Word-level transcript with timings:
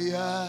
yes, 0.00 0.39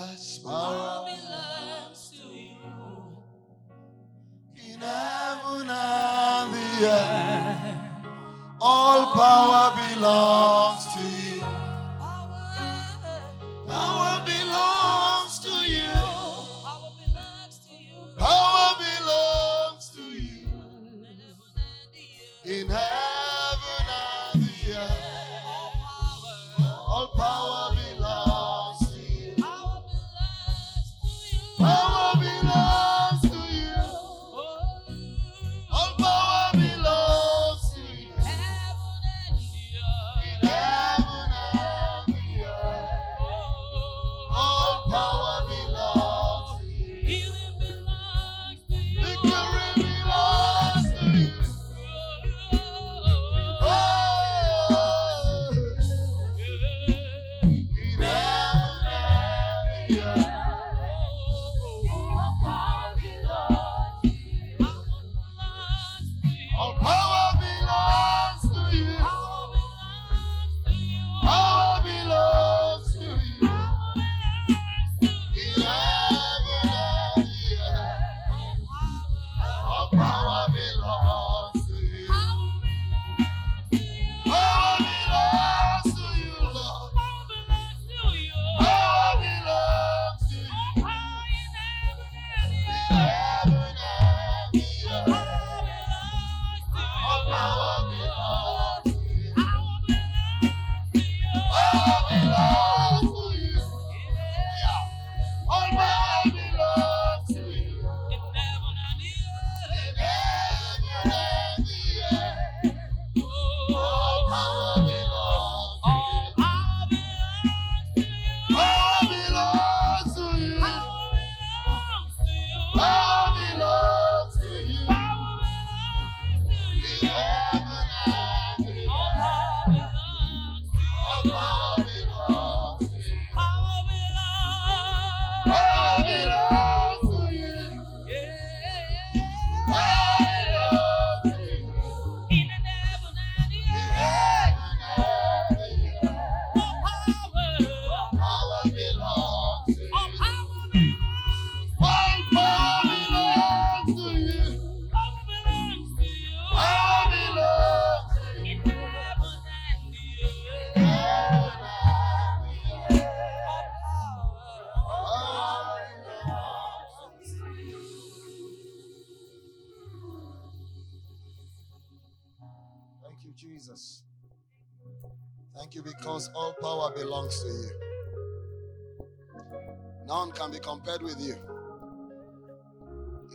with 181.00 181.20
you. 181.20 181.36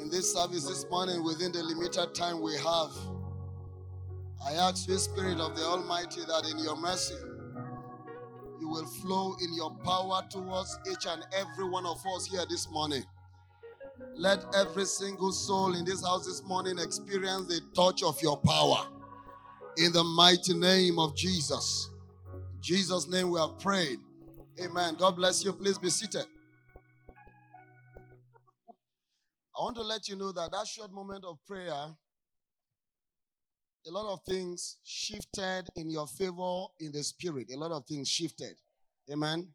In 0.01 0.11
this 0.11 0.35
service 0.35 0.67
this 0.67 0.85
morning, 0.91 1.25
within 1.25 1.53
the 1.53 1.63
limited 1.63 2.15
time 2.15 2.43
we 2.43 2.55
have, 2.57 2.91
I 4.45 4.53
ask 4.53 4.89
you, 4.89 4.99
Spirit 4.99 5.41
of 5.41 5.57
the 5.57 5.63
Almighty, 5.63 6.21
that 6.27 6.49
in 6.51 6.59
your 6.59 6.77
mercy, 6.77 7.15
you 8.61 8.69
will 8.69 8.87
flow 8.87 9.37
in 9.41 9.55
your 9.55 9.71
power 9.85 10.23
towards 10.29 10.79
each 10.91 11.07
and 11.09 11.25
every 11.33 11.69
one 11.69 11.87
of 11.87 12.03
us 12.15 12.27
here 12.27 12.45
this 12.49 12.71
morning. 12.71 13.05
Let 14.15 14.45
every 14.55 14.85
single 14.85 15.33
soul 15.33 15.75
in 15.75 15.85
this 15.85 16.05
house 16.05 16.27
this 16.27 16.43
morning 16.45 16.79
experience 16.79 17.47
the 17.47 17.61
touch 17.75 18.03
of 18.03 18.21
your 18.23 18.37
power. 18.37 18.87
In 19.79 19.93
the 19.93 20.05
mighty 20.05 20.55
name 20.55 20.99
of 20.99 21.15
Jesus. 21.17 21.91
In 22.33 22.61
Jesus' 22.63 23.09
name 23.09 23.31
we 23.31 23.41
have 23.41 23.59
prayed. 23.59 23.99
Amen. 24.63 24.97
God 24.99 25.17
bless 25.17 25.45
you. 25.45 25.53
Please 25.53 25.79
be 25.79 25.91
seated. 25.91 26.27
I 29.57 29.63
want 29.63 29.77
to 29.77 29.83
let 29.83 30.07
you 30.09 30.17
know 30.17 30.33
that 30.33 30.53
that 30.53 30.67
short 30.67 30.93
moment 30.93 31.25
of 31.25 31.39
prayer, 31.47 31.73
a 33.87 33.91
lot 33.91 34.13
of 34.13 34.21
things 34.29 34.77
shifted 34.85 35.65
in 35.77 35.89
your 35.89 36.07
favor 36.07 36.67
in 36.79 36.93
the 36.93 37.03
spirit. 37.03 37.51
A 37.55 37.57
lot 37.57 37.73
of 37.73 37.87
things 37.87 38.09
shifted. 38.09 38.57
Amen. 39.11 39.49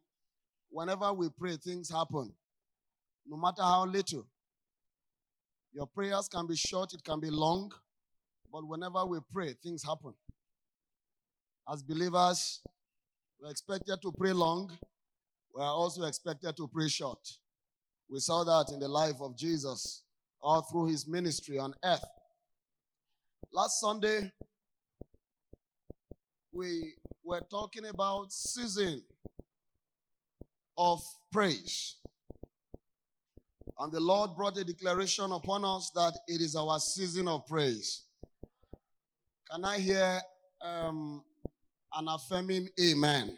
Whenever 0.70 1.12
we 1.12 1.28
pray, 1.28 1.56
things 1.56 1.88
happen. 1.90 2.32
No 3.26 3.36
matter 3.36 3.62
how 3.62 3.84
little. 3.86 4.26
Your 5.72 5.86
prayers 5.86 6.28
can 6.28 6.46
be 6.46 6.56
short, 6.56 6.92
it 6.94 7.04
can 7.04 7.20
be 7.20 7.30
long, 7.30 7.70
but 8.52 8.66
whenever 8.66 9.06
we 9.06 9.18
pray, 9.32 9.54
things 9.62 9.84
happen. 9.84 10.14
As 11.70 11.82
believers, 11.82 12.60
we're 13.40 13.50
expected 13.50 14.02
to 14.02 14.12
pray 14.12 14.32
long, 14.32 14.70
we 15.54 15.62
are 15.62 15.72
also 15.72 16.02
expected 16.04 16.56
to 16.56 16.68
pray 16.68 16.88
short. 16.88 17.20
We 18.08 18.20
saw 18.20 18.44
that 18.44 18.72
in 18.72 18.80
the 18.80 18.88
life 18.88 19.20
of 19.20 19.36
Jesus 19.36 20.02
all 20.40 20.62
through 20.62 20.86
his 20.86 21.06
ministry 21.06 21.58
on 21.58 21.74
earth. 21.84 22.04
Last 23.52 23.80
Sunday, 23.80 24.30
we 26.52 26.94
were 27.24 27.42
talking 27.50 27.86
about 27.86 28.32
season 28.32 29.02
of 30.76 31.00
praise. 31.30 31.96
And 33.78 33.92
the 33.92 34.00
Lord 34.00 34.36
brought 34.36 34.58
a 34.58 34.64
declaration 34.64 35.32
upon 35.32 35.64
us 35.64 35.90
that 35.94 36.12
it 36.28 36.40
is 36.40 36.54
our 36.56 36.78
season 36.78 37.28
of 37.28 37.46
praise. 37.46 38.02
Can 39.50 39.64
I 39.64 39.78
hear 39.78 40.20
um, 40.62 41.22
an 41.94 42.06
affirming 42.08 42.68
amen? 42.80 43.36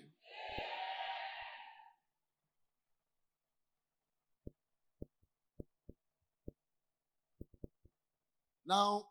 Now, 8.66 9.04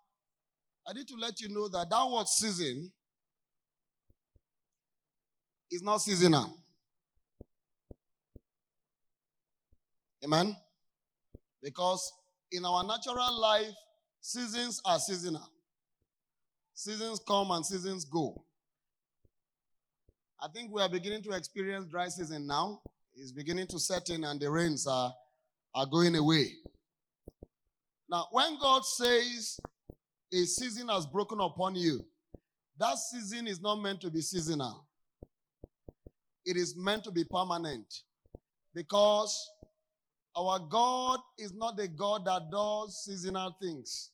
I 0.88 0.94
need 0.94 1.08
to 1.08 1.16
let 1.16 1.40
you 1.40 1.50
know 1.50 1.68
that 1.70 1.90
word 2.12 2.28
season 2.28 2.92
is 5.72 5.82
not 5.82 5.98
seasonal. 5.98 6.58
Amen? 10.24 10.56
Because 11.62 12.12
in 12.52 12.66
our 12.66 12.84
natural 12.84 13.40
life, 13.40 13.74
seasons 14.22 14.82
are 14.86 15.00
seasonal. 15.00 15.50
Seasons 16.74 17.20
come 17.28 17.52
and 17.52 17.66
seasons 17.66 18.06
go. 18.06 18.44
I 20.42 20.48
think 20.54 20.72
we 20.72 20.82
are 20.82 20.90
beginning 20.90 21.24
to 21.24 21.32
experience 21.32 21.86
dry 21.86 22.10
season 22.10 22.46
now 22.48 22.82
It's 23.16 23.32
beginning 23.32 23.68
to 23.68 23.80
set 23.80 24.10
in 24.10 24.24
and 24.24 24.40
the 24.40 24.50
rains 24.50 24.88
are, 24.88 25.14
are 25.76 25.86
going 25.86 26.16
away. 26.16 26.52
Now, 28.10 28.28
when 28.32 28.58
God 28.60 28.86
says 28.86 29.60
a 30.32 30.46
season 30.46 30.90
has 30.90 31.06
broken 31.06 31.40
upon 31.40 31.76
you, 31.76 32.06
that 32.80 32.98
season 32.98 33.48
is 33.48 33.62
not 33.62 33.76
meant 33.76 34.02
to 34.02 34.10
be 34.10 34.22
seasonal. 34.22 34.86
It 36.46 36.58
is 36.58 36.76
meant 36.76 37.04
to 37.06 37.12
be 37.12 37.24
permanent. 37.24 38.02
Because 38.74 39.50
our 40.36 40.60
God 40.60 41.20
is 41.38 41.54
not 41.54 41.78
the 41.78 41.88
God 41.88 42.26
that 42.26 42.50
does 42.52 43.04
seasonal 43.06 43.56
things. 43.62 44.10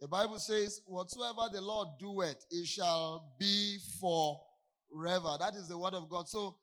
The 0.00 0.08
Bible 0.08 0.38
says, 0.38 0.82
Whatsoever 0.86 1.48
the 1.50 1.62
Lord 1.62 1.88
doeth, 1.98 2.44
it 2.50 2.66
shall 2.66 3.32
be 3.38 3.78
forever. 3.98 5.36
That 5.40 5.54
is 5.54 5.68
the 5.68 5.78
word 5.78 5.94
of 5.94 6.10
God. 6.10 6.28
So, 6.28 6.56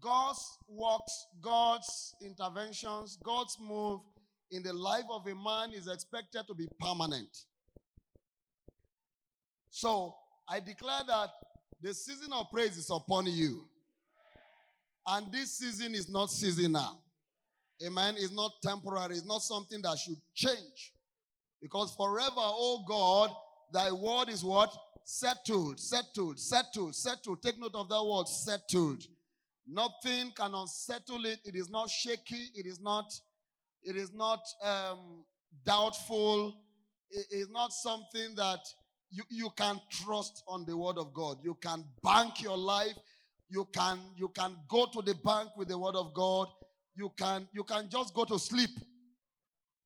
God's 0.00 0.58
works, 0.68 1.26
God's 1.40 2.14
interventions, 2.22 3.18
God's 3.22 3.58
move 3.60 4.00
in 4.50 4.62
the 4.62 4.72
life 4.72 5.04
of 5.10 5.26
a 5.26 5.34
man 5.34 5.72
is 5.74 5.88
expected 5.88 6.44
to 6.46 6.54
be 6.54 6.66
permanent. 6.80 7.44
So, 9.70 10.14
I 10.48 10.60
declare 10.60 11.02
that 11.06 11.30
the 11.82 11.94
season 11.94 12.32
of 12.32 12.50
praise 12.50 12.76
is 12.76 12.90
upon 12.90 13.26
you. 13.26 13.64
And 15.06 15.30
this 15.32 15.58
season 15.58 15.94
is 15.94 16.08
not 16.10 16.30
seasonal. 16.30 17.02
Amen. 17.84 18.14
It's 18.18 18.32
not 18.32 18.52
temporary. 18.62 19.14
It's 19.14 19.26
not 19.26 19.42
something 19.42 19.80
that 19.82 19.98
should 19.98 20.16
change. 20.34 20.92
Because 21.62 21.94
forever, 21.94 22.34
oh 22.36 22.84
God, 22.86 23.30
thy 23.72 23.92
word 23.92 24.28
is 24.28 24.44
what? 24.44 24.74
Settled, 25.04 25.80
settled, 25.80 26.38
settled, 26.38 26.94
settled. 26.94 27.42
Take 27.42 27.58
note 27.58 27.74
of 27.74 27.88
that 27.88 28.04
word, 28.04 28.28
settled. 28.28 29.04
Nothing 29.66 30.32
can 30.34 30.54
unsettle 30.54 31.24
it. 31.24 31.40
It 31.44 31.54
is 31.54 31.70
not 31.70 31.90
shaky. 31.90 32.50
It 32.54 32.66
is 32.66 32.80
not, 32.80 33.12
it 33.82 33.96
is 33.96 34.12
not 34.12 34.40
um, 34.62 35.24
doubtful. 35.64 36.54
It 37.10 37.26
is 37.30 37.48
not 37.50 37.72
something 37.72 38.34
that 38.36 38.60
you, 39.10 39.22
you 39.30 39.50
can 39.56 39.80
trust 39.90 40.42
on 40.46 40.64
the 40.66 40.76
word 40.76 40.98
of 40.98 41.12
God. 41.14 41.38
You 41.42 41.56
can 41.62 41.84
bank 42.02 42.42
your 42.42 42.56
life. 42.56 42.96
You 43.50 43.66
can 43.72 43.98
you 44.16 44.28
can 44.28 44.56
go 44.68 44.86
to 44.92 45.00
the 45.00 45.14
bank 45.24 45.50
with 45.56 45.68
the 45.68 45.78
word 45.78 45.94
of 45.94 46.12
God. 46.12 46.48
You 46.94 47.10
can 47.16 47.48
you 47.52 47.64
can 47.64 47.88
just 47.88 48.12
go 48.14 48.24
to 48.24 48.38
sleep 48.38 48.70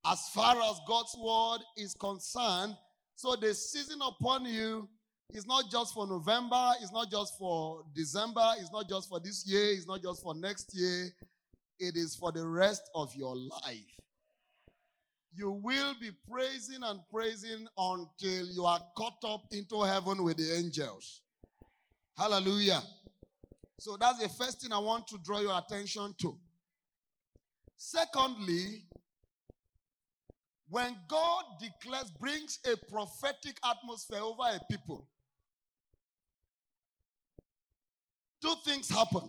as 0.04 0.28
far 0.34 0.56
as 0.56 0.80
God's 0.86 1.16
word 1.16 1.60
is 1.76 1.94
concerned. 1.94 2.74
So 3.14 3.36
the 3.36 3.54
season 3.54 4.00
upon 4.02 4.46
you 4.46 4.88
is 5.32 5.46
not 5.46 5.70
just 5.70 5.94
for 5.94 6.06
November, 6.06 6.72
it's 6.80 6.92
not 6.92 7.10
just 7.10 7.38
for 7.38 7.84
December, 7.94 8.54
it's 8.58 8.72
not 8.72 8.88
just 8.88 9.08
for 9.08 9.20
this 9.20 9.46
year, 9.46 9.72
it's 9.72 9.86
not 9.86 10.02
just 10.02 10.22
for 10.22 10.34
next 10.34 10.74
year. 10.74 11.08
It 11.82 11.96
is 11.96 12.14
for 12.14 12.30
the 12.30 12.46
rest 12.46 12.88
of 12.94 13.12
your 13.16 13.34
life. 13.34 14.00
You 15.34 15.50
will 15.50 15.94
be 16.00 16.10
praising 16.30 16.80
and 16.84 17.00
praising 17.12 17.66
until 17.76 18.46
you 18.46 18.64
are 18.64 18.78
caught 18.96 19.18
up 19.26 19.46
into 19.50 19.82
heaven 19.82 20.22
with 20.22 20.36
the 20.36 20.54
angels. 20.54 21.22
Hallelujah. 22.16 22.80
So 23.80 23.96
that's 23.98 24.20
the 24.20 24.28
first 24.28 24.60
thing 24.60 24.72
I 24.72 24.78
want 24.78 25.08
to 25.08 25.18
draw 25.24 25.40
your 25.40 25.58
attention 25.58 26.14
to. 26.20 26.38
Secondly, 27.76 28.84
when 30.68 30.96
God 31.08 31.44
declares, 31.60 32.12
brings 32.12 32.60
a 32.64 32.76
prophetic 32.88 33.56
atmosphere 33.68 34.20
over 34.20 34.44
a 34.44 34.60
people, 34.70 35.08
two 38.40 38.54
things 38.64 38.88
happen. 38.88 39.28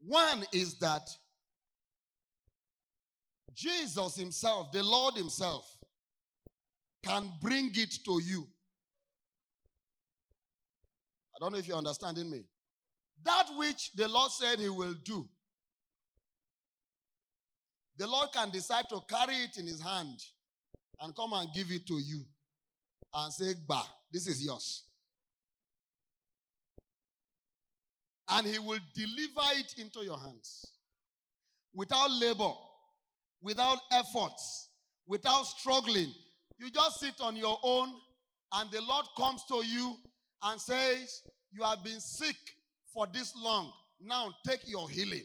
One 0.00 0.44
is 0.52 0.78
that 0.78 1.08
Jesus 3.54 4.16
Himself, 4.16 4.72
the 4.72 4.82
Lord 4.82 5.14
Himself, 5.14 5.66
can 7.04 7.30
bring 7.40 7.70
it 7.74 7.94
to 8.04 8.20
you. 8.22 8.46
I 11.34 11.38
don't 11.40 11.52
know 11.52 11.58
if 11.58 11.68
you're 11.68 11.76
understanding 11.76 12.30
me. 12.30 12.44
That 13.24 13.46
which 13.56 13.92
the 13.94 14.08
Lord 14.08 14.30
said 14.30 14.58
He 14.58 14.68
will 14.68 14.94
do, 15.04 15.28
the 17.98 18.06
Lord 18.06 18.30
can 18.32 18.50
decide 18.50 18.84
to 18.88 19.00
carry 19.08 19.34
it 19.36 19.58
in 19.58 19.66
His 19.66 19.82
hand 19.82 20.18
and 21.00 21.14
come 21.14 21.32
and 21.34 21.48
give 21.54 21.70
it 21.70 21.86
to 21.86 21.94
you 21.98 22.24
and 23.14 23.32
say, 23.32 23.54
Bah, 23.66 23.84
this 24.10 24.26
is 24.26 24.42
yours. 24.42 24.84
And 28.30 28.46
He 28.46 28.58
will 28.58 28.78
deliver 28.94 29.48
it 29.58 29.74
into 29.78 30.00
your 30.04 30.18
hands 30.18 30.66
without 31.74 32.10
labor, 32.10 32.52
without 33.42 33.78
efforts, 33.92 34.68
without 35.06 35.44
struggling. 35.44 36.12
You 36.58 36.70
just 36.70 37.00
sit 37.00 37.14
on 37.20 37.36
your 37.36 37.58
own, 37.62 37.92
and 38.52 38.70
the 38.70 38.82
Lord 38.82 39.06
comes 39.16 39.44
to 39.48 39.64
you 39.64 39.96
and 40.42 40.60
says, 40.60 41.22
You 41.52 41.62
have 41.64 41.82
been 41.82 42.00
sick 42.00 42.36
for 42.92 43.06
this 43.12 43.34
long. 43.36 43.72
Now 44.00 44.32
take 44.46 44.68
your 44.68 44.88
healing. 44.88 45.24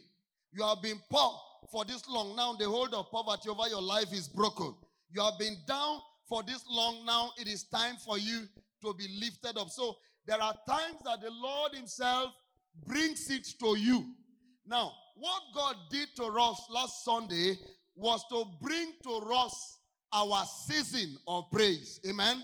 You 0.53 0.63
have 0.63 0.81
been 0.81 0.99
poor 1.09 1.33
for 1.71 1.85
this 1.85 2.07
long. 2.07 2.35
Now 2.35 2.53
the 2.53 2.65
hold 2.65 2.93
of 2.93 3.11
poverty 3.11 3.49
over 3.49 3.67
your 3.69 3.81
life 3.81 4.13
is 4.13 4.27
broken. 4.27 4.73
You 5.11 5.21
have 5.23 5.37
been 5.39 5.57
down 5.67 5.99
for 6.27 6.43
this 6.43 6.63
long. 6.69 7.05
Now 7.05 7.31
it 7.37 7.47
is 7.47 7.63
time 7.63 7.95
for 7.97 8.17
you 8.17 8.47
to 8.83 8.93
be 8.93 9.07
lifted 9.19 9.57
up. 9.57 9.69
So 9.69 9.95
there 10.25 10.41
are 10.41 10.53
times 10.67 10.97
that 11.05 11.21
the 11.21 11.31
Lord 11.31 11.73
Himself 11.73 12.33
brings 12.85 13.29
it 13.29 13.47
to 13.59 13.77
you. 13.77 14.05
Now, 14.65 14.91
what 15.15 15.41
God 15.53 15.75
did 15.89 16.09
to 16.17 16.25
us 16.25 16.65
last 16.69 17.03
Sunday 17.05 17.57
was 17.95 18.23
to 18.29 18.45
bring 18.61 18.93
to 19.03 19.11
us 19.33 19.79
our 20.11 20.45
season 20.45 21.17
of 21.27 21.45
praise. 21.51 21.99
Amen. 22.07 22.43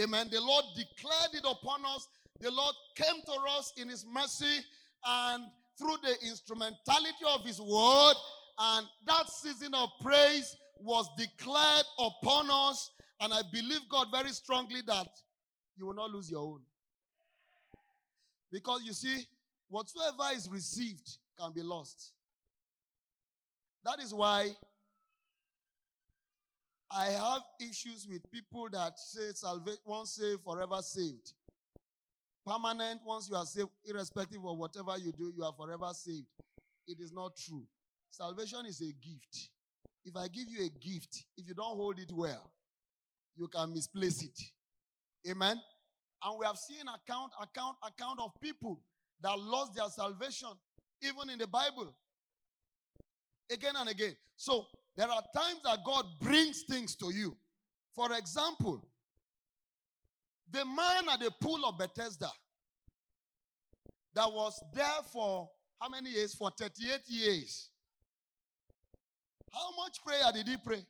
Amen. 0.00 0.28
The 0.30 0.40
Lord 0.40 0.64
declared 0.76 1.34
it 1.34 1.44
upon 1.44 1.84
us. 1.84 2.08
The 2.40 2.50
Lord 2.50 2.74
came 2.96 3.22
to 3.26 3.32
us 3.58 3.72
in 3.76 3.88
His 3.88 4.06
mercy 4.12 4.64
and 5.04 5.44
through 5.78 5.96
the 6.02 6.14
instrumentality 6.26 7.24
of 7.26 7.44
His 7.44 7.60
word. 7.60 8.14
And 8.58 8.86
that 9.06 9.28
season 9.28 9.74
of 9.74 9.90
praise 10.00 10.56
was 10.78 11.08
declared 11.16 11.84
upon 11.98 12.48
us. 12.50 12.90
And 13.20 13.32
I 13.32 13.42
believe 13.52 13.80
God 13.90 14.08
very 14.12 14.30
strongly 14.30 14.80
that 14.86 15.08
you 15.76 15.86
will 15.86 15.94
not 15.94 16.10
lose 16.10 16.30
your 16.30 16.40
own. 16.40 16.60
Because 18.52 18.82
you 18.84 18.92
see, 18.92 19.26
whatsoever 19.70 20.34
is 20.34 20.48
received 20.50 21.16
can 21.38 21.52
be 21.52 21.62
lost. 21.62 22.12
That 23.84 23.98
is 24.00 24.12
why 24.12 24.50
I 26.90 27.06
have 27.06 27.42
issues 27.60 28.06
with 28.10 28.30
people 28.30 28.68
that 28.72 28.98
say 28.98 29.30
salvation, 29.32 29.78
once 29.86 30.16
saved, 30.16 30.42
forever 30.42 30.82
saved. 30.82 31.32
Permanent, 32.44 33.00
once 33.06 33.28
you 33.30 33.36
are 33.36 33.46
saved, 33.46 33.68
irrespective 33.84 34.44
of 34.44 34.58
whatever 34.58 34.98
you 34.98 35.12
do, 35.12 35.32
you 35.36 35.44
are 35.44 35.52
forever 35.52 35.90
saved. 35.94 36.26
It 36.86 36.98
is 37.00 37.12
not 37.12 37.36
true. 37.36 37.62
Salvation 38.10 38.66
is 38.66 38.80
a 38.80 38.92
gift. 39.06 39.50
If 40.04 40.16
I 40.16 40.26
give 40.28 40.48
you 40.48 40.64
a 40.64 40.68
gift, 40.80 41.24
if 41.36 41.46
you 41.46 41.54
don't 41.54 41.76
hold 41.76 42.00
it 42.00 42.10
well, 42.12 42.50
you 43.36 43.46
can 43.46 43.72
misplace 43.72 44.22
it. 44.22 44.40
Amen. 45.30 45.60
And 46.24 46.38
we 46.38 46.44
have 46.44 46.56
seen 46.58 46.82
account, 46.82 47.32
account, 47.40 47.76
account 47.86 48.18
of 48.20 48.32
people 48.40 48.80
that 49.22 49.38
lost 49.38 49.74
their 49.74 49.88
salvation, 49.88 50.48
even 51.02 51.30
in 51.30 51.38
the 51.38 51.46
Bible. 51.46 51.94
Again 53.50 53.74
and 53.76 53.88
again. 53.88 54.16
So 54.36 54.66
there 54.96 55.08
are 55.08 55.22
times 55.34 55.60
that 55.64 55.78
God 55.84 56.04
brings 56.20 56.62
things 56.62 56.94
to 56.96 57.12
you. 57.12 57.36
For 57.94 58.12
example, 58.16 58.84
the 60.50 60.64
man 60.64 61.08
at 61.12 61.20
the 61.20 61.30
pool 61.40 61.64
of 61.66 61.78
Bethesda 61.78 62.30
that 64.14 64.32
was 64.32 64.62
there 64.72 65.02
for 65.12 65.48
how 65.80 65.88
many 65.88 66.10
years? 66.10 66.34
For 66.34 66.50
38 66.58 67.00
years. 67.06 67.70
How 69.52 69.70
much 69.82 69.98
prayer 70.04 70.30
did 70.34 70.46
he 70.46 70.56
pray? 70.64 70.84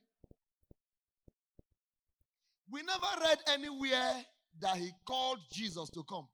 We 2.69 2.81
never 2.83 3.07
read 3.21 3.39
anywhere 3.47 4.25
that 4.59 4.77
he 4.77 4.91
called 5.05 5.39
Jesus 5.51 5.89
to 5.91 6.03
come. 6.03 6.27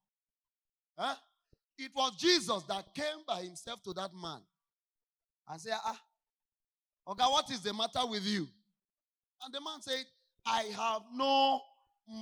Huh? 0.97 1.15
It 1.77 1.91
was 1.95 2.15
Jesus 2.17 2.63
that 2.63 2.93
came 2.93 3.23
by 3.27 3.41
himself 3.41 3.83
to 3.83 3.93
that 3.93 4.11
man 4.13 4.39
and 5.47 5.61
said, 5.61 5.77
Ah, 5.83 5.99
okay, 7.09 7.23
what 7.23 7.49
is 7.51 7.61
the 7.61 7.73
matter 7.73 8.05
with 8.07 8.23
you? 8.23 8.47
And 9.43 9.53
the 9.53 9.61
man 9.61 9.81
said, 9.81 10.03
I 10.45 10.63
have 10.75 11.03
no 11.13 11.61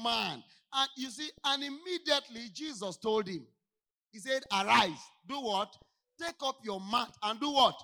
man. 0.03 0.43
And 0.73 0.89
you 0.97 1.09
see, 1.09 1.29
and 1.45 1.63
immediately 1.63 2.49
Jesus 2.53 2.97
told 2.97 3.27
him, 3.27 3.45
He 4.11 4.19
said, 4.19 4.43
Arise, 4.51 4.91
do 5.27 5.35
what? 5.35 5.75
Take 6.21 6.35
up 6.43 6.57
your 6.63 6.81
mat 6.91 7.15
and 7.23 7.39
do 7.39 7.51
what? 7.51 7.75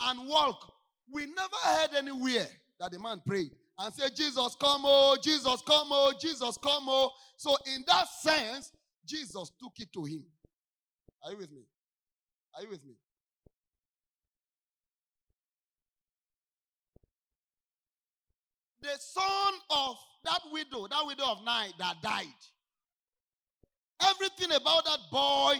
And 0.00 0.28
walk. 0.28 0.72
We 1.12 1.26
never 1.26 1.56
heard 1.64 1.94
anywhere 1.96 2.48
that 2.80 2.90
the 2.90 2.98
man 2.98 3.22
prayed 3.26 3.50
and 3.78 3.92
said, 3.92 4.14
Jesus, 4.16 4.56
come, 4.60 4.82
oh, 4.84 5.16
Jesus, 5.22 5.62
come, 5.66 5.88
oh, 5.90 6.12
Jesus, 6.20 6.58
come, 6.62 6.84
oh. 6.88 7.10
So, 7.36 7.56
in 7.74 7.84
that 7.86 8.08
sense, 8.08 8.72
Jesus 9.06 9.52
took 9.60 9.72
it 9.78 9.92
to 9.92 10.04
him. 10.04 10.24
Are 11.24 11.32
you 11.32 11.38
with 11.38 11.50
me? 11.52 11.62
Are 12.54 12.62
you 12.62 12.68
with 12.70 12.84
me? 12.84 12.94
The 18.82 18.98
son 18.98 19.54
of 19.70 19.96
that 20.24 20.40
widow, 20.52 20.86
that 20.88 21.06
widow 21.06 21.24
of 21.24 21.38
Nain 21.38 21.72
that 21.78 21.96
died, 22.02 22.26
everything 24.10 24.52
about 24.54 24.84
that 24.84 24.98
boy 25.10 25.54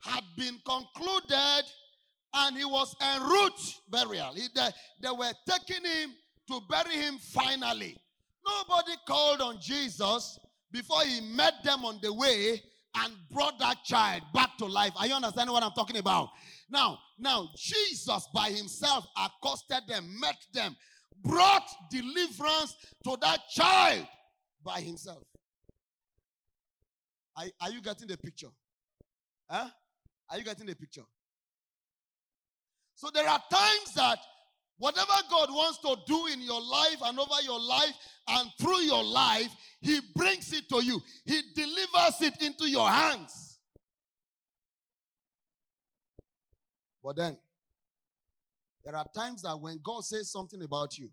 had 0.00 0.24
been 0.36 0.58
concluded 0.66 1.62
and 2.34 2.56
he 2.56 2.64
was 2.64 2.94
en 3.00 3.22
route 3.22 3.74
burial. 3.90 4.34
He- 4.34 4.48
they, 4.54 4.68
they 5.00 5.10
were 5.10 5.32
taking 5.48 5.84
him 5.84 6.14
to 6.50 6.60
bury 6.68 6.96
him 6.96 7.18
finally. 7.18 7.96
Nobody 8.44 8.92
called 9.06 9.40
on 9.40 9.58
Jesus 9.60 10.38
before 10.72 11.02
he 11.04 11.20
met 11.20 11.62
them 11.62 11.84
on 11.84 12.00
the 12.02 12.12
way 12.12 12.60
and 12.96 13.12
brought 13.30 13.58
that 13.58 13.82
child 13.84 14.22
back 14.32 14.56
to 14.58 14.66
life. 14.66 14.92
Are 14.96 15.06
you 15.06 15.14
understanding 15.14 15.52
what 15.52 15.62
I'm 15.62 15.72
talking 15.72 15.96
about? 15.96 16.30
Now, 16.70 16.98
now 17.18 17.48
Jesus 17.56 18.28
by 18.32 18.50
himself 18.50 19.06
accosted 19.16 19.82
them, 19.88 20.18
met 20.20 20.36
them, 20.52 20.76
brought 21.24 21.68
deliverance 21.90 22.76
to 23.04 23.16
that 23.20 23.40
child 23.50 24.06
by 24.64 24.80
himself. 24.80 25.22
Are, 27.36 27.46
are 27.60 27.70
you 27.70 27.82
getting 27.82 28.08
the 28.08 28.16
picture? 28.16 28.50
Huh? 29.50 29.68
Are 30.30 30.38
you 30.38 30.44
getting 30.44 30.66
the 30.66 30.76
picture? 30.76 31.04
So 32.94 33.10
there 33.12 33.28
are 33.28 33.42
times 33.50 33.94
that 33.96 34.18
whatever 34.78 35.12
God 35.30 35.50
wants 35.50 35.78
to 35.78 35.96
do 36.06 36.26
in 36.32 36.40
your 36.40 36.60
life 36.60 36.96
and 37.04 37.18
over 37.18 37.42
your 37.42 37.60
life 37.60 37.94
and 38.28 38.50
through 38.60 38.80
your 38.80 39.04
life, 39.04 39.54
He 39.80 40.00
brings 40.14 40.52
it 40.52 40.68
to 40.70 40.84
you. 40.84 41.00
He 41.24 41.40
delivers 41.54 42.20
it 42.20 42.42
into 42.42 42.68
your 42.68 42.88
hands. 42.88 43.58
But 47.02 47.16
then, 47.16 47.36
there 48.84 48.96
are 48.96 49.06
times 49.14 49.42
that 49.42 49.58
when 49.58 49.78
God 49.82 50.04
says 50.04 50.30
something 50.30 50.62
about 50.62 50.98
you, 50.98 51.10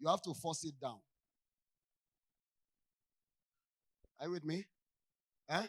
you 0.00 0.08
have 0.08 0.22
to 0.22 0.34
force 0.34 0.64
it 0.64 0.74
down. 0.80 0.98
Are 4.20 4.26
you 4.26 4.32
with 4.32 4.44
me? 4.44 4.64
Huh? 5.48 5.66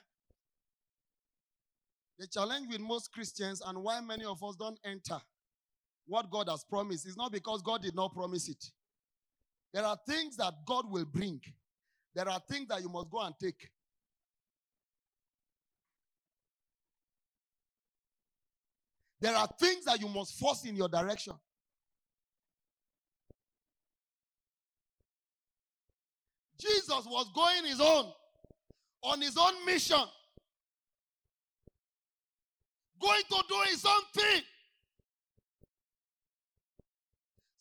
The 2.17 2.27
challenge 2.27 2.67
with 2.71 2.79
most 2.79 3.11
Christians 3.11 3.61
and 3.65 3.83
why 3.83 3.99
many 4.01 4.25
of 4.25 4.43
us 4.43 4.55
don't 4.55 4.79
enter 4.85 5.19
what 6.07 6.29
God 6.29 6.47
has 6.49 6.63
promised 6.63 7.07
is 7.07 7.17
not 7.17 7.31
because 7.31 7.61
God 7.61 7.81
did 7.81 7.95
not 7.95 8.13
promise 8.13 8.47
it. 8.49 8.63
There 9.73 9.83
are 9.83 9.97
things 10.07 10.37
that 10.37 10.53
God 10.65 10.89
will 10.89 11.05
bring, 11.05 11.41
there 12.13 12.29
are 12.29 12.41
things 12.49 12.67
that 12.69 12.81
you 12.81 12.89
must 12.89 13.09
go 13.09 13.21
and 13.21 13.33
take. 13.41 13.69
There 19.19 19.35
are 19.35 19.49
things 19.59 19.85
that 19.85 19.99
you 19.99 20.07
must 20.07 20.37
force 20.39 20.65
in 20.65 20.75
your 20.75 20.87
direction. 20.87 21.33
Jesus 26.59 27.05
was 27.05 27.29
going 27.33 27.65
his 27.65 27.81
own, 27.81 28.11
on 29.01 29.21
his 29.21 29.37
own 29.37 29.65
mission, 29.65 30.03
going 32.99 33.23
to 33.29 33.43
do 33.49 33.55
his 33.69 33.85
own 33.85 34.01
thing. 34.13 34.41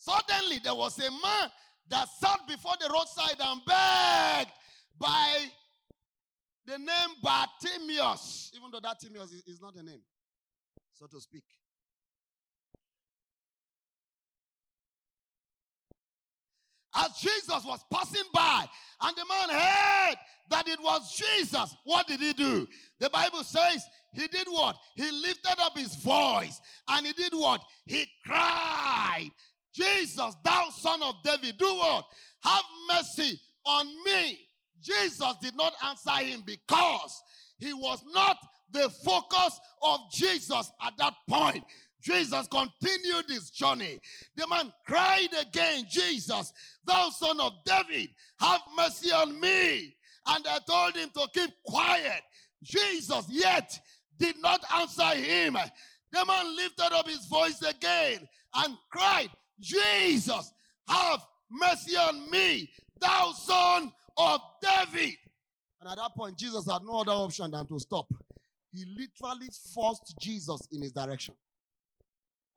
Suddenly, 0.05 0.59
there 0.63 0.75
was 0.75 0.99
a 0.99 1.11
man 1.11 1.51
that 1.89 2.09
sat 2.21 2.41
before 2.47 2.75
the 2.79 2.91
roadside 2.93 3.37
and 3.41 3.61
begged 3.65 4.53
by 4.99 5.47
the 6.67 6.79
name 6.79 7.17
Bartimaeus, 7.23 8.53
even 8.55 8.71
though 8.71 8.81
that 8.81 9.01
Timaeus 9.01 9.33
is, 9.33 9.43
is 9.47 9.61
not 9.63 9.75
a 9.77 9.83
name, 9.83 10.03
so 10.93 11.07
to 11.07 11.21
speak. 11.21 11.45
As 16.95 17.11
Jesus 17.19 17.65
was 17.65 17.83
passing 17.91 18.29
by, 18.33 18.67
and 19.01 19.17
the 19.17 19.25
man 19.25 19.59
heard 19.59 20.17
that 20.51 20.69
it 20.69 20.81
was 20.81 21.17
Jesus, 21.17 21.75
what 21.85 22.07
did 22.07 22.21
he 22.21 22.35
do? 22.35 22.69
The 23.01 23.09
Bible 23.09 23.43
says 23.43 23.85
he 24.13 24.29
did 24.29 24.47
what? 24.49 24.77
He 24.95 25.11
lifted 25.11 25.59
up 25.61 25.77
his 25.77 25.97
voice 25.97 26.61
and 26.89 27.07
he 27.07 27.13
did 27.15 27.33
what? 27.33 27.63
He 27.87 28.07
cried, 28.25 29.31
Jesus, 29.75 30.37
thou 30.45 30.69
son 30.71 31.03
of 31.03 31.17
David, 31.25 31.59
do 31.59 31.67
what? 31.67 32.05
Have 32.43 32.65
mercy 32.89 33.41
on 33.67 33.87
me. 34.05 34.39
Jesus 34.81 35.35
did 35.41 35.57
not 35.57 35.73
answer 35.85 36.25
him 36.25 36.43
because 36.47 37.23
he 37.59 37.73
was 37.73 38.03
not 38.13 38.37
the 38.71 38.91
focus 39.05 39.59
of 39.83 40.01
Jesus 40.13 40.71
at 40.85 40.93
that 40.99 41.15
point. 41.29 41.65
Jesus 42.03 42.47
continued 42.49 43.25
his 43.29 43.51
journey. 43.51 43.99
The 44.37 44.47
man 44.47 44.71
cried 44.87 45.31
again, 45.41 45.87
Jesus, 45.89 46.53
thou 46.85 47.09
son 47.09 47.41
of 47.41 47.53
David, 47.65 48.11
have 48.41 48.61
mercy 48.77 49.11
on 49.11 49.41
me. 49.41 49.97
And 50.27 50.47
I 50.47 50.59
told 50.69 50.97
him 50.97 51.11
to 51.15 51.27
keep 51.33 51.51
quiet. 51.65 52.23
Jesus 52.63 53.27
yet 53.31 53.79
did 54.19 54.37
not 54.41 54.63
answer 54.77 55.17
him. 55.17 55.57
The 56.13 56.25
man 56.27 56.57
lifted 56.57 56.93
up 56.93 57.09
his 57.09 57.27
voice 57.27 57.61
again 57.63 58.29
and 58.55 58.77
cried, 58.91 59.31
Jesus, 59.61 60.53
have 60.89 61.21
mercy 61.51 61.97
on 61.97 62.31
me, 62.31 62.71
thou 63.01 63.33
son 63.33 63.93
of 64.17 64.41
David. 64.63 65.15
And 65.81 65.91
at 65.91 65.97
that 65.97 66.15
point, 66.15 66.39
Jesus 66.39 66.71
had 66.71 66.83
no 66.83 67.01
other 67.01 67.13
option 67.13 67.51
than 67.51 67.67
to 67.67 67.79
stop. 67.79 68.07
He 68.73 68.85
literally 68.87 69.49
forced 69.75 70.15
Jesus 70.19 70.67
in 70.73 70.83
his 70.83 70.93
direction. 70.93 71.35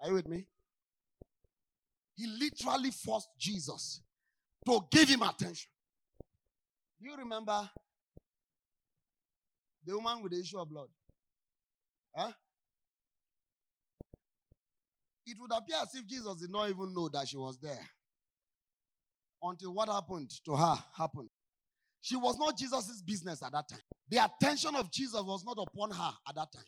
Are 0.01 0.09
you 0.09 0.15
with 0.15 0.27
me? 0.27 0.45
He 2.15 2.25
literally 2.27 2.91
forced 2.91 3.29
Jesus 3.37 4.01
to 4.65 4.79
give 4.91 5.09
him 5.09 5.21
attention. 5.21 5.69
Do 6.99 7.09
you 7.09 7.15
remember 7.15 7.69
the 9.85 9.95
woman 9.95 10.23
with 10.23 10.31
the 10.31 10.39
issue 10.39 10.59
of 10.59 10.69
blood? 10.69 10.87
Huh? 12.15 12.31
It 15.27 15.37
would 15.41 15.51
appear 15.51 15.75
as 15.81 15.93
if 15.93 16.07
Jesus 16.07 16.35
did 16.39 16.49
not 16.49 16.69
even 16.69 16.93
know 16.93 17.09
that 17.09 17.27
she 17.27 17.35
was 17.35 17.59
there 17.59 17.85
until 19.43 19.73
what 19.73 19.89
happened 19.89 20.31
to 20.45 20.55
her 20.55 20.75
happened. 20.95 21.29
She 21.99 22.15
was 22.15 22.37
not 22.37 22.57
Jesus' 22.57 23.01
business 23.01 23.43
at 23.43 23.51
that 23.51 23.67
time. 23.67 23.81
The 24.09 24.23
attention 24.23 24.73
of 24.75 24.89
Jesus 24.89 25.21
was 25.21 25.43
not 25.43 25.57
upon 25.57 25.91
her 25.91 26.11
at 26.29 26.35
that 26.35 26.51
time. 26.53 26.63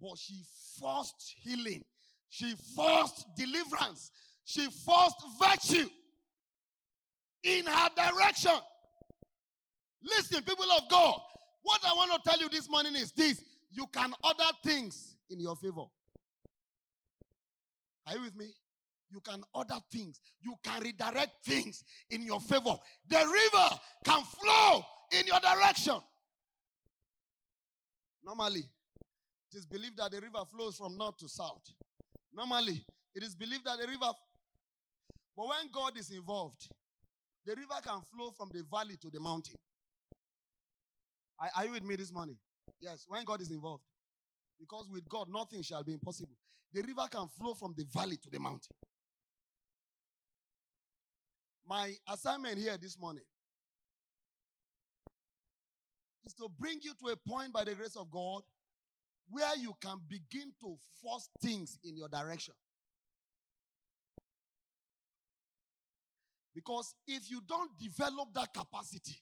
But 0.00 0.16
she 0.18 0.42
forced 0.80 1.34
healing, 1.42 1.82
she 2.30 2.54
forced 2.74 3.26
deliverance, 3.36 4.10
she 4.46 4.66
forced 4.70 5.22
virtue 5.38 5.88
in 7.42 7.66
her 7.66 7.88
direction. 7.94 8.52
Listen, 10.02 10.42
people 10.44 10.64
of 10.78 10.88
God, 10.90 11.20
what 11.62 11.82
I 11.86 11.92
want 11.92 12.10
to 12.12 12.30
tell 12.30 12.40
you 12.40 12.48
this 12.48 12.70
morning 12.70 12.96
is 12.96 13.12
this 13.12 13.42
you 13.70 13.86
can 13.92 14.14
order 14.24 14.50
things 14.64 15.16
in 15.28 15.40
your 15.40 15.56
favor. 15.56 15.84
Are 18.06 18.14
you 18.14 18.22
with 18.22 18.36
me? 18.36 18.46
You 19.10 19.20
can 19.20 19.42
order 19.54 19.76
things, 19.92 20.20
you 20.40 20.54
can 20.62 20.82
redirect 20.82 21.44
things 21.44 21.84
in 22.10 22.22
your 22.22 22.40
favor. 22.40 22.74
The 23.08 23.16
river 23.16 23.76
can 24.04 24.22
flow 24.24 24.82
in 25.12 25.26
your 25.26 25.38
direction. 25.40 26.00
Normally, 28.24 28.64
it 29.52 29.58
is 29.58 29.66
believed 29.66 29.98
that 29.98 30.10
the 30.10 30.20
river 30.20 30.42
flows 30.50 30.76
from 30.76 30.96
north 30.96 31.16
to 31.18 31.28
south. 31.28 31.62
Normally, 32.34 32.84
it 33.14 33.22
is 33.22 33.36
believed 33.36 33.64
that 33.66 33.78
the 33.78 33.86
river, 33.86 34.10
but 35.36 35.46
when 35.46 35.70
God 35.72 35.96
is 35.96 36.10
involved, 36.10 36.68
the 37.46 37.54
river 37.54 37.80
can 37.84 38.00
flow 38.12 38.30
from 38.30 38.50
the 38.52 38.64
valley 38.68 38.96
to 39.02 39.10
the 39.10 39.20
mountain. 39.20 39.54
Are, 41.38 41.50
are 41.56 41.66
you 41.66 41.72
with 41.72 41.84
me 41.84 41.96
this 41.96 42.12
morning? 42.12 42.36
Yes, 42.80 43.04
when 43.06 43.24
God 43.24 43.40
is 43.40 43.50
involved. 43.50 43.84
Because 44.64 44.88
with 44.90 45.06
God, 45.10 45.28
nothing 45.30 45.60
shall 45.60 45.84
be 45.84 45.92
impossible. 45.92 46.36
The 46.72 46.80
river 46.80 47.06
can 47.10 47.28
flow 47.28 47.52
from 47.52 47.74
the 47.76 47.84
valley 47.92 48.16
to 48.16 48.30
the 48.30 48.40
mountain. 48.40 48.74
My 51.68 51.92
assignment 52.10 52.56
here 52.56 52.76
this 52.80 52.98
morning 52.98 53.24
is 56.24 56.32
to 56.34 56.48
bring 56.58 56.78
you 56.82 56.92
to 56.94 57.12
a 57.12 57.16
point 57.28 57.52
by 57.52 57.64
the 57.64 57.74
grace 57.74 57.94
of 57.96 58.10
God 58.10 58.42
where 59.28 59.54
you 59.56 59.74
can 59.82 59.98
begin 60.08 60.50
to 60.60 60.76
force 61.02 61.28
things 61.42 61.78
in 61.84 61.96
your 61.96 62.08
direction. 62.08 62.54
Because 66.54 66.94
if 67.06 67.30
you 67.30 67.42
don't 67.46 67.70
develop 67.78 68.28
that 68.34 68.54
capacity, 68.54 69.16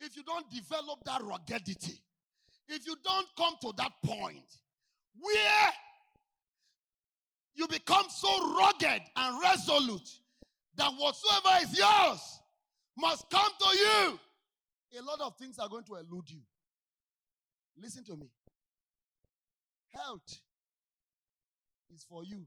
if 0.00 0.16
you 0.16 0.22
don't 0.22 0.50
develop 0.50 1.00
that 1.04 1.20
ruggedity, 1.20 1.98
if 2.68 2.86
you 2.86 2.96
don't 3.04 3.26
come 3.36 3.54
to 3.60 3.72
that 3.76 3.92
point 4.02 4.61
where 5.18 5.72
you 7.54 7.68
become 7.68 8.06
so 8.08 8.54
rugged 8.56 9.02
and 9.16 9.42
resolute 9.42 10.08
that 10.76 10.90
whatsoever 10.96 11.58
is 11.62 11.78
yours 11.78 12.40
must 12.96 13.28
come 13.30 13.50
to 13.60 13.78
you, 13.78 14.18
a 14.98 15.02
lot 15.02 15.20
of 15.20 15.36
things 15.36 15.58
are 15.58 15.68
going 15.68 15.84
to 15.84 15.94
elude 15.94 16.30
you. 16.30 16.40
Listen 17.80 18.04
to 18.04 18.16
me. 18.16 18.28
Health 19.94 20.40
is 21.94 22.04
for 22.08 22.24
you. 22.24 22.44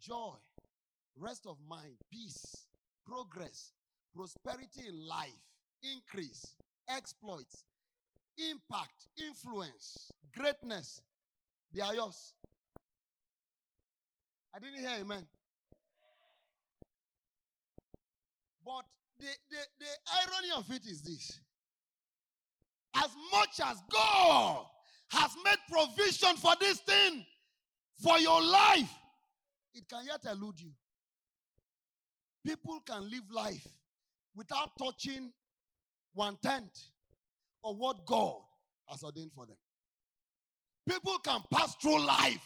Joy, 0.00 0.34
rest 1.16 1.46
of 1.46 1.56
mind, 1.68 1.94
peace, 2.10 2.66
progress, 3.06 3.72
prosperity 4.14 4.88
in 4.88 5.06
life, 5.06 5.30
increase, 5.82 6.56
exploits, 6.88 7.64
impact, 8.50 9.08
influence, 9.18 10.10
greatness. 10.36 11.00
They 11.76 11.82
are 11.82 11.94
yours. 11.94 12.32
I 14.54 14.58
didn't 14.58 14.78
hear 14.78 14.96
amen. 14.98 15.26
But 18.64 18.86
the, 19.18 19.26
the, 19.50 19.56
the 19.78 19.86
irony 20.10 20.48
of 20.56 20.70
it 20.74 20.86
is 20.86 21.02
this. 21.02 21.38
As 22.94 23.10
much 23.30 23.60
as 23.62 23.76
God 23.92 24.64
has 25.10 25.36
made 25.44 25.58
provision 25.70 26.36
for 26.36 26.54
this 26.58 26.78
thing, 26.80 27.26
for 28.02 28.18
your 28.20 28.42
life, 28.42 28.90
it 29.74 29.86
can 29.86 30.06
yet 30.06 30.20
elude 30.32 30.58
you. 30.58 30.70
People 32.42 32.80
can 32.86 33.10
live 33.10 33.30
life 33.30 33.68
without 34.34 34.70
touching 34.78 35.30
one 36.14 36.38
tenth 36.42 36.84
of 37.62 37.76
what 37.76 38.06
God 38.06 38.36
has 38.88 39.02
ordained 39.02 39.32
for 39.34 39.44
them. 39.44 39.56
People 40.88 41.18
can 41.18 41.40
pass 41.52 41.74
through 41.76 42.04
life 42.04 42.42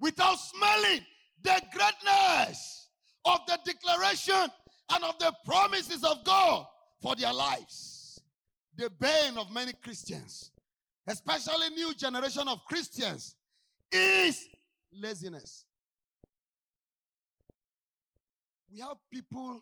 without 0.00 0.36
smelling 0.36 1.00
the 1.42 1.60
greatness 1.72 2.88
of 3.24 3.40
the 3.46 3.58
declaration 3.64 4.50
and 4.92 5.04
of 5.04 5.18
the 5.18 5.32
promises 5.44 6.04
of 6.04 6.24
God 6.24 6.66
for 7.00 7.16
their 7.16 7.32
lives. 7.32 8.20
The 8.76 8.90
bane 8.90 9.36
of 9.36 9.52
many 9.52 9.72
Christians, 9.72 10.50
especially 11.06 11.70
new 11.70 11.94
generation 11.94 12.46
of 12.48 12.64
Christians, 12.68 13.34
is 13.90 14.48
laziness. 14.92 15.64
We 18.72 18.80
have 18.80 18.96
people 19.12 19.60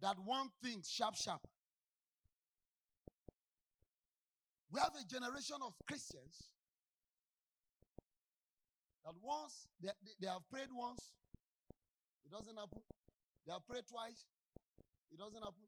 that 0.00 0.16
want 0.24 0.50
things 0.62 0.88
sharp, 0.88 1.16
sharp. 1.16 1.40
We 4.74 4.80
have 4.80 4.90
a 5.00 5.06
generation 5.06 5.54
of 5.64 5.72
Christians 5.86 6.50
that 9.04 9.14
once 9.22 9.68
they, 9.80 9.90
they, 10.20 10.26
have 10.26 10.42
prayed 10.50 10.66
once, 10.74 11.12
it 12.26 12.32
doesn't 12.32 12.56
happen. 12.56 12.82
They 13.46 13.52
have 13.52 13.64
prayed 13.68 13.86
twice, 13.88 14.26
it 15.12 15.18
doesn't 15.20 15.38
happen. 15.38 15.62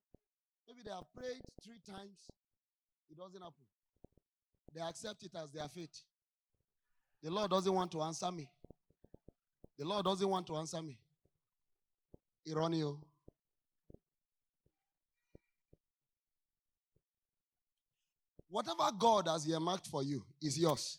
Maybe 0.66 0.80
they 0.84 0.90
have 0.90 1.06
prayed 1.16 1.40
three 1.62 1.78
times, 1.86 2.18
it 3.08 3.16
doesn't 3.16 3.40
happen. 3.40 3.62
They 4.74 4.80
accept 4.80 5.22
it 5.22 5.30
as 5.40 5.52
their 5.52 5.68
fate. 5.68 5.96
The 7.22 7.30
Lord 7.30 7.52
doesn't 7.52 7.72
want 7.72 7.92
to 7.92 8.02
answer 8.02 8.32
me. 8.32 8.50
The 9.78 9.84
Lord 9.84 10.04
doesn't 10.04 10.28
want 10.28 10.48
to 10.48 10.56
answer 10.56 10.82
me. 10.82 10.98
Ironio. 12.48 12.98
Whatever 18.56 18.90
God 18.98 19.28
has 19.28 19.46
earmarked 19.46 19.86
for 19.86 20.02
you 20.02 20.24
is 20.40 20.58
yours. 20.58 20.98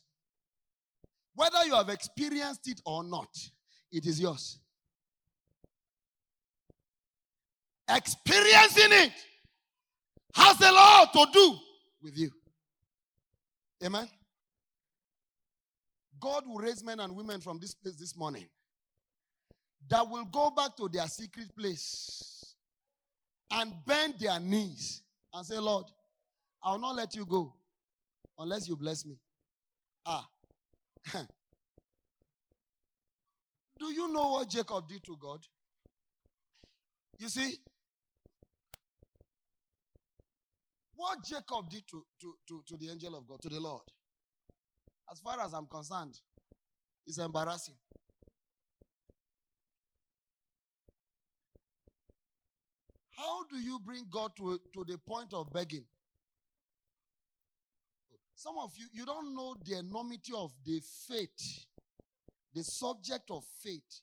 Whether 1.34 1.66
you 1.66 1.74
have 1.74 1.90
experienced 1.90 2.68
it 2.68 2.80
or 2.86 3.04
not, 3.04 3.30
it 3.92 4.06
is 4.06 4.22
yours. 4.22 4.60
Experiencing 7.90 8.92
it 8.92 9.12
has 10.36 10.62
a 10.62 10.72
lot 10.72 11.12
to 11.14 11.26
do 11.34 11.56
with 12.04 12.16
you. 12.16 12.30
Amen. 13.84 14.08
God 16.20 16.44
will 16.46 16.60
raise 16.60 16.84
men 16.84 17.00
and 17.00 17.16
women 17.16 17.42
from 17.42 17.58
this 17.58 17.74
place 17.74 17.96
this 17.96 18.16
morning 18.16 18.46
that 19.90 20.08
will 20.08 20.26
go 20.26 20.52
back 20.52 20.78
to 20.78 20.88
their 20.90 21.08
secret 21.08 21.48
place 21.58 22.54
and 23.50 23.74
bend 23.88 24.14
their 24.20 24.40
knees 24.40 25.02
and 25.34 25.44
say, 25.44 25.58
Lord, 25.58 25.86
I 26.64 26.72
will 26.72 26.80
not 26.80 26.96
let 26.96 27.16
you 27.16 27.26
go 27.26 27.54
unless 28.38 28.68
you 28.68 28.78
bless 28.78 29.06
me. 29.06 29.20
Ah. 30.06 30.28
Do 33.80 33.94
you 33.94 34.08
know 34.12 34.32
what 34.32 34.50
Jacob 34.50 34.88
did 34.88 35.04
to 35.06 35.18
God? 35.18 35.46
You 37.20 37.30
see, 37.30 37.58
what 40.96 41.24
Jacob 41.24 41.70
did 41.70 41.88
to, 41.90 42.08
to, 42.22 42.38
to, 42.48 42.64
to 42.68 42.78
the 42.78 42.90
angel 42.92 43.16
of 43.16 43.28
God, 43.28 43.42
to 43.42 43.50
the 43.50 43.60
Lord, 43.60 43.84
as 45.12 45.20
far 45.22 45.40
as 45.42 45.54
I'm 45.54 45.68
concerned, 45.68 46.20
is 47.08 47.20
embarrassing. 47.20 47.78
How 53.12 53.46
do 53.46 53.58
you 53.58 53.80
bring 53.80 54.10
God 54.10 54.36
to, 54.38 54.60
to 54.74 54.86
the 54.86 54.98
point 55.00 55.34
of 55.34 55.52
begging? 55.52 55.88
Some 58.38 58.60
of 58.60 58.72
you, 58.78 58.86
you 58.94 59.04
don't 59.04 59.36
know 59.36 59.56
the 59.66 59.80
enormity 59.80 60.32
of 60.38 60.54
the 60.64 60.80
faith, 61.08 61.66
the 62.54 62.64
subject 62.64 63.32
of 63.32 63.44
faith, 63.64 64.02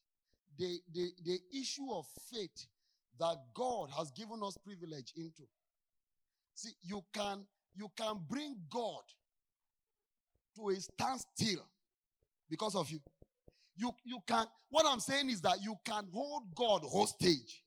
the, 0.59 0.81
the, 0.92 1.12
the 1.25 1.38
issue 1.57 1.87
of 1.92 2.05
faith 2.33 2.66
that 3.20 3.37
God 3.55 3.90
has 3.97 4.11
given 4.11 4.40
us 4.42 4.59
privilege 4.59 5.12
into. 5.16 5.44
See, 6.53 6.73
you 6.83 7.03
can 7.12 7.47
you 7.77 7.88
can 7.97 8.20
bring 8.29 8.57
God 8.68 9.03
to 10.57 10.68
a 10.70 10.75
standstill 10.81 11.64
because 12.51 12.75
of 12.75 12.90
you. 12.90 13.01
You 13.77 13.92
you 14.05 14.18
can 14.27 14.47
what 14.68 14.85
I'm 14.85 15.01
saying 15.01 15.31
is 15.31 15.40
that 15.42 15.62
you 15.62 15.77
can 15.85 16.09
hold 16.12 16.53
God 16.57 16.83
hostage 16.85 17.62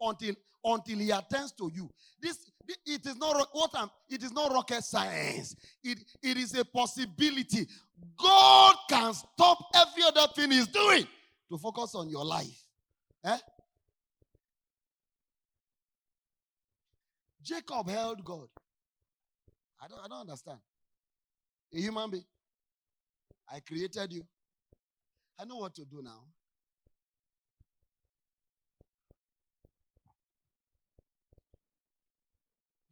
until 0.00 0.34
until 0.64 0.98
he 0.98 1.10
attends 1.10 1.50
to 1.52 1.70
you. 1.74 1.90
This 2.20 2.51
it 2.86 3.06
is 3.06 3.16
not 3.16 3.48
what 3.52 3.70
I'm 3.74 3.90
it 4.08 4.22
is 4.22 4.32
not 4.32 4.52
rocket 4.52 4.82
science. 4.84 5.56
It 5.82 5.98
it 6.22 6.36
is 6.36 6.54
a 6.58 6.64
possibility. 6.64 7.66
God 8.16 8.74
can 8.88 9.14
stop 9.14 9.58
every 9.74 10.02
other 10.04 10.32
thing 10.34 10.50
he's 10.50 10.68
doing 10.68 11.06
to 11.50 11.58
focus 11.58 11.94
on 11.94 12.08
your 12.08 12.24
life. 12.24 12.64
Eh? 13.24 13.38
Jacob 17.42 17.88
held 17.88 18.24
God. 18.24 18.48
I 19.80 19.88
don't, 19.88 19.98
I 20.04 20.08
don't 20.08 20.20
understand. 20.20 20.58
A 21.74 21.78
human 21.78 22.10
being. 22.10 22.24
I 23.52 23.60
created 23.60 24.12
you. 24.12 24.22
I 25.38 25.44
know 25.44 25.56
what 25.56 25.74
to 25.74 25.84
do 25.84 26.02
now. 26.02 26.22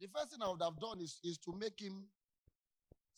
The 0.01 0.07
first 0.09 0.31
thing 0.31 0.39
I 0.43 0.49
would 0.49 0.63
have 0.63 0.79
done 0.79 0.99
is, 1.01 1.19
is 1.23 1.37
to 1.39 1.53
make 1.53 1.79
him 1.79 2.05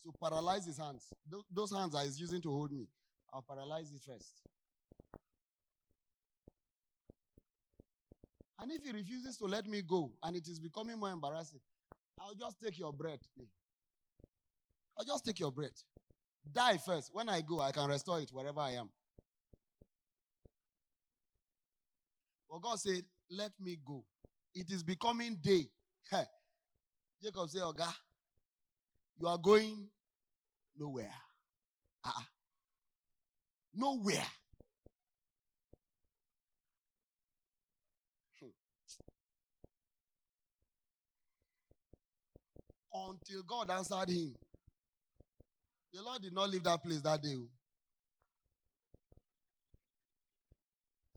to 0.05 0.13
paralyze 0.21 0.65
his 0.65 0.77
hands. 0.77 1.07
Tho- 1.29 1.45
Those 1.51 1.73
hands 1.73 1.95
are 1.95 2.03
he's 2.03 2.19
using 2.19 2.41
to 2.41 2.49
hold 2.49 2.73
me. 2.73 2.87
I'll 3.33 3.41
paralyze 3.43 3.91
it 3.93 4.01
first. 4.05 4.41
And 8.59 8.71
if 8.71 8.83
he 8.83 8.91
refuses 8.91 9.37
to 9.37 9.45
let 9.45 9.65
me 9.67 9.81
go 9.81 10.11
and 10.23 10.35
it 10.35 10.47
is 10.47 10.59
becoming 10.59 10.99
more 10.99 11.11
embarrassing, 11.11 11.61
I'll 12.19 12.35
just 12.35 12.57
take 12.63 12.77
your 12.79 12.93
breath. 12.93 13.21
I'll 14.97 15.05
just 15.05 15.25
take 15.25 15.39
your 15.39 15.51
breath. 15.51 15.83
Die 16.51 16.77
first. 16.85 17.11
When 17.13 17.29
I 17.29 17.41
go, 17.41 17.61
I 17.61 17.71
can 17.71 17.89
restore 17.89 18.19
it 18.21 18.29
wherever 18.31 18.59
I 18.59 18.71
am. 18.71 18.89
But 22.49 22.61
God 22.61 22.79
said, 22.79 23.03
Let 23.31 23.51
me 23.59 23.77
go. 23.85 24.05
It 24.53 24.71
is 24.71 24.83
becoming 24.83 25.37
day. 25.41 25.69
Jacob 27.23 27.49
said, 27.49 27.62
Oga, 27.62 27.88
you 29.17 29.27
are 29.27 29.38
going 29.38 29.88
nowhere. 30.77 31.13
Ah, 32.03 32.27
nowhere. 33.73 34.25
until 42.93 43.43
God 43.43 43.71
answered 43.71 44.09
him. 44.09 44.36
The 45.91 46.01
Lord 46.01 46.21
did 46.21 46.33
not 46.33 46.49
leave 46.49 46.63
that 46.63 46.83
place 46.83 47.01
that 47.01 47.21
day. 47.21 47.39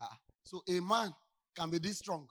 Ah, 0.01 0.17
so 0.43 0.63
a 0.69 0.81
man 0.81 1.15
can 1.55 1.71
be 1.71 1.79
this 1.79 1.99
strong. 1.99 2.29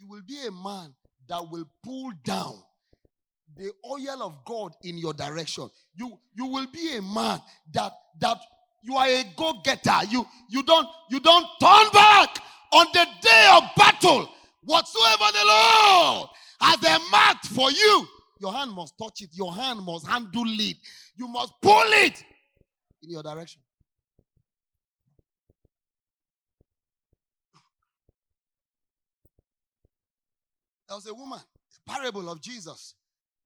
You 0.00 0.08
will 0.08 0.22
be 0.26 0.38
a 0.46 0.50
man 0.50 0.94
that 1.28 1.42
will 1.50 1.66
pull 1.84 2.10
down 2.24 2.54
the 3.56 3.70
oil 3.84 4.22
of 4.22 4.44
God 4.46 4.72
in 4.82 4.96
your 4.96 5.12
direction. 5.12 5.68
You 5.94 6.18
you 6.34 6.46
will 6.46 6.66
be 6.72 6.96
a 6.96 7.02
man 7.02 7.40
that 7.74 7.92
that 8.20 8.38
you 8.82 8.96
are 8.96 9.06
a 9.06 9.24
go-getter. 9.36 10.06
You 10.08 10.26
you 10.48 10.62
don't 10.62 10.88
you 11.10 11.20
don't 11.20 11.46
turn 11.60 11.90
back 11.92 12.38
on 12.72 12.86
the 12.94 13.06
day 13.20 13.50
of 13.52 13.64
battle. 13.76 14.28
Whatsoever 14.62 15.24
the 15.32 15.44
Lord 15.44 16.28
has 16.60 16.82
a 16.84 16.98
marked 17.10 17.46
for 17.46 17.70
you, 17.70 18.06
your 18.40 18.52
hand 18.52 18.72
must 18.72 18.94
touch 18.98 19.20
it. 19.20 19.30
Your 19.32 19.52
hand 19.52 19.80
must 19.80 20.06
handle 20.06 20.44
it. 20.46 20.76
You 21.16 21.28
must 21.28 21.52
pull 21.60 21.92
it 22.04 22.24
in 23.02 23.10
your 23.10 23.22
direction. 23.22 23.60
There 30.90 30.96
was 30.96 31.06
a 31.06 31.14
woman, 31.14 31.38
a 31.38 31.90
parable 31.92 32.28
of 32.28 32.42
Jesus 32.42 32.96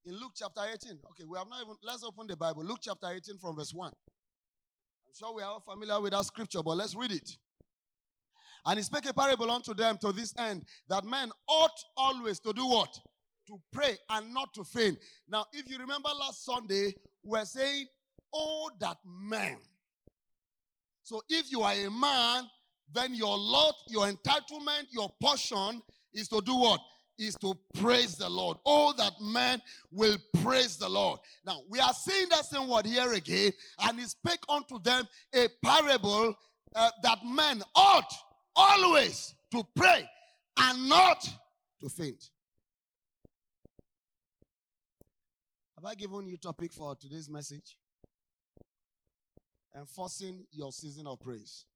in 0.07 0.15
Luke 0.15 0.33
chapter 0.35 0.63
18. 0.63 0.93
Okay, 1.11 1.25
we 1.29 1.37
have 1.37 1.47
not 1.47 1.61
even, 1.61 1.75
let's 1.83 2.03
open 2.03 2.27
the 2.27 2.39
Bible. 2.39 2.65
Luke 2.65 2.79
chapter 2.81 3.07
18 3.07 3.37
from 3.37 3.57
verse 3.57 3.75
1. 3.75 3.89
I'm 3.89 5.13
sure 5.15 5.35
we 5.35 5.43
are 5.43 5.51
all 5.51 5.61
familiar 5.61 6.01
with 6.01 6.13
that 6.13 6.25
scripture, 6.25 6.63
but 6.63 6.79
let's 6.79 6.97
read 6.97 7.13
it. 7.13 7.37
And 8.65 8.79
he 8.79 8.83
spake 8.83 9.05
a 9.11 9.13
parable 9.13 9.51
unto 9.51 9.75
them 9.75 9.99
to 9.99 10.11
this 10.11 10.33
end 10.39 10.65
that 10.89 11.05
men 11.05 11.31
ought 11.47 11.79
always 11.99 12.41
to 12.41 12.55
do 12.55 12.67
what? 12.67 12.99
To 13.49 13.61
pray 13.71 13.99
and 14.09 14.33
not 14.33 14.55
to 14.55 14.65
faint. 14.65 14.99
Now, 15.29 15.45
if 15.53 15.69
you 15.69 15.77
remember 15.77 16.09
last 16.19 16.47
Sunday, 16.47 16.95
we 17.23 17.39
were 17.39 17.45
saying, 17.45 17.85
Oh, 18.33 18.71
that 18.81 18.97
man. 19.05 19.59
So 21.03 21.21
if 21.29 21.53
you 21.53 21.61
are 21.61 21.75
a 21.75 21.91
man, 21.91 22.45
then 22.91 23.15
your 23.15 23.37
lot, 23.37 23.75
your 23.89 24.07
entitlement, 24.07 24.87
your 24.93 25.11
portion 25.21 25.83
is 26.15 26.27
to 26.29 26.41
do 26.41 26.57
what? 26.57 26.81
Is 27.17 27.37
to 27.37 27.55
praise 27.75 28.17
the 28.17 28.29
Lord. 28.29 28.57
Oh, 28.67 28.93
that 28.99 29.13
man 29.21 29.63
will 29.93 30.17
praise 30.43 30.77
the 30.77 30.89
Lord. 30.89 31.21
Now, 31.47 31.61
we 31.69 31.79
are 31.79 31.93
seeing 31.93 32.29
that 32.31 32.45
same 32.45 32.69
word 32.69 32.87
here 32.87 33.13
again, 33.13 33.53
and 33.81 34.01
he 34.01 34.05
spake 34.05 34.41
unto 34.49 34.81
them 34.81 35.07
a 35.33 35.49
parable 35.63 36.35
uh, 36.75 36.91
that 37.05 37.19
men 37.25 37.63
ought 37.77 38.13
always 38.57 39.35
to 39.53 39.63
pray 39.77 40.09
and 40.59 40.89
not 40.89 41.23
to 41.81 41.89
faint. 41.89 42.31
Have 45.77 45.85
I 45.85 45.95
given 45.95 46.27
you 46.27 46.37
topic 46.37 46.73
for 46.73 46.97
today's 46.97 47.29
message? 47.29 47.77
Enforcing 49.77 50.47
your 50.51 50.73
season 50.73 51.07
of 51.07 51.21
praise. 51.21 51.67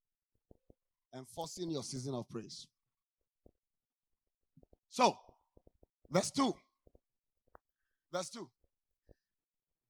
Enforcing 1.15 1.71
your 1.71 1.83
season 1.83 2.15
of 2.15 2.29
praise. 2.29 2.67
So, 4.89 5.17
verse 6.11 6.31
2. 6.31 6.55
Verse 8.13 8.31
2. 8.31 8.49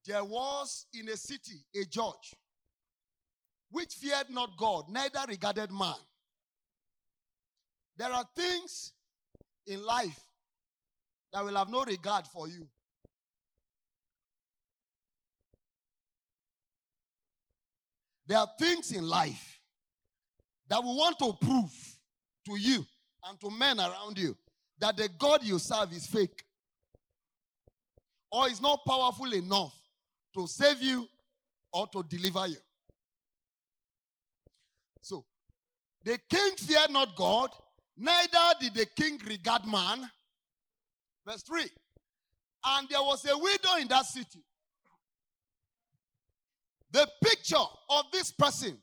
There 0.07 0.24
was 0.24 0.87
in 0.94 1.09
a 1.09 1.16
city 1.16 1.64
a 1.74 1.85
judge 1.85 2.35
which 3.70 3.94
feared 3.94 4.31
not 4.31 4.57
God, 4.57 4.88
neither 4.88 5.20
regarded 5.28 5.70
man. 5.70 5.94
There 7.96 8.11
are 8.11 8.24
things 8.35 8.92
in 9.66 9.85
life 9.85 10.18
that 11.33 11.44
will 11.44 11.57
have 11.57 11.68
no 11.68 11.85
regard 11.85 12.26
for 12.26 12.48
you. 12.48 12.66
There 18.26 18.38
are 18.38 18.48
things 18.59 18.92
in 18.92 19.07
life 19.07 19.61
that 20.68 20.83
we 20.83 20.88
want 20.88 21.18
to 21.18 21.33
prove 21.40 21.96
to 22.46 22.57
you 22.57 22.85
and 23.24 23.40
to 23.40 23.50
men 23.50 23.81
around 23.81 24.18
you 24.18 24.37
that 24.81 24.97
the 24.97 25.09
God 25.19 25.43
you 25.43 25.59
serve 25.59 25.93
is 25.93 26.07
fake 26.07 26.45
or 28.31 28.49
is 28.49 28.61
not 28.61 28.85
powerful 28.87 29.33
enough 29.33 29.75
to 30.35 30.47
save 30.47 30.81
you 30.83 31.07
or 31.73 31.87
to 31.88 32.03
deliver 32.09 32.47
you. 32.47 32.57
So, 35.01 35.25
the 36.05 36.19
king 36.29 36.57
feared 36.57 36.91
not 36.91 37.17
God, 37.17 37.51
neither 37.97 38.38
did 38.61 38.75
the 38.75 38.87
king 38.87 39.21
regard 39.27 39.67
man. 39.67 40.09
Verse 41.27 41.43
3 41.43 41.62
And 42.67 42.88
there 42.88 43.03
was 43.03 43.25
a 43.29 43.37
widow 43.37 43.77
in 43.81 43.88
that 43.88 44.07
city. 44.07 44.45
The 46.91 47.07
picture 47.23 47.57
of 47.91 48.05
this 48.12 48.33
person 48.33 48.79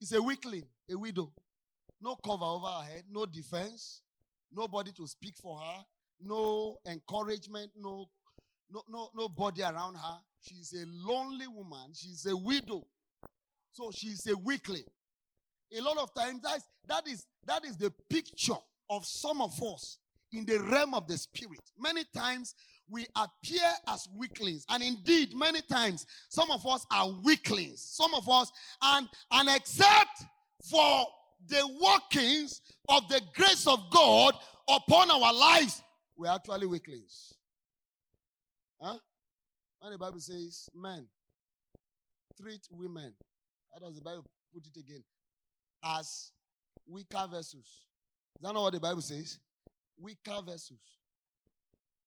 is 0.00 0.12
a 0.12 0.20
weakling, 0.20 0.64
a 0.90 0.96
widow. 0.96 1.32
No 2.00 2.16
cover 2.16 2.44
over 2.44 2.66
her 2.66 2.84
head, 2.84 3.04
no 3.10 3.26
defense, 3.26 4.02
nobody 4.54 4.92
to 4.92 5.06
speak 5.06 5.34
for 5.36 5.58
her, 5.58 5.84
no 6.20 6.76
encouragement, 6.86 7.70
no, 7.76 8.06
no, 8.70 8.82
no, 8.88 9.08
nobody 9.14 9.62
around 9.62 9.94
her. 9.94 10.18
She's 10.40 10.74
a 10.74 10.84
lonely 10.86 11.46
woman, 11.46 11.92
she's 11.94 12.26
a 12.26 12.36
widow. 12.36 12.86
So 13.72 13.90
she's 13.94 14.26
a 14.26 14.36
weakling. 14.36 14.84
A 15.76 15.80
lot 15.80 15.98
of 15.98 16.12
times 16.14 16.40
that 16.42 16.56
is, 16.56 16.64
that 16.88 17.06
is 17.06 17.26
that 17.46 17.64
is 17.64 17.76
the 17.76 17.92
picture 18.08 18.56
of 18.90 19.04
some 19.04 19.40
of 19.40 19.62
us 19.62 19.98
in 20.32 20.44
the 20.44 20.58
realm 20.60 20.94
of 20.94 21.06
the 21.06 21.16
spirit. 21.16 21.60
Many 21.78 22.04
times 22.14 22.54
we 22.88 23.06
appear 23.16 23.70
as 23.86 24.08
weaklings, 24.16 24.64
and 24.70 24.82
indeed, 24.82 25.34
many 25.34 25.60
times 25.62 26.06
some 26.30 26.50
of 26.50 26.66
us 26.66 26.86
are 26.90 27.10
weaklings. 27.22 27.82
Some 27.82 28.14
of 28.14 28.28
us, 28.28 28.50
and 28.82 29.08
and 29.30 29.48
except 29.54 30.24
for 30.70 31.06
the 31.46 31.68
workings 31.80 32.60
of 32.88 33.08
the 33.08 33.20
grace 33.34 33.66
of 33.66 33.78
God 33.90 34.34
upon 34.68 35.10
our 35.10 35.32
lives, 35.32 35.82
we're 36.16 36.28
actually 36.28 36.66
weaklings. 36.66 37.34
Huh? 38.80 38.98
When 39.80 39.92
the 39.92 39.98
Bible 39.98 40.20
says, 40.20 40.68
men 40.74 41.06
treat 42.40 42.66
women, 42.70 43.12
how 43.72 43.86
does 43.86 43.96
the 43.96 44.02
Bible 44.02 44.24
put 44.52 44.66
it 44.66 44.78
again? 44.78 45.02
As 45.84 46.32
weaker 46.86 47.26
vessels. 47.30 47.86
Is 48.36 48.42
that 48.42 48.52
not 48.52 48.62
what 48.62 48.72
the 48.72 48.80
Bible 48.80 49.02
says? 49.02 49.38
Weaker 50.00 50.40
vessels. 50.44 50.80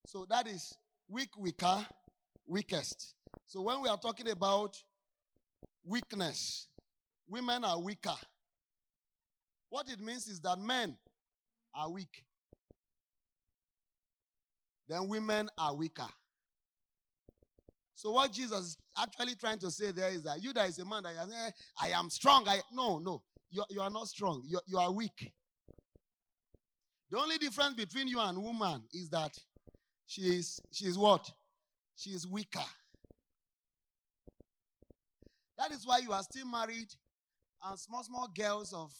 So 0.08 0.26
that 0.30 0.48
is 0.48 0.74
weak, 1.08 1.30
weaker, 1.38 1.86
weakest. 2.48 3.16
So 3.48 3.62
when 3.62 3.82
we 3.82 3.90
are 3.90 3.98
talking 3.98 4.30
about 4.30 4.78
weakness, 5.86 6.68
women 7.28 7.64
are 7.64 7.80
weaker. 7.80 8.16
What 9.72 9.90
it 9.90 10.02
means 10.02 10.28
is 10.28 10.42
that 10.42 10.60
men 10.60 10.98
are 11.74 11.90
weak. 11.90 12.26
Then 14.90 15.08
women 15.08 15.50
are 15.58 15.74
weaker. 15.74 16.08
So 17.96 18.12
what 18.12 18.34
Jesus 18.34 18.60
is 18.60 18.78
actually 19.02 19.36
trying 19.36 19.60
to 19.60 19.72
say 19.72 19.92
there 19.92 20.10
is 20.10 20.24
that 20.24 20.44
you 20.44 20.52
that 20.54 20.68
is 20.68 20.78
a 20.80 20.86
man 20.86 21.04
that 21.04 21.14
you 21.14 21.32
saying, 21.32 21.52
I 21.82 21.98
am 21.98 22.10
strong. 22.10 22.44
I 22.48 22.60
no, 22.74 23.00
no. 23.00 23.24
You, 23.50 23.64
you 23.70 23.80
are 23.80 23.90
not 23.90 24.08
strong. 24.08 24.44
You, 24.46 24.60
you 24.68 24.78
are 24.78 24.92
weak. 24.92 25.32
The 27.10 27.18
only 27.18 27.38
difference 27.38 27.76
between 27.76 28.10
you 28.10 28.20
and 28.20 28.44
woman 28.44 28.84
is 28.94 29.10
that 29.12 29.32
she 30.06 30.24
is 30.24 30.60
she 30.74 30.86
is 30.86 30.98
what? 30.98 31.32
She 31.96 32.10
is 32.10 32.28
weaker. 32.28 32.60
That 35.58 35.72
is 35.72 35.86
why 35.86 36.00
you 36.00 36.12
are 36.12 36.24
still 36.24 36.48
married 36.48 36.90
and 37.64 37.80
small, 37.80 38.04
small 38.04 38.30
girls 38.36 38.74
of 38.74 38.92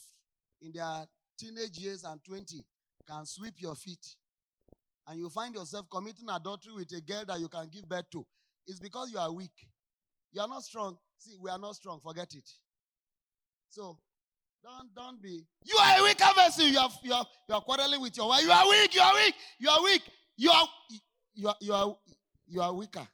in 0.62 0.72
their 0.72 1.06
teenage 1.38 1.78
years 1.78 2.04
and 2.04 2.24
20 2.24 2.64
can 3.08 3.26
sweep 3.26 3.56
your 3.58 3.76
feet. 3.76 4.06
And 5.08 5.20
you 5.20 5.30
find 5.30 5.54
yourself 5.56 5.88
committing 5.92 6.30
adultery 6.30 6.74
with 6.74 6.92
a 6.94 7.02
girl 7.02 7.24
that 7.28 7.40
you 7.40 7.48
can 7.48 7.68
give 7.72 7.88
birth 7.88 8.10
to. 8.12 8.26
It's 8.68 8.80
because 8.80 9.12
you 9.12 9.18
are 9.18 9.32
weak. 9.32 9.68
You 10.32 10.42
are 10.42 10.48
not 10.48 10.64
strong. 10.64 10.98
See, 11.18 11.36
we 11.42 11.50
are 11.50 11.60
not 11.60 11.76
strong. 11.76 12.00
Forget 12.04 12.34
it. 12.36 12.50
So 13.70 13.98
don't 14.64 14.94
don't 14.96 15.22
be. 15.22 15.44
You 15.66 15.78
are 15.78 16.00
a 16.00 16.04
weaker 16.04 16.28
vessel. 16.36 16.68
You 16.68 16.80
are 16.80 16.90
you 17.04 17.14
are 17.14 17.26
you 17.50 17.56
are 17.56 17.62
quarreling 17.62 18.02
with 18.02 18.16
your 18.16 18.28
wife. 18.28 18.44
You 18.44 18.52
are 18.52 18.70
weak. 18.70 18.94
You 18.96 19.02
are 19.02 19.14
weak. 19.16 19.34
You 19.58 19.70
are 19.70 19.84
weak. 19.84 20.02
You 20.38 20.52
are 20.52 20.68
you 21.34 21.48
are 21.48 21.56
you 21.60 21.74
are 21.74 21.96
you 22.48 22.62
are 22.62 22.74
weaker. 22.74 23.08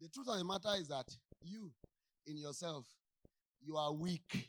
The 0.00 0.08
truth 0.08 0.28
of 0.28 0.38
the 0.38 0.44
matter 0.44 0.80
is 0.80 0.88
that 0.88 1.06
you, 1.42 1.70
in 2.26 2.36
yourself, 2.38 2.86
you 3.64 3.76
are 3.76 3.92
weak. 3.92 4.48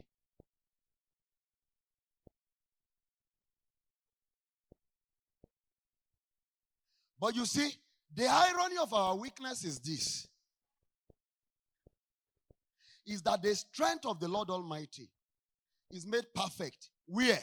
But 7.19 7.35
you 7.35 7.45
see, 7.45 7.71
the 8.15 8.27
irony 8.27 8.77
of 8.77 8.93
our 8.93 9.15
weakness 9.15 9.65
is 9.65 9.79
this 9.79 10.27
is 13.05 13.21
that 13.23 13.41
the 13.41 13.55
strength 13.55 14.05
of 14.05 14.19
the 14.19 14.27
Lord 14.27 14.49
Almighty 14.49 15.09
is 15.91 16.05
made 16.05 16.25
perfect. 16.35 16.89
Where? 17.07 17.39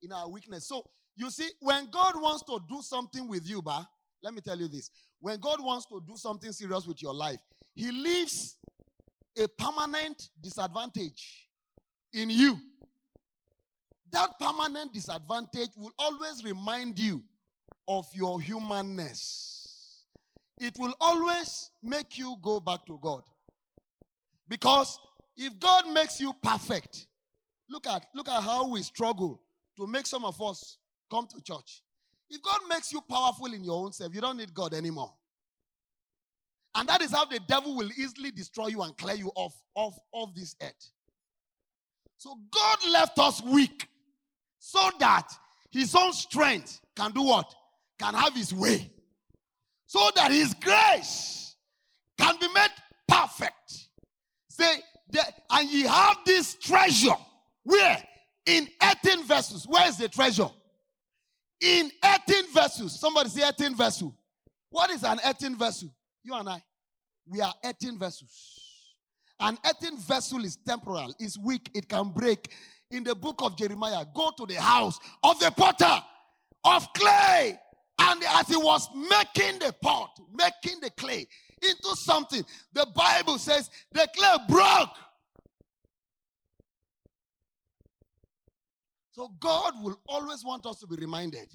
In 0.00 0.10
our 0.10 0.28
weakness. 0.28 0.66
So 0.66 0.84
you 1.16 1.30
see, 1.30 1.48
when 1.60 1.90
God 1.90 2.14
wants 2.16 2.42
to 2.44 2.58
do 2.68 2.80
something 2.80 3.28
with 3.28 3.48
you, 3.48 3.60
ba, 3.60 3.86
let 4.22 4.32
me 4.32 4.40
tell 4.40 4.58
you 4.58 4.68
this. 4.68 4.90
When 5.20 5.38
God 5.38 5.62
wants 5.62 5.86
to 5.86 6.02
do 6.06 6.16
something 6.16 6.50
serious 6.52 6.86
with 6.86 7.02
your 7.02 7.14
life, 7.14 7.40
He 7.74 7.92
leaves 7.92 8.56
a 9.38 9.48
permanent 9.48 10.30
disadvantage 10.40 11.48
in 12.12 12.30
you. 12.30 12.58
That 14.10 14.38
permanent 14.38 14.92
disadvantage 14.92 15.70
will 15.76 15.92
always 15.98 16.44
remind 16.44 16.98
you 16.98 17.22
of 17.88 18.06
your 18.14 18.40
humanness. 18.40 20.04
It 20.60 20.76
will 20.78 20.94
always 21.00 21.70
make 21.82 22.18
you 22.18 22.36
go 22.42 22.60
back 22.60 22.84
to 22.86 22.98
God. 23.02 23.22
Because 24.48 24.98
if 25.36 25.58
God 25.58 25.90
makes 25.92 26.20
you 26.20 26.34
perfect, 26.42 27.06
Look 27.72 27.86
at 27.86 28.04
look 28.14 28.28
at 28.28 28.42
how 28.42 28.68
we 28.68 28.82
struggle 28.82 29.40
to 29.78 29.86
make 29.86 30.06
some 30.06 30.26
of 30.26 30.40
us 30.42 30.76
come 31.10 31.26
to 31.28 31.40
church. 31.42 31.82
If 32.28 32.42
God 32.42 32.60
makes 32.68 32.92
you 32.92 33.00
powerful 33.00 33.46
in 33.46 33.64
your 33.64 33.82
own 33.82 33.92
self, 33.92 34.14
you 34.14 34.20
don't 34.20 34.36
need 34.36 34.52
God 34.52 34.74
anymore. 34.74 35.12
And 36.74 36.88
that 36.88 37.02
is 37.02 37.12
how 37.12 37.24
the 37.26 37.40
devil 37.46 37.76
will 37.76 37.90
easily 37.98 38.30
destroy 38.30 38.68
you 38.68 38.82
and 38.82 38.96
clear 38.96 39.14
you 39.14 39.30
off, 39.34 39.54
off, 39.74 39.98
off 40.12 40.34
this 40.34 40.56
earth. 40.62 40.90
So 42.16 42.38
God 42.50 42.78
left 42.90 43.18
us 43.18 43.42
weak 43.42 43.88
so 44.58 44.90
that 45.00 45.28
his 45.70 45.94
own 45.94 46.12
strength 46.12 46.80
can 46.96 47.10
do 47.10 47.22
what? 47.22 47.52
Can 47.98 48.14
have 48.14 48.34
his 48.34 48.54
way. 48.54 48.90
So 49.86 50.10
that 50.16 50.30
his 50.30 50.54
grace 50.54 51.56
can 52.18 52.36
be 52.40 52.48
made 52.54 52.70
perfect. 53.08 53.88
Say, 54.48 54.80
and 55.50 55.68
ye 55.68 55.82
have 55.82 56.18
this 56.24 56.54
treasure. 56.54 57.16
Where? 57.64 58.02
In 58.46 58.68
18 58.82 59.24
vessels. 59.24 59.66
Where 59.66 59.86
is 59.88 59.98
the 59.98 60.08
treasure? 60.08 60.48
In 61.60 61.90
18 62.28 62.52
vessels. 62.52 62.98
Somebody 62.98 63.28
say 63.28 63.46
18 63.46 63.74
vessel. 63.74 64.16
What 64.70 64.90
is 64.90 65.04
an 65.04 65.20
18 65.24 65.56
vessel? 65.56 65.94
You 66.24 66.34
and 66.34 66.48
I. 66.48 66.62
We 67.26 67.40
are 67.40 67.54
18 67.64 67.98
vessels. 67.98 68.60
An 69.40 69.58
18 69.82 69.98
vessel 69.98 70.44
is 70.44 70.56
temporal, 70.56 71.14
is 71.18 71.38
weak, 71.38 71.70
it 71.74 71.88
can 71.88 72.10
break. 72.10 72.52
In 72.90 73.02
the 73.02 73.14
book 73.14 73.40
of 73.42 73.56
Jeremiah, 73.56 74.04
go 74.14 74.30
to 74.36 74.46
the 74.46 74.60
house 74.60 74.98
of 75.22 75.38
the 75.40 75.50
potter 75.50 76.02
of 76.64 76.92
clay. 76.92 77.58
And 77.98 78.22
as 78.24 78.48
he 78.48 78.56
was 78.56 78.88
making 78.94 79.60
the 79.60 79.74
pot, 79.82 80.10
making 80.32 80.80
the 80.80 80.90
clay 80.90 81.26
into 81.62 81.96
something, 81.96 82.44
the 82.72 82.86
Bible 82.94 83.38
says 83.38 83.70
the 83.92 84.06
clay 84.14 84.36
broke. 84.48 84.90
So 89.12 89.30
God 89.40 89.74
will 89.82 90.00
always 90.06 90.44
want 90.44 90.66
us 90.66 90.80
to 90.80 90.86
be 90.86 90.96
reminded 90.96 91.48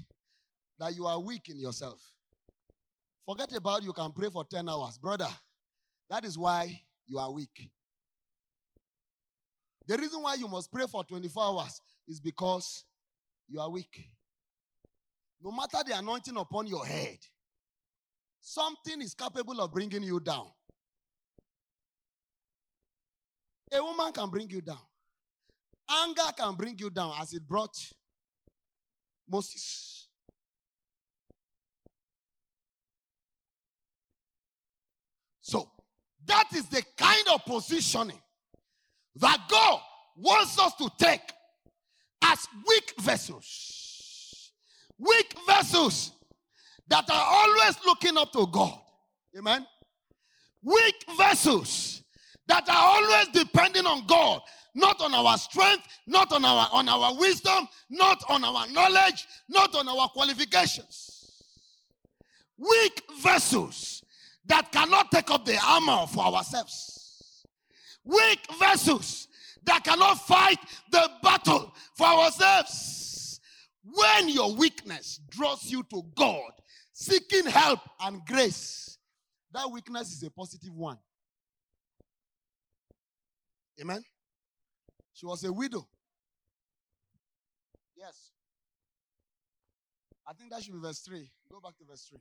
that 0.80 0.96
you 0.96 1.06
are 1.06 1.20
weak 1.20 1.50
in 1.50 1.60
yourself. 1.60 2.00
Forget 3.28 3.54
about 3.58 3.84
you 3.84 3.92
can 3.92 4.14
pray 4.14 4.30
for 4.30 4.46
10 4.46 4.70
hours. 4.70 4.98
Brother, 4.98 5.28
that 6.10 6.24
is 6.24 6.38
why 6.38 6.82
you 7.06 7.18
are 7.20 7.30
weak. 7.30 7.70
The 9.86 9.98
reason 9.98 10.22
why 10.22 10.36
you 10.36 10.48
must 10.48 10.72
pray 10.72 10.86
for 10.90 11.04
24 11.04 11.44
hours 11.44 11.82
is 12.08 12.22
because 12.22 12.86
you 13.50 13.60
are 13.60 13.70
weak. 13.70 14.10
No 15.44 15.52
matter 15.52 15.80
the 15.86 15.98
anointing 15.98 16.38
upon 16.38 16.68
your 16.68 16.86
head, 16.86 17.18
something 18.40 19.02
is 19.02 19.14
capable 19.14 19.60
of 19.60 19.74
bringing 19.74 20.04
you 20.04 20.22
down. 20.22 20.48
A 23.74 23.84
woman 23.84 24.14
can 24.14 24.30
bring 24.30 24.50
you 24.50 24.62
down. 24.62 24.80
Anger 25.90 26.32
can 26.38 26.56
bring 26.56 26.78
you 26.80 26.90
down 26.90 27.14
as 27.20 27.34
it 27.34 27.46
brought 27.46 27.76
Moses. 29.30 30.07
That 36.28 36.46
is 36.54 36.68
the 36.68 36.84
kind 36.98 37.28
of 37.34 37.44
positioning 37.46 38.20
that 39.16 39.40
God 39.50 39.80
wants 40.16 40.60
us 40.60 40.74
to 40.76 40.90
take 40.98 41.22
as 42.24 42.48
weak 42.68 42.94
vessels. 43.00 44.52
Weak 44.98 45.34
vessels 45.46 46.12
that 46.88 47.10
are 47.10 47.26
always 47.26 47.78
looking 47.86 48.18
up 48.18 48.32
to 48.34 48.48
God. 48.48 48.80
Amen. 49.38 49.66
Weak 50.64 50.96
vessels 51.18 52.02
that 52.48 52.68
are 52.68 52.76
always 52.76 53.28
depending 53.30 53.86
on 53.86 54.06
God, 54.08 54.42
not 54.74 55.02
on 55.02 55.14
our 55.14 55.38
strength, 55.38 55.88
not 56.08 56.32
on 56.32 56.44
our 56.44 56.68
on 56.72 56.90
our 56.90 57.16
wisdom, 57.18 57.68
not 57.90 58.24
on 58.30 58.44
our 58.44 58.68
knowledge, 58.70 59.28
not 59.50 59.76
on 59.76 59.88
our 59.88 60.08
qualifications. 60.10 61.44
Weak 62.58 63.02
vessels 63.22 64.04
that 64.48 64.72
cannot 64.72 65.12
take 65.12 65.30
up 65.32 65.46
the 65.46 65.58
armor 65.64 66.08
for 66.08 66.26
ourselves. 66.26 67.46
Weak 68.04 68.40
vessels 68.60 69.28
that 69.66 69.84
cannot 69.84 70.16
fight 70.26 70.60
the 70.92 71.10
battle 71.22 71.74
for 71.96 72.08
ourselves. 72.08 73.40
When 73.84 74.30
your 74.30 74.54
weakness 74.54 75.20
draws 75.30 75.66
you 75.66 75.84
to 75.92 76.04
God, 76.16 76.52
seeking 76.94 77.46
help 77.46 77.80
and 78.02 78.22
grace, 78.26 78.98
that 79.54 79.70
weakness 79.72 80.14
is 80.14 80.24
a 80.24 80.32
positive 80.32 80.74
one. 80.74 80.98
Amen. 83.80 84.04
She 85.14 85.26
was 85.26 85.44
a 85.44 85.52
widow. 85.52 85.88
Yes. 87.96 88.32
I 90.28 90.34
think 90.34 90.52
that 90.52 90.64
should 90.64 90.74
be 90.74 90.80
verse 90.80 91.00
3. 91.00 91.30
Go 91.52 91.60
back 91.60 91.78
to 91.78 91.86
verse 91.86 92.06
3. 92.10 92.20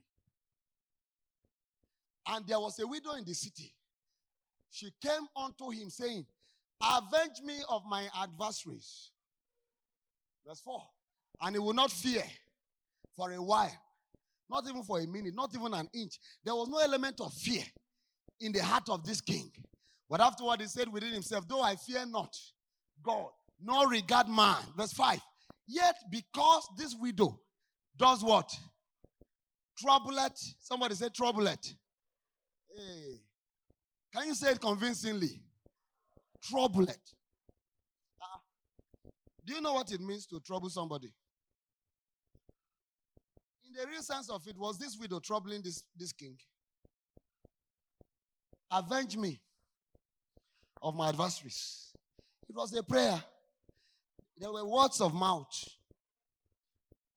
And 2.29 2.45
there 2.47 2.59
was 2.59 2.79
a 2.79 2.87
widow 2.87 3.13
in 3.13 3.23
the 3.23 3.33
city. 3.33 3.73
She 4.69 4.91
came 5.01 5.27
unto 5.35 5.69
him, 5.69 5.89
saying, 5.89 6.25
Avenge 6.81 7.41
me 7.43 7.59
of 7.69 7.83
my 7.87 8.07
adversaries. 8.21 9.11
Verse 10.45 10.61
4. 10.61 10.81
And 11.41 11.55
he 11.55 11.59
will 11.59 11.73
not 11.73 11.91
fear 11.91 12.23
for 13.15 13.31
a 13.31 13.41
while, 13.41 13.75
not 14.49 14.67
even 14.67 14.83
for 14.83 14.99
a 14.99 15.07
minute, 15.07 15.33
not 15.35 15.53
even 15.55 15.73
an 15.73 15.89
inch. 15.93 16.19
There 16.43 16.55
was 16.55 16.67
no 16.67 16.77
element 16.79 17.19
of 17.21 17.33
fear 17.33 17.63
in 18.39 18.51
the 18.51 18.63
heart 18.63 18.89
of 18.89 19.05
this 19.05 19.21
king. 19.21 19.51
But 20.09 20.21
afterward, 20.21 20.61
he 20.61 20.67
said 20.67 20.91
within 20.91 21.13
himself, 21.13 21.47
Though 21.47 21.61
I 21.61 21.75
fear 21.75 22.05
not 22.05 22.35
God, 23.03 23.29
nor 23.63 23.87
regard 23.87 24.27
man. 24.29 24.57
Verse 24.75 24.93
5. 24.93 25.19
Yet 25.67 25.95
because 26.11 26.67
this 26.77 26.95
widow 26.99 27.39
does 27.97 28.23
what? 28.23 28.49
trouble 29.77 30.11
Troublet. 30.11 30.39
Somebody 30.59 30.95
say 30.95 31.09
troublet. 31.09 31.73
Hey. 32.77 33.19
Can 34.13 34.27
you 34.27 34.35
say 34.35 34.51
it 34.51 34.61
convincingly? 34.61 35.41
Troublet. 36.43 36.97
Ah. 38.21 38.39
do 39.43 39.55
you 39.55 39.61
know 39.61 39.73
what 39.73 39.91
it 39.91 39.99
means 39.99 40.27
to 40.27 40.39
trouble 40.39 40.69
somebody? 40.69 41.11
In 43.65 43.73
the 43.73 43.87
real 43.87 44.01
sense 44.01 44.29
of 44.29 44.47
it, 44.47 44.55
was 44.57 44.77
this 44.77 44.95
widow 44.97 45.19
troubling 45.19 45.61
this, 45.63 45.83
this 45.97 46.13
king? 46.13 46.37
Avenge 48.71 49.17
me 49.17 49.41
of 50.81 50.95
my 50.95 51.09
adversaries. 51.09 51.91
It 52.47 52.55
was 52.55 52.73
a 52.73 52.83
prayer. 52.83 53.21
There 54.37 54.51
were 54.51 54.65
words 54.65 55.01
of 55.01 55.15
mouth. 55.15 55.51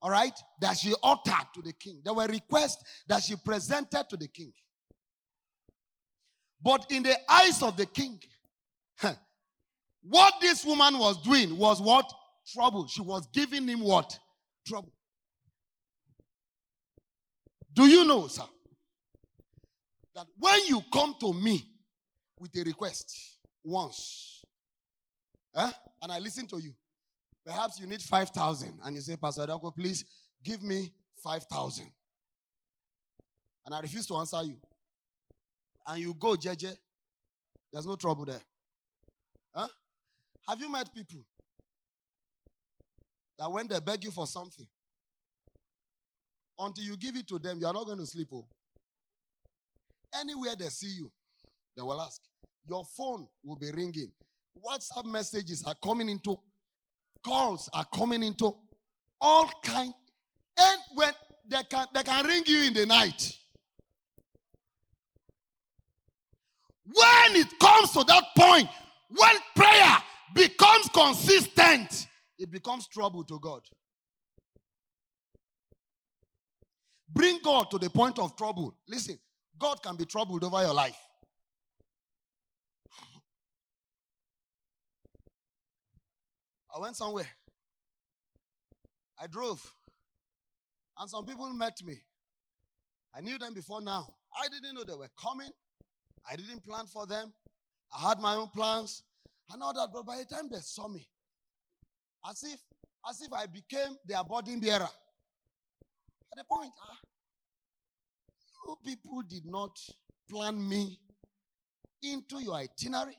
All 0.01 0.11
right? 0.11 0.33
That 0.61 0.79
she 0.79 0.95
uttered 1.03 1.49
to 1.55 1.63
the 1.63 1.75
king. 1.75 2.01
There 2.03 2.15
were 2.15 2.27
requests 2.27 2.83
that 3.07 3.23
she 3.23 3.37
presented 3.37 4.09
to 4.09 4.17
the 4.17 4.29
king. 4.29 4.53
But 6.63 6.87
in 6.91 7.03
the 7.03 7.17
eyes 7.29 7.63
of 7.63 7.77
the 7.77 7.87
king, 7.87 8.21
what 10.03 10.35
this 10.41 10.65
woman 10.65 10.99
was 10.99 11.21
doing 11.23 11.57
was 11.57 11.81
what? 11.81 12.11
Trouble. 12.53 12.87
She 12.87 13.03
was 13.03 13.27
giving 13.33 13.67
him 13.67 13.81
what? 13.81 14.19
Trouble. 14.67 14.93
Do 17.73 17.87
you 17.87 18.05
know, 18.05 18.27
sir, 18.27 18.43
that 20.15 20.27
when 20.39 20.67
you 20.67 20.83
come 20.93 21.15
to 21.21 21.33
me 21.33 21.65
with 22.39 22.55
a 22.57 22.65
request 22.65 23.39
once, 23.65 24.43
eh, 25.55 25.71
and 26.03 26.13
I 26.13 26.19
listen 26.19 26.47
to 26.49 26.59
you, 26.59 26.73
perhaps 27.47 27.79
you 27.81 27.87
need 27.87 28.03
5,000, 28.03 28.81
and 28.85 28.97
you 28.97 29.01
say, 29.01 29.17
Pastor 29.17 29.47
Idakwo, 29.47 29.75
please 29.75 30.05
give 30.43 30.63
me 30.63 30.93
5,000. 31.23 31.87
And 33.67 33.75
I 33.75 33.81
refuse 33.81 34.07
to 34.07 34.17
answer 34.17 34.43
you. 34.43 34.57
And 35.91 36.01
you 36.01 36.15
go, 36.15 36.37
JJ, 36.37 36.77
there's 37.73 37.87
no 37.87 37.97
trouble 37.97 38.25
there. 38.25 38.41
Huh? 39.53 39.67
Have 40.49 40.61
you 40.61 40.71
met 40.71 40.95
people 40.95 41.25
that 43.37 43.51
when 43.51 43.67
they 43.67 43.81
beg 43.81 44.05
you 44.05 44.13
for 44.13 44.27
something, 44.27 44.67
until 46.61 46.85
you 46.85 46.97
give 46.97 47.17
it 47.17 47.27
to 47.27 47.41
them, 47.41 47.59
you 47.59 47.67
are 47.67 47.73
not 47.73 47.87
going 47.87 47.99
to 47.99 48.07
sleep. 48.07 48.29
Oh. 48.33 48.47
Anywhere 50.21 50.55
they 50.57 50.69
see 50.69 50.91
you, 50.99 51.11
they 51.77 51.83
will 51.83 52.01
ask. 52.01 52.21
Your 52.69 52.85
phone 52.85 53.27
will 53.43 53.57
be 53.57 53.73
ringing. 53.73 54.13
WhatsApp 54.65 55.07
messages 55.07 55.65
are 55.67 55.75
coming 55.83 56.09
into, 56.09 56.39
calls 57.25 57.69
are 57.73 57.87
coming 57.93 58.23
into, 58.23 58.55
all 59.21 59.51
kind. 59.65 59.93
And 60.57 60.81
when 60.95 61.13
they 61.49 61.63
can, 61.69 61.87
they 61.95 62.03
can 62.03 62.27
ring 62.27 62.43
you 62.47 62.63
in 62.65 62.75
the 62.75 62.87
night. 62.87 63.40
When 66.93 67.37
it 67.37 67.59
comes 67.59 67.93
to 67.93 68.05
that 68.05 68.25
point, 68.37 68.69
when 69.09 69.35
prayer 69.55 69.97
becomes 70.35 70.89
consistent, 70.89 72.09
it 72.39 72.51
becomes 72.51 72.89
trouble 72.89 73.23
to 73.25 73.39
God. 73.39 73.61
Bring 77.09 77.39
God 77.43 77.71
to 77.71 77.79
the 77.79 77.91
point 77.91 78.19
of 78.19 78.37
trouble. 78.37 78.75
Listen, 78.89 79.19
God 79.59 79.83
can 79.83 79.97
be 79.97 80.05
troubled 80.05 80.43
over 80.43 80.63
your 80.63 80.75
life. 80.75 80.97
I 86.75 86.81
went 86.81 86.97
somewhere. 86.97 87.29
I 89.21 89.27
drove. 89.27 89.61
And 90.99 91.11
some 91.11 91.27
people 91.27 91.53
met 91.53 91.77
me. 91.85 92.01
I 93.15 93.21
knew 93.21 93.39
them 93.39 93.55
before 93.55 93.83
now. 93.83 94.15
I 94.41 94.49
didn't 94.49 94.75
know 94.75 94.85
they 94.85 94.95
were 94.95 95.11
coming. 95.21 95.51
I 96.29 96.37
didn't 96.37 96.65
plan 96.65 96.87
for 96.87 97.07
them. 97.07 97.33
I 97.97 98.09
had 98.09 98.21
my 98.21 98.35
own 98.35 98.49
plans 98.49 99.03
and 99.53 99.63
all 99.63 99.73
that. 99.75 99.89
But 99.93 100.07
by 100.07 100.19
the 100.19 100.25
time 100.25 100.49
they 100.51 100.59
saw 100.61 100.89
me, 100.89 101.07
as 102.29 102.43
if 102.43 102.61
as 103.09 103.21
if 103.23 103.33
I 103.33 103.47
became 103.47 103.97
their 104.07 104.23
burden 104.25 104.61
bearer. 104.61 104.89
At 106.33 106.39
the 106.39 106.45
point, 106.45 106.71
ah, 106.83 106.99
you 108.67 108.77
people 108.85 109.23
did 109.29 109.47
not 109.47 109.79
plan 110.29 110.69
me 110.69 110.99
into 112.03 112.41
your 112.43 112.55
itinerary. 112.55 113.17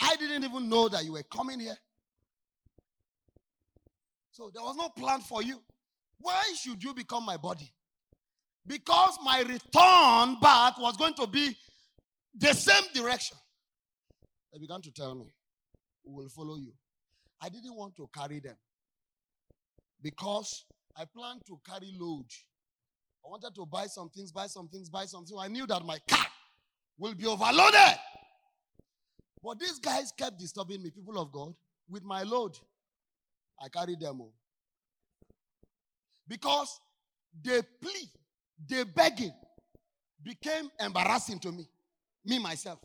I 0.00 0.16
didn't 0.16 0.44
even 0.44 0.68
know 0.68 0.88
that 0.88 1.04
you 1.04 1.12
were 1.12 1.22
coming 1.22 1.60
here. 1.60 1.78
So 4.32 4.50
there 4.52 4.62
was 4.62 4.76
no 4.76 4.90
plan 4.90 5.20
for 5.20 5.42
you. 5.42 5.62
Why 6.18 6.42
should 6.60 6.82
you 6.82 6.92
become 6.92 7.24
my 7.24 7.36
body? 7.36 7.72
Because 8.66 9.16
my 9.24 9.40
return 9.40 10.38
back 10.40 10.78
was 10.78 10.96
going 10.98 11.14
to 11.14 11.26
be 11.26 11.56
the 12.38 12.52
same 12.54 12.84
direction. 12.94 13.36
They 14.52 14.58
began 14.58 14.82
to 14.82 14.90
tell 14.92 15.14
me, 15.14 15.26
We 16.04 16.14
will 16.14 16.28
follow 16.28 16.56
you. 16.56 16.72
I 17.40 17.48
didn't 17.48 17.74
want 17.76 17.96
to 17.96 18.08
carry 18.14 18.40
them 18.40 18.56
because 20.02 20.64
I 20.96 21.04
planned 21.04 21.42
to 21.46 21.58
carry 21.68 21.92
load. 21.98 22.26
I 23.24 23.28
wanted 23.28 23.54
to 23.56 23.66
buy 23.66 23.86
some 23.86 24.08
things, 24.08 24.32
buy 24.32 24.46
some 24.46 24.68
things, 24.68 24.88
buy 24.88 25.04
some 25.06 25.24
things. 25.24 25.38
I 25.42 25.48
knew 25.48 25.66
that 25.66 25.84
my 25.84 25.98
car 26.08 26.26
will 26.98 27.14
be 27.14 27.26
overloaded. 27.26 27.98
But 29.42 29.58
these 29.58 29.78
guys 29.78 30.12
kept 30.16 30.38
disturbing 30.38 30.82
me, 30.82 30.90
people 30.90 31.18
of 31.20 31.32
God, 31.32 31.54
with 31.88 32.04
my 32.04 32.22
load. 32.22 32.58
I 33.60 33.68
carried 33.68 34.00
them 34.00 34.20
all. 34.20 34.32
Because 36.28 36.80
they 37.42 37.62
plea, 37.80 38.10
they 38.68 38.84
begging 38.84 39.32
became 40.22 40.70
embarrassing 40.80 41.38
to 41.40 41.52
me, 41.52 41.68
me 42.26 42.38
myself. 42.38 42.78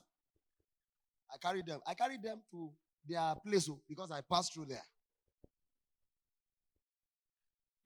I 1.34 1.38
carried 1.38 1.66
them. 1.66 1.80
I 1.88 1.94
carried 1.94 2.22
them 2.22 2.42
to 2.52 2.70
their 3.08 3.34
place 3.46 3.68
oh, 3.70 3.80
because 3.88 4.12
I 4.12 4.22
passed 4.22 4.54
through 4.54 4.66
there. 4.66 4.84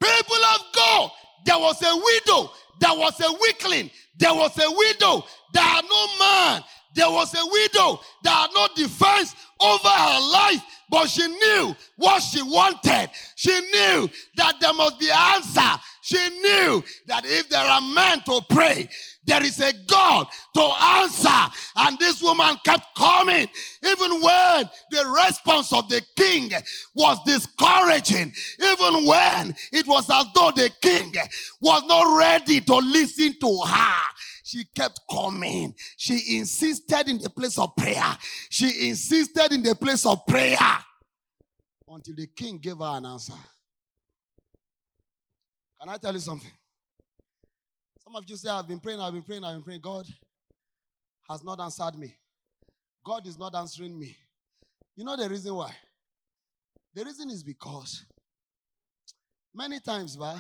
People 0.02 0.36
of 0.36 0.62
God, 0.76 1.12
there 1.46 1.58
was 1.58 1.82
a 1.82 1.96
widow, 1.96 2.52
there 2.80 2.98
was 2.98 3.20
a 3.22 3.32
weakling, 3.42 3.90
there 4.18 4.34
was 4.34 4.58
a 4.58 4.70
widow, 4.70 5.24
there 5.54 5.64
are 5.64 5.82
no 5.82 6.08
man, 6.20 6.64
there 6.96 7.10
was 7.10 7.34
a 7.34 7.46
widow 7.46 8.00
there 8.26 8.34
are 8.34 8.50
no 8.56 8.68
defense 8.76 9.36
over 9.60 9.88
her 9.88 10.32
life, 10.32 10.62
but 10.90 11.08
she 11.08 11.28
knew 11.28 11.76
what 11.96 12.22
she 12.22 12.42
wanted. 12.42 13.10
She 13.36 13.52
knew 13.52 14.10
that 14.38 14.56
there 14.60 14.74
must 14.74 15.00
be 15.00 15.10
answer. 15.12 15.80
She 16.06 16.18
knew 16.18 16.84
that 17.08 17.26
if 17.26 17.50
there 17.50 17.66
are 17.66 17.82
men 17.82 18.22
to 18.28 18.40
pray, 18.48 18.88
there 19.26 19.44
is 19.44 19.60
a 19.60 19.74
God 19.88 20.28
to 20.54 20.62
answer. 20.62 21.52
And 21.78 21.98
this 21.98 22.22
woman 22.22 22.58
kept 22.64 22.96
coming, 22.96 23.48
even 23.84 24.22
when 24.22 24.70
the 24.92 25.16
response 25.26 25.74
of 25.74 25.90
the 25.90 26.04
king 26.16 26.52
was 26.94 27.18
discouraging, 27.26 28.32
even 28.62 29.08
when 29.08 29.56
it 29.72 29.88
was 29.88 30.08
as 30.12 30.28
though 30.36 30.52
the 30.56 30.70
king 30.80 31.12
was 31.60 31.82
not 31.88 32.16
ready 32.16 32.62
to 32.62 32.76
listen 32.76 33.34
to 33.40 33.62
her. 33.66 34.02
She 34.44 34.64
kept 34.76 35.00
coming. 35.10 35.74
She 35.98 36.38
insisted 36.38 37.10
in 37.10 37.18
the 37.18 37.32
place 37.32 37.58
of 37.58 37.76
prayer. 37.76 38.16
She 38.52 38.90
insisted 38.90 39.54
in 39.54 39.64
the 39.64 39.74
place 39.74 40.06
of 40.06 40.24
prayer 40.28 40.60
until 41.88 42.14
the 42.16 42.28
king 42.28 42.60
gave 42.60 42.78
her 42.78 42.92
an 42.98 43.08
answer. 43.08 43.34
Can 45.86 45.94
I 45.94 45.98
tell 45.98 46.14
you 46.14 46.20
something? 46.20 46.50
Some 48.04 48.16
of 48.16 48.24
you 48.28 48.36
say, 48.36 48.50
I've 48.50 48.68
been 48.68 48.80
praying, 48.80 49.00
I've 49.00 49.14
been 49.14 49.22
praying, 49.22 49.44
I've 49.44 49.54
been 49.54 49.62
praying. 49.62 49.82
God 49.82 50.08
has 51.30 51.44
not 51.44 51.60
answered 51.60 51.96
me. 51.96 52.12
God 53.06 53.28
is 53.28 53.38
not 53.38 53.54
answering 53.54 54.00
me. 54.00 54.18
You 54.96 55.06
know 55.06 55.16
the 55.16 55.30
reason 55.30 55.54
why? 55.54 55.72
The 56.96 57.06
reason 57.06 57.30
is 57.30 57.44
because 57.44 58.04
many 59.54 59.80
times, 59.80 60.18
bah, 60.18 60.40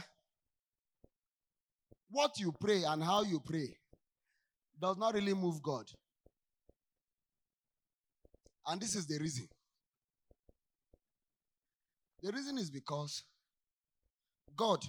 what 2.09 2.39
you 2.39 2.51
pray 2.59 2.81
and 2.81 3.03
how 3.03 3.21
you 3.21 3.39
pray 3.39 3.77
does 4.81 4.97
not 4.97 5.13
really 5.13 5.35
move 5.35 5.61
God. 5.61 5.85
And 8.65 8.81
this 8.81 8.95
is 8.95 9.05
the 9.05 9.19
reason. 9.19 9.47
The 12.23 12.31
reason 12.31 12.57
is 12.57 12.71
because 12.71 13.21
God 14.57 14.83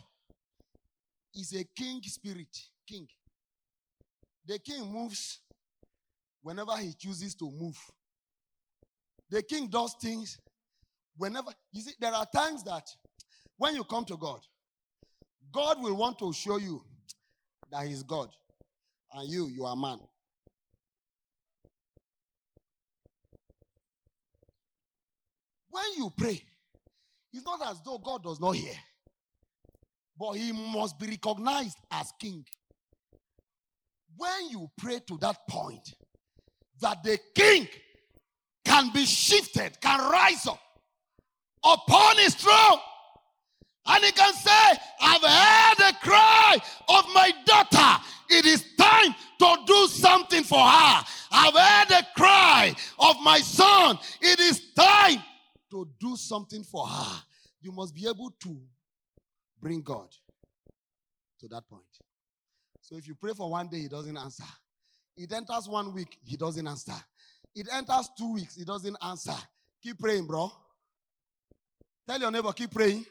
is 1.37 1.55
a 1.55 1.65
king 1.77 2.01
spirit. 2.03 2.49
King. 2.89 3.07
The 4.47 4.59
king 4.59 4.93
moves 4.93 5.41
whenever 6.43 6.77
he 6.77 6.95
chooses 6.99 7.35
to 7.37 7.51
move. 7.51 7.77
The 9.31 9.43
king 9.43 9.69
does 9.69 9.95
things 10.01 10.39
whenever. 11.17 11.51
You 11.73 11.83
see, 11.83 11.95
there 12.01 12.13
are 12.13 12.27
times 12.27 12.63
that 12.65 12.85
when 13.57 13.75
you 13.75 13.85
come 13.85 14.05
to 14.07 14.17
God, 14.17 14.41
God 15.53 15.81
will 15.81 15.97
want 15.97 16.19
to 16.21 16.33
show 16.33 16.59
you 16.59 16.83
that 17.71 17.87
He's 17.87 18.03
God 18.03 18.29
and 19.15 19.29
you, 19.29 19.49
you 19.49 19.65
are 19.65 19.77
man. 19.77 19.99
When 25.71 25.85
you 25.97 26.11
pray, 26.17 26.43
it's 27.33 27.45
not 27.45 27.67
as 27.71 27.81
though 27.83 27.99
God 27.99 28.23
does 28.23 28.41
not 28.41 28.53
hear, 28.53 28.75
but 30.19 30.33
He 30.33 30.53
must 30.53 30.99
be 30.99 31.09
recognized 31.09 31.79
as 31.91 32.13
King. 32.21 32.45
When 34.17 34.51
you 34.51 34.71
pray 34.79 35.01
to 35.09 35.19
that 35.19 35.37
point, 35.49 35.95
that 36.81 37.03
the 37.03 37.19
King 37.35 37.69
can 38.65 38.91
be 38.93 39.05
shifted, 39.05 39.81
can 39.81 39.99
rise 40.11 40.47
up 40.47 40.61
upon 41.65 42.17
His 42.19 42.35
throne. 42.35 42.79
And 43.89 44.05
he 44.05 44.11
can 44.11 44.35
say, 44.35 44.81
I've 45.01 45.23
heard 45.23 45.77
the 45.79 45.97
cry 46.03 46.57
of 46.89 47.05
my 47.15 47.33
daughter. 47.45 48.03
It 48.29 48.45
is 48.45 48.65
time 48.77 49.15
to 49.39 49.57
do 49.65 49.87
something 49.87 50.43
for 50.43 50.59
her. 50.59 51.05
I've 51.31 51.55
heard 51.55 51.89
the 51.89 52.07
cry 52.17 52.75
of 52.99 53.17
my 53.23 53.39
son. 53.39 53.99
It 54.21 54.41
is 54.41 54.73
time 54.75 55.23
to 55.71 55.89
do 56.01 56.17
something 56.17 56.65
for 56.65 56.87
her. 56.87 57.23
You 57.61 57.71
must 57.73 57.95
be 57.95 58.09
able 58.09 58.33
to 58.41 58.61
bring 59.61 59.83
God 59.83 60.09
to 61.41 61.49
that 61.49 61.69
point. 61.69 61.83
So 62.81 62.97
if 62.97 63.09
you 63.09 63.15
pray 63.15 63.33
for 63.37 63.51
one 63.51 63.69
day, 63.69 63.81
he 63.81 63.89
doesn't 63.89 64.17
answer. 64.17 64.45
It 65.17 65.33
enters 65.33 65.69
one 65.69 65.93
week, 65.95 66.19
he 66.25 66.37
doesn't 66.37 66.67
answer. 66.67 66.93
It 67.55 67.69
enters 67.73 68.11
two 68.17 68.35
weeks, 68.35 68.57
he 68.57 68.65
doesn't 68.65 68.97
answer. 69.03 69.35
Keep 69.83 69.99
praying, 69.99 70.27
bro. 70.27 70.53
Tell 72.07 72.21
your 72.21 72.31
neighbor, 72.31 72.53
keep 72.53 72.71
praying. 72.71 73.05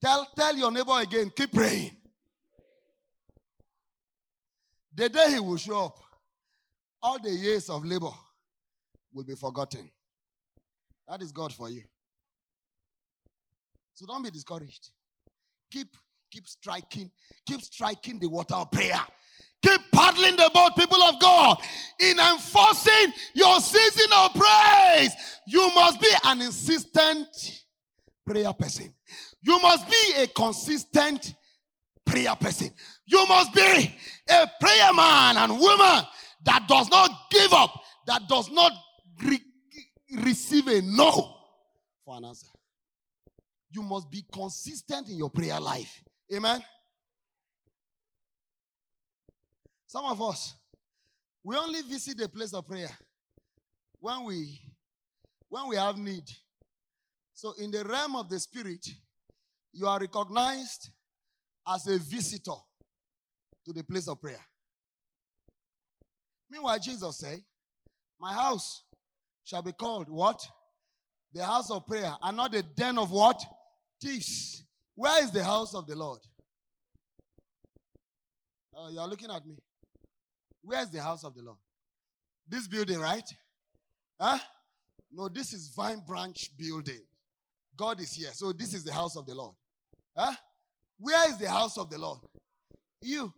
Tell, 0.00 0.26
tell 0.34 0.56
your 0.56 0.70
neighbor 0.70 0.98
again, 0.98 1.30
keep 1.36 1.52
praying. 1.52 1.90
The 4.94 5.08
day 5.08 5.32
he 5.32 5.40
will 5.40 5.56
show 5.56 5.86
up, 5.86 5.98
all 7.02 7.18
the 7.18 7.30
years 7.30 7.68
of 7.68 7.84
labor 7.84 8.10
will 9.12 9.24
be 9.24 9.34
forgotten. 9.34 9.90
That 11.08 11.22
is 11.22 11.32
God 11.32 11.52
for 11.52 11.68
you. 11.68 11.82
So 14.00 14.06
don't 14.06 14.22
be 14.22 14.30
discouraged. 14.30 14.92
Keep, 15.70 15.94
keep 16.30 16.48
striking, 16.48 17.10
keep 17.46 17.60
striking 17.60 18.18
the 18.18 18.30
water 18.30 18.54
of 18.54 18.70
prayer. 18.70 18.98
Keep 19.62 19.78
paddling 19.92 20.36
the 20.36 20.50
boat, 20.54 20.70
people 20.74 21.02
of 21.02 21.20
God. 21.20 21.58
In 21.98 22.18
enforcing 22.18 23.12
your 23.34 23.60
season 23.60 24.10
of 24.16 24.32
praise, 24.32 25.12
you 25.46 25.70
must 25.74 26.00
be 26.00 26.08
an 26.24 26.40
insistent 26.40 27.26
prayer 28.26 28.54
person. 28.54 28.90
You 29.42 29.60
must 29.60 29.86
be 29.86 30.22
a 30.22 30.26
consistent 30.28 31.34
prayer 32.06 32.34
person. 32.36 32.70
You 33.04 33.26
must 33.26 33.52
be 33.52 33.94
a 34.30 34.50
prayer 34.62 34.94
man 34.94 35.36
and 35.36 35.60
woman 35.60 36.04
that 36.46 36.66
does 36.66 36.88
not 36.88 37.10
give 37.30 37.52
up, 37.52 37.82
that 38.06 38.26
does 38.30 38.50
not 38.50 38.72
re- 39.22 39.44
receive 40.22 40.68
a 40.68 40.80
no 40.80 41.36
for 42.06 42.16
an 42.16 42.24
answer. 42.24 42.46
You 43.70 43.82
must 43.82 44.10
be 44.10 44.24
consistent 44.32 45.08
in 45.08 45.16
your 45.16 45.30
prayer 45.30 45.60
life. 45.60 46.02
Amen. 46.34 46.62
Some 49.86 50.04
of 50.04 50.20
us, 50.22 50.54
we 51.42 51.56
only 51.56 51.82
visit 51.82 52.18
the 52.18 52.28
place 52.28 52.52
of 52.52 52.66
prayer 52.66 52.90
when 53.98 54.24
we 54.24 54.60
when 55.48 55.68
we 55.68 55.76
have 55.76 55.98
need. 55.98 56.24
So 57.34 57.54
in 57.58 57.70
the 57.70 57.84
realm 57.84 58.14
of 58.16 58.28
the 58.28 58.38
spirit, 58.38 58.86
you 59.72 59.86
are 59.86 59.98
recognized 59.98 60.90
as 61.66 61.86
a 61.86 61.98
visitor 61.98 62.58
to 63.64 63.72
the 63.72 63.82
place 63.82 64.06
of 64.06 64.20
prayer. 64.20 64.44
Meanwhile, 66.50 66.78
Jesus 66.78 67.18
said, 67.18 67.40
My 68.20 68.32
house 68.32 68.84
shall 69.44 69.62
be 69.62 69.72
called 69.72 70.08
what? 70.08 70.40
the 71.32 71.44
house 71.44 71.70
of 71.70 71.86
prayer 71.86 72.12
and 72.22 72.36
not 72.36 72.52
the 72.52 72.62
den 72.62 72.98
of 72.98 73.10
what? 73.10 73.40
Thieves. 74.00 74.64
Where 74.94 75.22
is 75.22 75.30
the 75.30 75.44
house 75.44 75.74
of 75.74 75.86
the 75.86 75.96
Lord? 75.96 76.20
Oh, 78.74 78.88
you're 78.90 79.06
looking 79.06 79.30
at 79.30 79.46
me. 79.46 79.56
Where's 80.62 80.90
the 80.90 81.02
house 81.02 81.24
of 81.24 81.34
the 81.34 81.42
Lord? 81.42 81.58
This 82.48 82.66
building, 82.66 82.98
right? 82.98 83.28
Huh? 84.20 84.38
No, 85.12 85.28
this 85.28 85.52
is 85.52 85.72
Vine 85.74 86.02
Branch 86.06 86.50
building. 86.56 87.00
God 87.76 88.00
is 88.00 88.12
here. 88.12 88.30
So 88.32 88.52
this 88.52 88.74
is 88.74 88.84
the 88.84 88.92
house 88.92 89.16
of 89.16 89.26
the 89.26 89.34
Lord. 89.34 89.54
Huh? 90.16 90.34
Where 90.98 91.28
is 91.28 91.38
the 91.38 91.48
house 91.48 91.78
of 91.78 91.90
the 91.90 91.98
Lord? 91.98 92.18
You. 93.00 93.32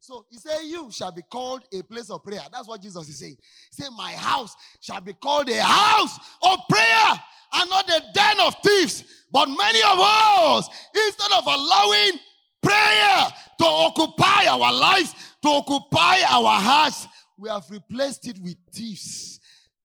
So 0.00 0.26
he 0.30 0.36
said, 0.38 0.58
You 0.64 0.90
shall 0.90 1.12
be 1.12 1.22
called 1.22 1.62
a 1.72 1.82
place 1.82 2.10
of 2.10 2.22
prayer. 2.22 2.42
That's 2.52 2.68
what 2.68 2.82
Jesus 2.82 3.08
is 3.08 3.18
saying. 3.18 3.36
He 3.70 3.82
said, 3.82 3.90
My 3.96 4.12
house 4.12 4.54
shall 4.80 5.00
be 5.00 5.14
called 5.14 5.48
a 5.48 5.62
house 5.62 6.18
of 6.42 6.58
prayer 6.68 7.20
and 7.52 7.70
not 7.70 7.88
a 7.88 8.02
den 8.12 8.40
of 8.40 8.54
thieves. 8.62 9.04
But 9.30 9.46
many 9.46 9.80
of 9.82 9.98
us, 9.98 10.68
instead 10.94 11.32
of 11.36 11.44
allowing 11.46 12.18
prayer 12.62 13.26
to 13.58 13.64
occupy 13.64 14.46
our 14.46 14.72
lives, 14.72 15.14
to 15.42 15.48
occupy 15.48 16.18
our 16.28 16.60
hearts, 16.60 17.06
we 17.36 17.48
have 17.48 17.64
replaced 17.68 18.28
it 18.28 18.38
with 18.40 18.56
thieves. 18.72 19.40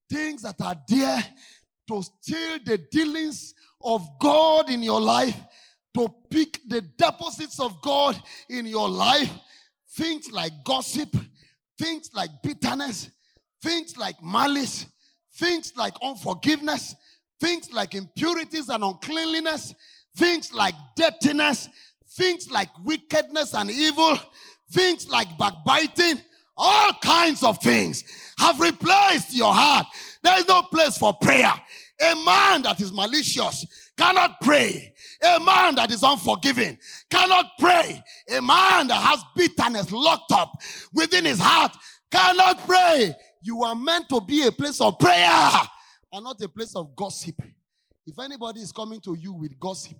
Things 0.08 0.42
that 0.42 0.60
are 0.60 0.76
there 0.88 1.22
to 1.88 2.02
steal 2.02 2.58
the 2.64 2.78
dealings 2.90 3.54
of 3.82 4.06
God 4.20 4.70
in 4.70 4.82
your 4.82 5.00
life, 5.00 5.36
to 5.94 6.08
pick 6.30 6.60
the 6.68 6.82
deposits 6.96 7.58
of 7.58 7.80
God 7.82 8.20
in 8.48 8.66
your 8.66 8.88
life. 8.88 9.30
Things 9.92 10.30
like 10.30 10.52
gossip, 10.64 11.14
things 11.76 12.10
like 12.14 12.30
bitterness, 12.42 13.10
things 13.62 13.96
like 13.96 14.22
malice, 14.22 14.86
things 15.34 15.72
like 15.76 15.94
unforgiveness, 16.02 16.94
things 17.40 17.72
like 17.72 17.94
impurities 17.94 18.68
and 18.68 18.84
uncleanliness, 18.84 19.74
things 20.16 20.52
like 20.52 20.74
dirtiness, 20.96 21.68
things 22.10 22.50
like 22.50 22.68
wickedness 22.84 23.54
and 23.54 23.70
evil, 23.70 24.18
things 24.70 25.08
like 25.08 25.26
backbiting, 25.38 26.20
all 26.56 26.92
kinds 27.02 27.42
of 27.42 27.58
things 27.58 28.04
have 28.38 28.60
replaced 28.60 29.34
your 29.34 29.52
heart. 29.52 29.86
There 30.22 30.38
is 30.38 30.46
no 30.46 30.62
place 30.62 30.98
for 30.98 31.14
prayer. 31.14 31.52
A 32.02 32.14
man 32.24 32.62
that 32.62 32.80
is 32.80 32.92
malicious 32.92 33.66
cannot 33.96 34.40
pray. 34.40 34.92
A 35.22 35.38
man 35.40 35.74
that 35.74 35.90
is 35.90 36.02
unforgiving 36.02 36.78
cannot 37.10 37.46
pray. 37.58 38.02
A 38.30 38.40
man 38.40 38.88
that 38.88 39.02
has 39.02 39.22
bitterness 39.34 39.90
locked 39.92 40.32
up 40.32 40.52
within 40.92 41.24
his 41.24 41.38
heart 41.38 41.76
cannot 42.10 42.66
pray. 42.66 43.14
You 43.42 43.62
are 43.64 43.74
meant 43.74 44.08
to 44.10 44.20
be 44.20 44.46
a 44.46 44.52
place 44.52 44.80
of 44.80 44.98
prayer 44.98 45.50
and 46.12 46.24
not 46.24 46.40
a 46.42 46.48
place 46.48 46.74
of 46.76 46.94
gossip. 46.96 47.40
If 48.06 48.18
anybody 48.18 48.60
is 48.60 48.72
coming 48.72 49.00
to 49.02 49.14
you 49.14 49.32
with 49.32 49.58
gossip, 49.58 49.96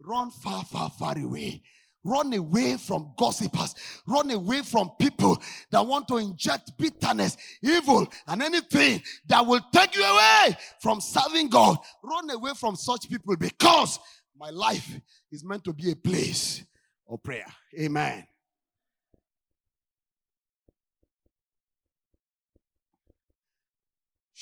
run 0.00 0.30
far, 0.30 0.64
far, 0.64 0.90
far 0.90 1.18
away. 1.18 1.62
Run 2.04 2.34
away 2.34 2.76
from 2.76 3.12
gossipers. 3.16 3.74
Run 4.06 4.30
away 4.30 4.60
from 4.60 4.90
people 4.98 5.40
that 5.70 5.86
want 5.86 6.06
to 6.08 6.18
inject 6.18 6.76
bitterness, 6.76 7.36
evil, 7.62 8.06
and 8.26 8.42
anything 8.42 9.02
that 9.26 9.46
will 9.46 9.60
take 9.72 9.96
you 9.96 10.04
away 10.04 10.56
from 10.80 11.00
serving 11.00 11.48
God. 11.48 11.78
Run 12.02 12.28
away 12.30 12.52
from 12.60 12.76
such 12.76 13.08
people 13.08 13.36
because 13.36 13.98
my 14.38 14.50
life 14.50 15.00
is 15.32 15.44
meant 15.44 15.64
to 15.64 15.72
be 15.72 15.92
a 15.92 15.96
place 15.96 16.62
of 17.08 17.22
prayer. 17.22 17.46
Amen. 17.80 18.26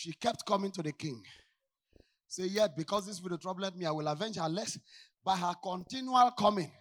She 0.03 0.13
kept 0.15 0.45
coming 0.45 0.73
to 0.73 0.83
the 0.83 0.91
king. 0.91 1.23
Say, 2.27 2.47
yet 2.47 2.77
because 2.77 3.07
this 3.07 3.23
will 3.23 3.39
trouble 3.39 3.71
me, 3.77 3.87
I 3.87 3.93
will 3.93 4.09
avenge 4.09 4.37
her 4.37 4.49
less. 4.49 4.77
By 5.25 5.37
her 5.37 5.55
continual 5.63 6.33
coming, 6.33 6.73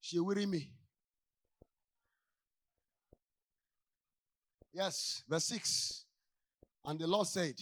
she 0.00 0.18
weary 0.18 0.44
me. 0.44 0.68
Yes, 4.72 5.22
verse 5.28 5.44
6. 5.44 6.06
And 6.86 6.98
the 6.98 7.06
Lord 7.06 7.28
said, 7.28 7.54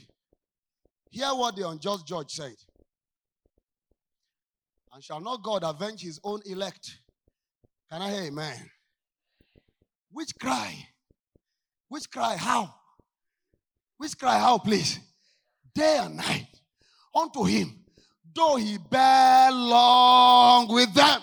Hear 1.10 1.34
what 1.34 1.54
the 1.54 1.68
unjust 1.68 2.06
judge 2.06 2.30
said. 2.30 2.56
And 4.94 5.04
shall 5.04 5.20
not 5.20 5.42
God 5.42 5.64
avenge 5.64 6.00
his 6.00 6.18
own 6.24 6.40
elect? 6.46 6.96
Can 7.90 8.00
I 8.00 8.10
hear 8.10 8.22
amen? 8.22 8.70
Which 10.10 10.30
cry? 10.40 10.74
Which 11.88 12.10
cry? 12.10 12.36
How? 12.36 12.74
Which 14.02 14.18
cry? 14.18 14.36
How, 14.36 14.58
please? 14.58 14.98
Day 15.72 15.98
and 16.00 16.16
night 16.16 16.48
unto 17.14 17.44
him, 17.44 17.84
though 18.34 18.56
he 18.56 18.76
bear 18.76 19.52
long 19.52 20.66
with 20.66 20.92
them. 20.92 21.20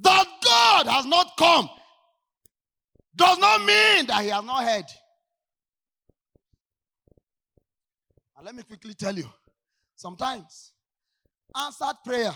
That 0.00 0.26
God 0.44 0.86
has 0.86 1.04
not 1.04 1.36
come 1.36 1.68
does 3.16 3.38
not 3.38 3.58
mean 3.64 4.06
that 4.06 4.22
he 4.22 4.28
has 4.28 4.44
not 4.44 4.62
heard. 4.62 4.84
And 8.36 8.46
let 8.46 8.54
me 8.54 8.62
quickly 8.62 8.94
tell 8.94 9.16
you 9.16 9.28
sometimes 9.96 10.74
answered 11.56 11.96
prayer 12.04 12.32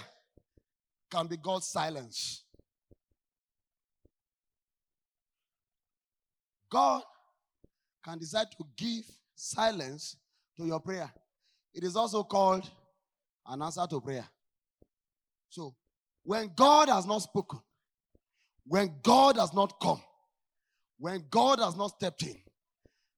can 1.12 1.29
be 1.29 1.37
God's 1.37 1.68
silence. 1.68 2.43
God 6.68 7.03
can 8.09 8.19
decide 8.19 8.51
to 8.53 8.65
give 8.77 9.05
silence 9.35 10.17
to 10.57 10.65
your 10.65 10.81
prayer. 10.81 11.11
It 11.75 11.85
is 11.85 11.95
also 11.95 12.23
called 12.23 12.69
an 13.47 13.61
answer 13.61 13.87
to 13.89 14.01
prayer. 14.01 14.27
So, 15.51 15.75
when 16.23 16.51
God 16.57 16.89
has 16.89 17.07
not 17.07 17.19
spoken, 17.19 17.61
when 18.67 18.95
God 19.03 19.37
has 19.37 19.53
not 19.53 19.79
come, 19.81 20.01
when 20.99 21.25
God 21.31 21.59
has 21.59 21.77
not 21.77 21.89
stepped 21.89 22.23
in, 22.23 22.37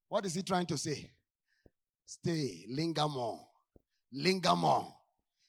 what 0.08 0.26
is 0.26 0.34
he 0.34 0.42
trying 0.42 0.66
to 0.66 0.78
say? 0.78 1.10
Stay, 2.06 2.64
linger 2.68 3.06
more, 3.06 3.40
linger 4.12 4.56
more, 4.56 4.92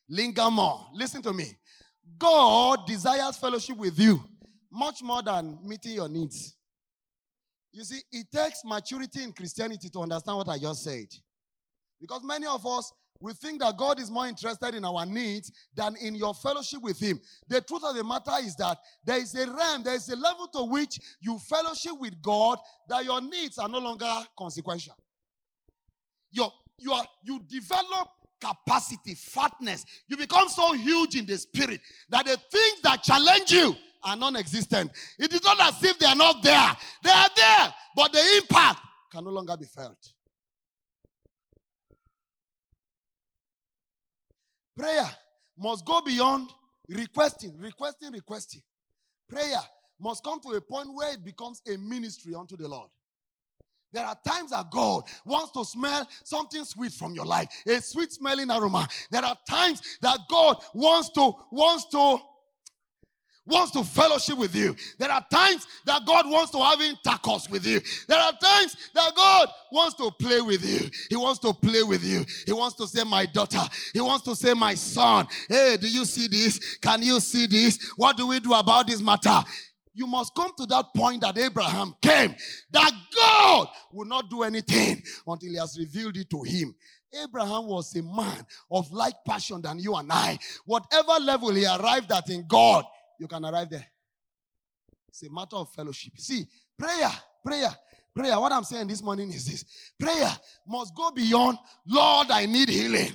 linger 0.07 0.51
more. 0.51 0.85
Listen 0.93 1.21
to 1.23 1.33
me. 1.33 1.57
God 2.17 2.85
desires 2.85 3.37
fellowship 3.37 3.77
with 3.77 3.97
you 3.99 4.23
much 4.71 5.01
more 5.01 5.23
than 5.23 5.57
meeting 5.63 5.93
your 5.93 6.09
needs. 6.09 6.55
You 7.73 7.83
see, 7.83 8.01
it 8.11 8.27
takes 8.31 8.61
maturity 8.65 9.23
in 9.23 9.31
Christianity 9.31 9.89
to 9.89 9.99
understand 9.99 10.37
what 10.37 10.49
I 10.49 10.57
just 10.57 10.83
said. 10.83 11.07
Because 11.99 12.21
many 12.23 12.47
of 12.47 12.65
us, 12.65 12.91
we 13.19 13.33
think 13.33 13.61
that 13.61 13.77
God 13.77 13.99
is 13.99 14.09
more 14.09 14.27
interested 14.27 14.73
in 14.73 14.83
our 14.83 15.05
needs 15.05 15.51
than 15.75 15.95
in 15.97 16.15
your 16.15 16.33
fellowship 16.33 16.81
with 16.81 16.99
Him. 16.99 17.21
The 17.47 17.61
truth 17.61 17.83
of 17.83 17.95
the 17.95 18.03
matter 18.03 18.31
is 18.41 18.55
that 18.55 18.77
there 19.05 19.19
is 19.19 19.35
a 19.35 19.45
realm, 19.45 19.83
there 19.83 19.95
is 19.95 20.09
a 20.09 20.15
level 20.15 20.47
to 20.47 20.63
which 20.63 20.99
you 21.21 21.37
fellowship 21.37 21.93
with 21.99 22.19
God 22.21 22.57
that 22.89 23.05
your 23.05 23.21
needs 23.21 23.59
are 23.59 23.69
no 23.69 23.77
longer 23.77 24.11
consequential. 24.37 24.95
You, 26.31 26.47
you, 26.79 26.91
are, 26.93 27.05
you 27.23 27.41
develop 27.47 28.09
capacity, 28.41 29.13
fatness. 29.13 29.85
You 30.07 30.17
become 30.17 30.49
so 30.49 30.73
huge 30.73 31.15
in 31.15 31.27
the 31.27 31.37
spirit 31.37 31.79
that 32.09 32.25
the 32.25 32.37
things 32.51 32.81
that 32.81 33.03
challenge 33.03 33.51
you 33.51 33.75
are 34.03 34.15
non 34.15 34.35
existent. 34.35 34.91
It 35.19 35.33
is 35.33 35.43
not 35.43 35.59
as 35.61 35.83
if 35.83 35.97
they 35.99 36.05
are 36.05 36.15
not 36.15 36.41
there, 36.43 36.77
they 37.03 37.11
are 37.11 37.29
there, 37.35 37.73
but 37.95 38.11
the 38.11 38.21
impact 38.37 38.79
can 39.11 39.23
no 39.23 39.31
longer 39.31 39.57
be 39.57 39.65
felt. 39.65 39.97
Prayer 44.77 45.09
must 45.57 45.85
go 45.85 46.01
beyond 46.01 46.49
requesting, 46.87 47.57
requesting, 47.57 48.11
requesting. 48.11 48.61
Prayer 49.29 49.59
must 49.99 50.23
come 50.23 50.39
to 50.41 50.49
a 50.49 50.61
point 50.61 50.87
where 50.93 51.13
it 51.13 51.23
becomes 51.23 51.61
a 51.71 51.77
ministry 51.77 52.33
unto 52.33 52.57
the 52.57 52.67
Lord. 52.67 52.89
There 53.93 54.05
are 54.05 54.15
times 54.25 54.51
that 54.51 54.71
God 54.71 55.03
wants 55.25 55.51
to 55.51 55.65
smell 55.65 56.07
something 56.23 56.63
sweet 56.63 56.93
from 56.93 57.13
your 57.13 57.25
life, 57.25 57.49
a 57.67 57.81
sweet 57.81 58.11
smelling 58.11 58.49
aroma. 58.49 58.87
There 59.09 59.23
are 59.23 59.37
times 59.47 59.81
that 60.01 60.19
God 60.29 60.57
wants 60.73 61.09
to 61.11 61.33
wants 61.51 61.85
to 61.89 62.17
wants 63.51 63.71
to 63.71 63.83
fellowship 63.83 64.37
with 64.37 64.55
you. 64.55 64.75
There 64.97 65.11
are 65.11 65.23
times 65.31 65.67
that 65.85 66.05
God 66.05 66.29
wants 66.29 66.51
to 66.51 66.57
have 66.59 66.81
intercourse 66.81 67.49
with 67.49 67.65
you. 67.65 67.81
There 68.07 68.19
are 68.19 68.33
times 68.33 68.75
that 68.95 69.13
God 69.15 69.49
wants 69.71 69.95
to 69.95 70.09
play 70.11 70.41
with 70.41 70.65
you. 70.65 70.89
He 71.09 71.15
wants 71.15 71.39
to 71.39 71.53
play 71.53 71.83
with 71.83 72.03
you. 72.03 72.25
He 72.45 72.53
wants 72.53 72.75
to 72.77 72.87
say, 72.87 73.03
My 73.03 73.25
daughter. 73.25 73.61
He 73.93 74.01
wants 74.01 74.25
to 74.25 74.35
say, 74.35 74.53
My 74.53 74.73
son. 74.73 75.27
Hey, 75.47 75.77
do 75.79 75.87
you 75.87 76.05
see 76.05 76.27
this? 76.27 76.77
Can 76.77 77.03
you 77.03 77.19
see 77.19 77.45
this? 77.47 77.91
What 77.97 78.17
do 78.17 78.27
we 78.27 78.39
do 78.39 78.53
about 78.53 78.87
this 78.87 79.01
matter? 79.01 79.43
You 79.93 80.07
must 80.07 80.33
come 80.33 80.51
to 80.57 80.65
that 80.67 80.85
point 80.95 81.21
that 81.21 81.37
Abraham 81.37 81.93
came, 82.01 82.33
that 82.71 82.91
God 83.15 83.67
will 83.91 84.07
not 84.07 84.29
do 84.29 84.43
anything 84.43 85.03
until 85.27 85.49
he 85.49 85.57
has 85.57 85.77
revealed 85.77 86.15
it 86.15 86.29
to 86.29 86.41
him. 86.43 86.73
Abraham 87.23 87.67
was 87.67 87.93
a 87.95 88.01
man 88.01 88.45
of 88.71 88.91
like 88.91 89.15
passion 89.27 89.61
than 89.61 89.79
you 89.79 89.95
and 89.95 90.11
I. 90.11 90.39
Whatever 90.65 91.13
level 91.21 91.51
he 91.53 91.65
arrived 91.65 92.11
at 92.11 92.29
in 92.29 92.45
God, 92.47 92.85
you 93.21 93.27
can 93.27 93.45
arrive 93.45 93.69
there. 93.69 93.85
It's 95.07 95.23
a 95.23 95.31
matter 95.31 95.55
of 95.57 95.71
fellowship. 95.73 96.13
See, 96.17 96.45
prayer, 96.77 97.11
prayer, 97.45 97.69
Prayer, 98.13 98.37
what 98.37 98.51
I'm 98.51 98.65
saying 98.65 98.87
this 98.87 99.01
morning 99.01 99.31
is 99.31 99.45
this 99.45 99.63
prayer 99.97 100.29
must 100.67 100.93
go 100.93 101.11
beyond, 101.11 101.57
Lord, 101.87 102.29
I 102.29 102.45
need 102.45 102.67
healing. 102.67 103.13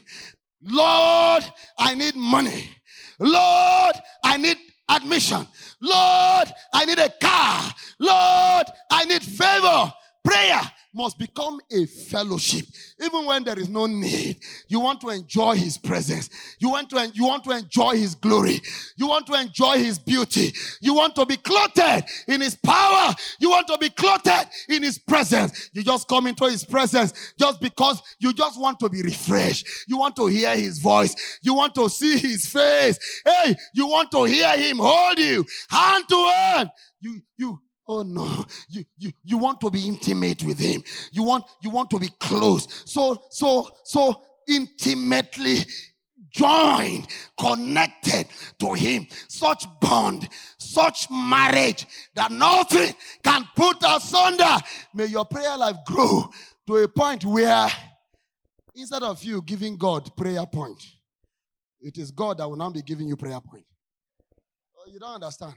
Lord, 0.63 1.45
I 1.79 1.95
need 1.95 2.17
money. 2.17 2.71
Lord, 3.19 3.95
I 4.25 4.39
need 4.39 4.57
admission. 4.89 5.47
Lord, 5.83 6.49
I 6.73 6.87
need 6.87 6.99
a 6.99 7.11
car. 7.21 7.71
Lord, 7.99 8.67
I 8.91 9.05
need 9.05 9.23
favor. 9.23 9.93
Prayer 10.27 10.61
must 10.93 11.19
become 11.21 11.61
a 11.71 11.87
fellowship. 11.87 12.67
Even 13.01 13.27
when 13.27 13.45
there 13.45 13.59
is 13.59 13.69
no 13.69 13.87
need, 13.87 14.39
you 14.67 14.81
want 14.81 15.01
to 15.03 15.11
enjoy 15.11 15.55
his 15.55 15.79
presence. 15.79 16.29
You 16.59 16.71
want 16.71 16.91
to, 16.91 16.99
en- 16.99 17.13
you 17.15 17.27
want 17.27 17.45
to 17.45 17.53
enjoy 17.53 17.93
his 17.97 18.17
glory. 18.17 18.61
You 18.97 19.07
want 19.07 19.29
to 19.29 19.35
enjoy 19.35 19.79
his 19.79 20.01
beauty. 20.01 20.53
You 20.81 20.95
want 20.95 21.15
to 21.15 21.27
be 21.27 21.37
clothed 21.37 22.05
in 22.27 22.41
his 22.41 22.57
power. 22.57 23.15
You 23.39 23.51
want 23.51 23.69
to 23.69 23.79
be 23.79 23.89
clothed 23.91 24.49
in 24.69 24.83
his 24.83 24.99
presence. 24.99 25.71
You 25.73 25.85
just 25.85 26.09
come 26.09 26.27
into 26.27 26.47
his 26.47 26.65
presence 26.65 27.35
just 27.39 27.61
because 27.61 28.03
you 28.19 28.33
just 28.33 28.61
want 28.61 28.81
to 28.81 28.89
be 28.89 29.03
refreshed. 29.03 29.69
You 29.87 29.99
want 29.99 30.17
to 30.17 30.27
hear 30.27 30.57
his 30.57 30.81
voice. 30.81 31.15
You 31.43 31.55
want 31.55 31.75
to 31.77 31.89
see 31.89 32.19
his 32.19 32.47
face. 32.47 32.99
Hey, 33.25 33.55
you 33.75 33.87
want 33.87 34.11
to 34.11 34.25
hear 34.25 34.57
him 34.57 34.79
hold 34.79 35.21
you 35.21 35.45
hand 35.71 36.05
to 36.09 36.27
hand. 36.27 36.71
You, 37.01 37.21
you, 37.37 37.61
Oh 37.89 38.03
no, 38.03 38.45
you, 38.69 38.85
you, 38.99 39.13
you 39.23 39.39
want 39.39 39.61
to 39.61 39.71
be 39.71 39.87
intimate 39.87 40.43
with 40.43 40.59
him. 40.59 40.83
You 41.13 41.23
want, 41.23 41.45
you 41.63 41.71
want 41.71 41.91
to 41.91 42.01
be 42.01 42.09
close. 42.19 42.83
So, 42.85 43.23
so, 43.31 43.69
so 43.85 44.23
intimately 44.49 45.59
joined, 46.31 47.07
connected 47.39 48.27
to 48.59 48.73
him. 48.75 49.07
Such 49.29 49.67
bond, 49.81 50.29
such 50.59 51.09
marriage 51.11 51.87
that 52.15 52.33
nothing 52.33 52.93
can 53.23 53.49
put 53.55 53.77
asunder. 53.87 54.57
May 54.93 55.07
your 55.07 55.25
prayer 55.25 55.57
life 55.57 55.77
grow 55.87 56.29
to 56.67 56.77
a 56.77 56.89
point 56.89 57.25
where 57.25 57.69
instead 58.75 59.03
of 59.03 59.23
you 59.23 59.43
giving 59.43 59.77
God 59.77 60.15
prayer 60.17 60.45
point, 60.45 60.85
it 61.81 61.99
is 61.99 62.11
God 62.11 62.39
that 62.39 62.49
will 62.49 62.57
now 62.57 62.71
be 62.71 62.83
giving 62.83 63.07
you 63.07 63.17
prayer 63.17 63.41
point. 63.41 63.65
Oh, 64.77 64.91
you 64.91 64.99
don't 64.99 65.15
understand. 65.15 65.55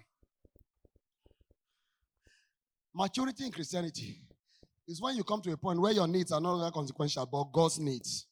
Maturity 2.99 3.45
in 3.45 3.51
Christianity 3.53 4.19
is 4.85 5.01
when 5.01 5.15
you 5.15 5.23
come 5.23 5.41
to 5.41 5.53
a 5.53 5.55
point 5.55 5.79
where 5.79 5.93
your 5.93 6.05
needs 6.05 6.33
are 6.33 6.41
no 6.41 6.53
longer 6.55 6.69
consequential, 6.69 7.25
but 7.25 7.45
God's 7.45 7.79
needs. 7.79 8.27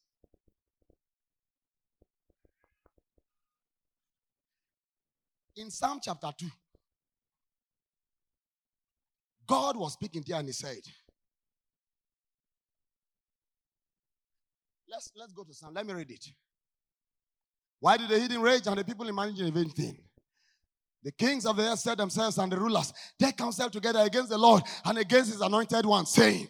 In 5.56 5.70
Psalm 5.70 6.00
chapter 6.02 6.30
2, 6.38 6.46
God 9.46 9.78
was 9.78 9.94
speaking 9.94 10.22
there 10.26 10.38
and 10.38 10.46
he 10.46 10.52
said, 10.52 10.76
Let's 14.90 15.10
let's 15.16 15.32
go 15.32 15.44
to 15.44 15.54
Psalm. 15.54 15.72
Let 15.72 15.86
me 15.86 15.94
read 15.94 16.10
it. 16.10 16.26
Why 17.80 17.96
did 17.96 18.10
the 18.10 18.20
heathen 18.20 18.42
rage 18.42 18.66
and 18.66 18.76
the 18.76 18.84
people 18.84 19.08
imagine 19.08 19.48
a 19.48 19.50
vain 19.50 19.70
thing? 19.70 19.98
The 21.02 21.12
kings 21.12 21.46
of 21.46 21.56
the 21.56 21.62
earth 21.62 21.78
set 21.78 21.98
themselves 21.98 22.38
and 22.38 22.50
the 22.50 22.58
rulers, 22.58 22.92
they 23.18 23.32
counsel 23.32 23.70
together 23.70 24.00
against 24.00 24.30
the 24.30 24.38
Lord 24.38 24.62
and 24.84 24.98
against 24.98 25.32
his 25.32 25.40
anointed 25.40 25.86
one, 25.86 26.06
saying, 26.06 26.48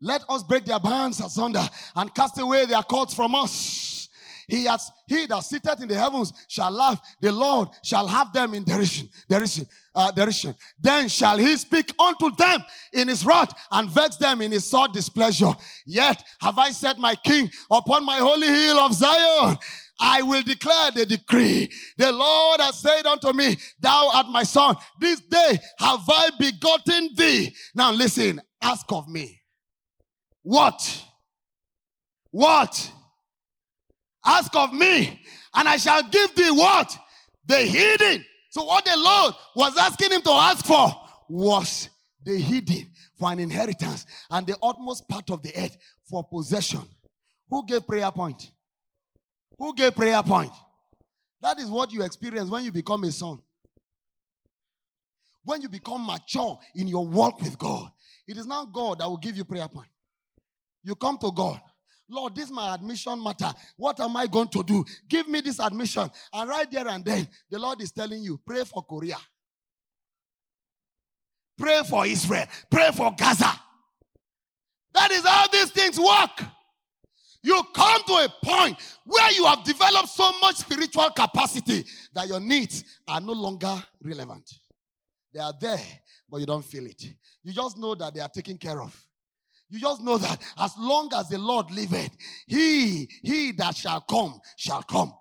Let 0.00 0.24
us 0.28 0.42
break 0.42 0.64
their 0.64 0.80
bands 0.80 1.20
asunder 1.20 1.68
and 1.94 2.14
cast 2.14 2.38
away 2.38 2.66
their 2.66 2.82
cords 2.82 3.14
from 3.14 3.34
us. 3.34 3.99
He 4.50 4.64
has 4.64 4.90
he 5.06 5.26
that 5.26 5.44
sitteth 5.44 5.80
in 5.80 5.86
the 5.88 5.94
heavens 5.94 6.32
shall 6.48 6.72
laugh, 6.72 7.00
the 7.20 7.30
Lord 7.30 7.68
shall 7.84 8.06
have 8.08 8.32
them 8.32 8.52
in 8.54 8.64
derision, 8.64 9.08
derision, 9.28 9.64
uh, 9.94 10.10
derision. 10.10 10.56
Then 10.80 11.08
shall 11.08 11.38
he 11.38 11.56
speak 11.56 11.92
unto 11.98 12.34
them 12.34 12.60
in 12.92 13.06
his 13.06 13.24
wrath 13.24 13.54
and 13.70 13.88
vex 13.88 14.16
them 14.16 14.42
in 14.42 14.50
his 14.50 14.64
sore 14.68 14.88
displeasure. 14.88 15.52
Yet 15.86 16.22
have 16.40 16.58
I 16.58 16.70
set 16.70 16.98
my 16.98 17.14
king 17.14 17.48
upon 17.70 18.04
my 18.04 18.18
holy 18.18 18.48
hill 18.48 18.78
of 18.80 18.92
Zion. 18.92 19.56
I 20.00 20.22
will 20.22 20.42
declare 20.42 20.90
the 20.90 21.06
decree. 21.06 21.70
The 21.96 22.10
Lord 22.10 22.60
has 22.60 22.80
said 22.80 23.06
unto 23.06 23.32
me, 23.32 23.56
Thou 23.78 24.10
art 24.12 24.26
my 24.30 24.42
son. 24.42 24.74
This 24.98 25.20
day 25.20 25.58
have 25.78 26.00
I 26.08 26.30
begotten 26.40 27.10
thee. 27.14 27.54
Now 27.74 27.92
listen, 27.92 28.40
ask 28.60 28.86
of 28.90 29.08
me. 29.08 29.40
What? 30.42 31.04
What? 32.30 32.92
Ask 34.24 34.54
of 34.54 34.72
me, 34.72 35.20
and 35.54 35.68
I 35.68 35.76
shall 35.76 36.02
give 36.02 36.34
thee 36.34 36.50
what? 36.50 36.96
The 37.46 37.58
heathen. 37.58 38.24
So, 38.50 38.64
what 38.64 38.84
the 38.84 38.96
Lord 38.96 39.34
was 39.56 39.76
asking 39.78 40.10
him 40.12 40.22
to 40.22 40.30
ask 40.30 40.64
for 40.64 40.90
was 41.28 41.88
the 42.24 42.36
heathen 42.36 42.90
for 43.18 43.30
an 43.30 43.38
inheritance 43.38 44.06
and 44.30 44.46
the 44.46 44.56
utmost 44.62 45.08
part 45.08 45.30
of 45.30 45.42
the 45.42 45.52
earth 45.56 45.76
for 46.08 46.24
possession. 46.24 46.82
Who 47.48 47.64
gave 47.66 47.86
prayer 47.86 48.10
point? 48.10 48.50
Who 49.58 49.74
gave 49.74 49.94
prayer 49.94 50.22
point? 50.22 50.52
That 51.42 51.58
is 51.58 51.66
what 51.70 51.92
you 51.92 52.02
experience 52.02 52.50
when 52.50 52.64
you 52.64 52.72
become 52.72 53.04
a 53.04 53.12
son. 53.12 53.38
When 55.44 55.62
you 55.62 55.68
become 55.68 56.04
mature 56.04 56.58
in 56.74 56.86
your 56.86 57.06
walk 57.06 57.40
with 57.40 57.58
God, 57.58 57.90
it 58.26 58.36
is 58.36 58.46
now 58.46 58.64
God 58.66 58.98
that 58.98 59.08
will 59.08 59.16
give 59.16 59.36
you 59.36 59.44
prayer 59.44 59.68
point. 59.68 59.88
You 60.82 60.94
come 60.94 61.18
to 61.18 61.32
God. 61.32 61.60
Lord, 62.10 62.34
this 62.34 62.46
is 62.46 62.50
my 62.50 62.74
admission 62.74 63.22
matter. 63.22 63.52
What 63.76 64.00
am 64.00 64.16
I 64.16 64.26
going 64.26 64.48
to 64.48 64.62
do? 64.62 64.84
Give 65.08 65.28
me 65.28 65.40
this 65.40 65.60
admission. 65.60 66.10
And 66.32 66.48
right 66.48 66.70
there 66.70 66.88
and 66.88 67.04
then, 67.04 67.28
the 67.48 67.58
Lord 67.58 67.80
is 67.80 67.92
telling 67.92 68.22
you, 68.22 68.40
pray 68.44 68.64
for 68.64 68.82
Korea. 68.82 69.16
Pray 71.56 71.82
for 71.88 72.06
Israel. 72.06 72.46
Pray 72.70 72.90
for 72.92 73.14
Gaza. 73.16 73.52
That 74.92 75.10
is 75.12 75.24
how 75.24 75.46
these 75.48 75.70
things 75.70 75.98
work. 76.00 76.48
You 77.42 77.62
come 77.74 78.02
to 78.06 78.12
a 78.14 78.28
point 78.44 78.76
where 79.04 79.30
you 79.32 79.46
have 79.46 79.64
developed 79.64 80.08
so 80.08 80.30
much 80.40 80.56
spiritual 80.56 81.08
capacity 81.10 81.84
that 82.12 82.28
your 82.28 82.40
needs 82.40 82.84
are 83.08 83.20
no 83.20 83.32
longer 83.32 83.82
relevant. 84.02 84.50
They 85.32 85.40
are 85.40 85.54
there, 85.58 85.80
but 86.28 86.40
you 86.40 86.46
don't 86.46 86.64
feel 86.64 86.86
it. 86.86 87.02
You 87.42 87.52
just 87.52 87.78
know 87.78 87.94
that 87.94 88.14
they 88.14 88.20
are 88.20 88.28
taken 88.28 88.58
care 88.58 88.82
of. 88.82 88.94
You 89.70 89.78
just 89.78 90.02
know 90.02 90.18
that 90.18 90.42
as 90.58 90.74
long 90.78 91.10
as 91.14 91.28
the 91.28 91.38
Lord 91.38 91.70
liveth, 91.70 92.10
he, 92.46 93.08
he 93.22 93.52
that 93.52 93.76
shall 93.76 94.00
come, 94.00 94.40
shall 94.56 94.82
come. 94.82 95.12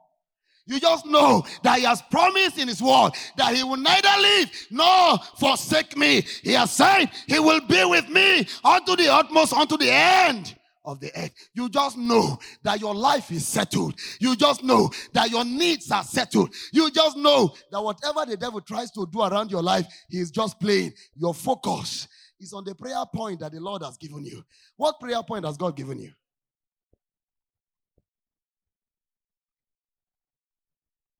You 0.66 0.80
just 0.80 1.06
know 1.08 1.44
that 1.64 1.80
he 1.80 1.86
has 1.86 2.02
promised 2.12 2.60
in 2.60 2.68
his 2.68 2.82
word 2.82 3.12
that 3.38 3.56
he 3.56 3.64
will 3.64 3.78
neither 3.78 4.22
leave 4.22 4.52
nor 4.70 5.18
forsake 5.38 5.98
me. 5.98 6.22
He 6.44 6.54
has 6.54 6.72
said 6.72 7.06
he 7.28 7.40
will 7.40 7.62
be 7.62 7.84
with 7.86 8.08
me 8.08 8.48
unto 8.64 8.96
the 8.96 9.12
utmost, 9.12 9.54
unto 9.54 9.78
the 9.78 9.92
end 9.92 10.56
of 10.86 11.00
the 11.00 11.12
earth. 11.18 11.32
You 11.56 11.70
just 11.70 11.98
know 11.98 12.38
that 12.62 12.80
your 12.80 12.94
life 12.94 13.32
is 13.32 13.48
settled. 13.48 13.96
You 14.20 14.36
just 14.36 14.64
know 14.64 14.92
that 15.14 15.32
your 15.32 15.44
needs 15.44 15.92
are 15.92 16.04
settled. 16.04 16.54
You 16.72 16.92
just 16.92 17.18
know 17.18 17.56
that 17.72 17.84
whatever 17.84 18.26
the 18.26 18.38
devil 18.38 18.62
tries 18.62 18.92
to 18.92 19.08
do 19.12 19.22
around 19.22 19.50
your 19.50 19.64
life, 19.64 19.88
he 20.08 20.20
is 20.20 20.30
just 20.30 20.60
playing. 20.60 20.94
Your 21.16 21.34
focus 21.34 22.08
is 22.40 22.54
on 22.54 22.64
the 22.64 22.74
prayer 22.76 23.04
point 23.14 23.40
that 23.42 23.52
the 23.52 23.60
Lord 23.60 23.84
has 23.84 23.98
given 23.98 24.24
you. 24.24 24.44
What 24.76 25.00
prayer 25.00 25.22
point 25.24 25.46
has 25.46 25.58
God 25.58 25.76
given 25.76 26.00
you? 26.00 26.12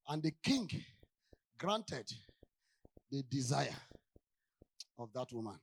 And 0.08 0.24
the 0.24 0.32
king 0.42 0.70
granted 1.58 2.12
the 3.12 3.24
desire 3.30 3.76
of 4.98 5.10
that 5.14 5.28
woman. 5.32 5.60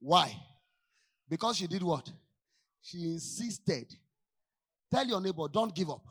Why? 0.00 0.34
Because 1.28 1.56
she 1.56 1.66
did 1.66 1.82
what? 1.82 2.10
She 2.82 2.98
insisted. 3.04 3.94
Tell 4.90 5.06
your 5.06 5.20
neighbor, 5.20 5.46
don't 5.48 5.74
give 5.74 5.90
up. 5.90 6.04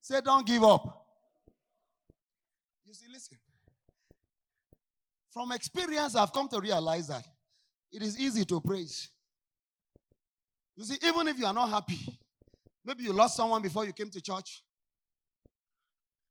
Say, 0.00 0.20
don't 0.20 0.46
give 0.46 0.62
up. 0.62 1.06
You 2.84 2.92
see, 2.92 3.06
listen. 3.10 3.38
From 5.30 5.52
experience, 5.52 6.14
I've 6.14 6.32
come 6.32 6.48
to 6.48 6.60
realize 6.60 7.08
that 7.08 7.26
it 7.94 8.02
is 8.02 8.18
easy 8.18 8.44
to 8.44 8.60
praise. 8.60 9.08
You 10.76 10.84
see, 10.84 10.98
even 11.06 11.28
if 11.28 11.38
you 11.38 11.46
are 11.46 11.54
not 11.54 11.70
happy, 11.70 12.18
maybe 12.84 13.04
you 13.04 13.12
lost 13.12 13.36
someone 13.36 13.62
before 13.62 13.84
you 13.84 13.92
came 13.92 14.10
to 14.10 14.20
church, 14.20 14.64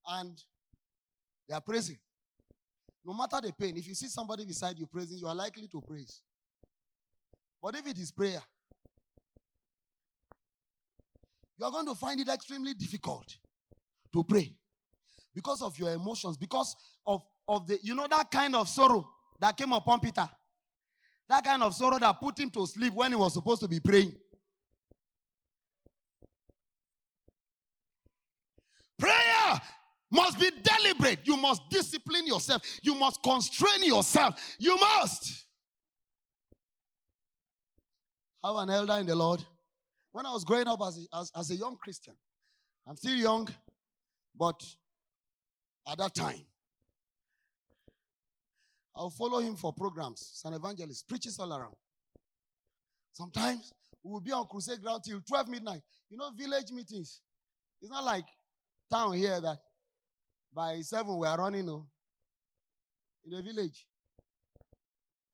and 0.07 0.37
they 1.47 1.55
are 1.55 1.61
praising. 1.61 1.97
No 3.05 3.13
matter 3.13 3.39
the 3.41 3.53
pain, 3.53 3.77
if 3.77 3.87
you 3.87 3.95
see 3.95 4.07
somebody 4.07 4.45
beside 4.45 4.77
you 4.77 4.85
praising, 4.85 5.17
you 5.17 5.27
are 5.27 5.35
likely 5.35 5.67
to 5.67 5.81
praise. 5.81 6.21
But 7.61 7.75
if 7.75 7.87
it 7.87 7.97
is 7.97 8.11
prayer, 8.11 8.41
you 11.57 11.65
are 11.65 11.71
going 11.71 11.85
to 11.85 11.95
find 11.95 12.19
it 12.19 12.27
extremely 12.27 12.73
difficult 12.73 13.37
to 14.11 14.23
pray 14.23 14.53
because 15.33 15.61
of 15.61 15.77
your 15.79 15.91
emotions, 15.91 16.35
because 16.35 16.75
of, 17.07 17.21
of 17.47 17.67
the, 17.67 17.79
you 17.81 17.95
know, 17.95 18.07
that 18.09 18.29
kind 18.29 18.53
of 18.55 18.67
sorrow 18.67 19.07
that 19.39 19.55
came 19.55 19.71
upon 19.71 20.01
Peter. 20.01 20.29
That 21.29 21.43
kind 21.43 21.63
of 21.63 21.73
sorrow 21.73 21.99
that 21.99 22.19
put 22.19 22.39
him 22.39 22.49
to 22.51 22.67
sleep 22.67 22.93
when 22.93 23.11
he 23.11 23.15
was 23.15 23.33
supposed 23.33 23.61
to 23.61 23.67
be 23.67 23.79
praying. 23.79 24.15
Prayer 28.99 29.61
must 30.11 30.39
be 30.39 30.49
deliberate. 30.61 31.19
You 31.23 31.37
must 31.37 31.69
discipline 31.69 32.27
yourself. 32.27 32.61
You 32.81 32.95
must 32.95 33.21
constrain 33.23 33.83
yourself. 33.83 34.39
You 34.59 34.77
must. 34.77 35.45
have 38.43 38.55
an 38.57 38.69
elder 38.69 38.93
in 38.93 39.05
the 39.05 39.15
Lord. 39.15 39.43
When 40.11 40.25
I 40.25 40.31
was 40.31 40.43
growing 40.43 40.67
up 40.67 40.79
as 40.85 40.97
a, 40.97 41.17
as, 41.17 41.31
as 41.35 41.51
a 41.51 41.55
young 41.55 41.77
Christian, 41.77 42.13
I'm 42.87 42.97
still 42.97 43.15
young, 43.15 43.47
but 44.37 44.61
at 45.87 45.97
that 45.97 46.13
time, 46.13 46.45
I'll 48.95 49.09
follow 49.09 49.39
him 49.39 49.55
for 49.55 49.73
programs. 49.73 50.29
He's 50.31 50.45
an 50.45 50.53
evangelist, 50.53 51.07
preaches 51.07 51.39
all 51.39 51.51
around. 51.51 51.75
Sometimes 53.11 53.71
we 54.03 54.11
will 54.11 54.21
be 54.21 54.31
on 54.31 54.45
crusade 54.47 54.81
ground 54.81 55.03
till 55.05 55.21
12 55.21 55.49
midnight. 55.49 55.81
You 56.09 56.17
know, 56.17 56.29
village 56.37 56.71
meetings. 56.71 57.21
It's 57.81 57.91
not 57.91 58.03
like 58.03 58.25
town 58.91 59.13
here 59.13 59.39
that 59.41 59.57
by 60.53 60.81
7 60.81 61.17
we 61.17 61.27
are 61.27 61.37
running 61.37 61.69
oh, 61.69 61.85
in 63.25 63.31
the 63.31 63.41
village. 63.41 63.85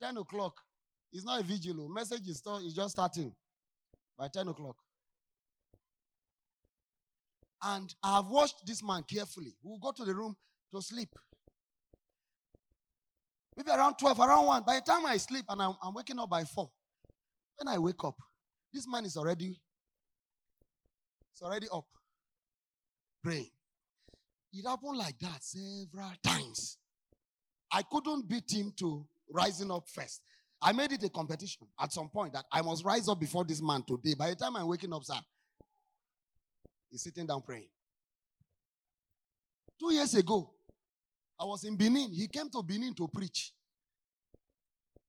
10 0.02 0.18
o'clock. 0.18 0.54
It's 1.12 1.26
not 1.26 1.42
a 1.42 1.44
vigil. 1.44 1.90
Message 1.90 2.28
is, 2.28 2.38
still, 2.38 2.58
is 2.58 2.74
just 2.74 2.92
starting 2.92 3.34
by 4.18 4.28
10 4.28 4.48
o'clock. 4.48 4.76
And 7.64 7.94
I 8.04 8.18
have 8.18 8.28
watched 8.28 8.66
this 8.66 8.82
man 8.84 9.04
carefully. 9.04 9.54
We'll 9.62 9.80
go 9.80 9.92
to 9.92 10.06
the 10.06 10.14
room 10.14 10.36
to 10.74 10.82
sleep. 10.82 11.10
Maybe 13.60 13.72
around 13.72 13.96
12, 13.98 14.20
around 14.22 14.46
1. 14.46 14.64
By 14.66 14.76
the 14.76 14.82
time 14.90 15.06
I 15.06 15.18
sleep 15.18 15.44
and 15.50 15.62
I'm, 15.62 15.74
I'm 15.84 15.94
waking 15.94 16.18
up 16.18 16.30
by 16.30 16.46
4, 16.46 16.70
when 17.58 17.68
I 17.68 17.78
wake 17.78 18.02
up, 18.06 18.16
this 18.74 18.88
man 18.88 19.04
is 19.04 19.18
already, 19.18 19.60
it's 21.34 21.42
already 21.42 21.68
up, 21.74 21.84
praying. 23.22 23.50
It 24.54 24.66
happened 24.66 24.98
like 24.98 25.20
that 25.20 25.44
several 25.44 26.14
times. 26.24 26.78
I 27.70 27.82
couldn't 27.82 28.30
beat 28.30 28.50
him 28.50 28.72
to 28.80 29.06
rising 29.30 29.72
up 29.72 29.90
first. 29.90 30.22
I 30.62 30.72
made 30.72 30.94
it 30.94 31.04
a 31.04 31.10
competition 31.10 31.68
at 31.82 31.92
some 31.92 32.08
point 32.08 32.32
that 32.34 32.46
I 32.50 32.62
must 32.62 32.86
rise 32.86 33.10
up 33.10 33.20
before 33.20 33.44
this 33.44 33.62
man 33.62 33.84
today. 33.86 34.16
By 34.18 34.30
the 34.30 34.36
time 34.38 34.56
I'm 34.56 34.70
waking 34.70 34.94
up, 34.94 35.04
sir, 35.04 35.20
he's 36.90 37.04
sitting 37.04 37.28
down 37.28 37.42
praying. 37.42 37.68
Two 39.78 39.94
years 39.94 40.16
ago, 40.16 40.50
I 41.40 41.46
was 41.46 41.64
in 41.64 41.76
Benin. 41.78 42.12
He 42.12 42.28
came 42.28 42.50
to 42.50 42.62
Benin 42.64 42.94
to 42.96 43.08
preach. 43.08 43.54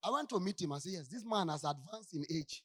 I 0.02 0.10
went 0.10 0.28
to 0.30 0.40
meet 0.40 0.60
him. 0.60 0.72
I 0.72 0.78
said, 0.78 0.92
Yes, 0.92 1.08
this 1.08 1.24
man 1.24 1.48
has 1.48 1.64
advanced 1.64 2.14
in 2.14 2.24
age. 2.34 2.62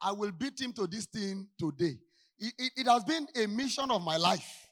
I 0.00 0.12
will 0.12 0.32
beat 0.32 0.60
him 0.60 0.72
to 0.74 0.86
this 0.86 1.06
thing 1.06 1.48
today. 1.58 1.98
It, 2.38 2.54
it- 2.58 2.72
it 2.76 2.86
has 2.86 3.04
been 3.04 3.26
a 3.36 3.46
mission 3.46 3.90
of 3.90 4.02
my 4.02 4.16
life 4.16 4.68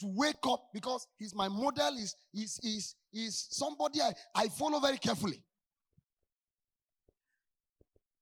to 0.00 0.06
wake 0.14 0.46
up 0.46 0.68
because 0.72 1.06
he's 1.18 1.34
my 1.34 1.48
model, 1.48 1.94
is 1.98 2.14
is 2.32 2.58
is 2.62 2.94
is 3.12 3.46
somebody 3.50 4.00
I, 4.00 4.12
I 4.34 4.48
follow 4.48 4.78
very 4.80 4.96
carefully. 4.98 5.42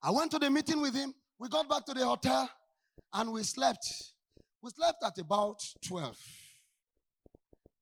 I 0.02 0.10
went 0.10 0.30
to 0.32 0.38
the 0.38 0.50
meeting 0.50 0.80
with 0.80 0.94
him. 0.94 1.12
We 1.38 1.48
got 1.48 1.68
back 1.68 1.84
to 1.86 1.94
the 1.94 2.04
hotel 2.04 2.48
and 3.12 3.32
we 3.32 3.42
slept. 3.42 3.86
We 4.62 4.70
slept 4.70 5.02
at 5.04 5.18
about 5.18 5.60
12. 5.86 6.16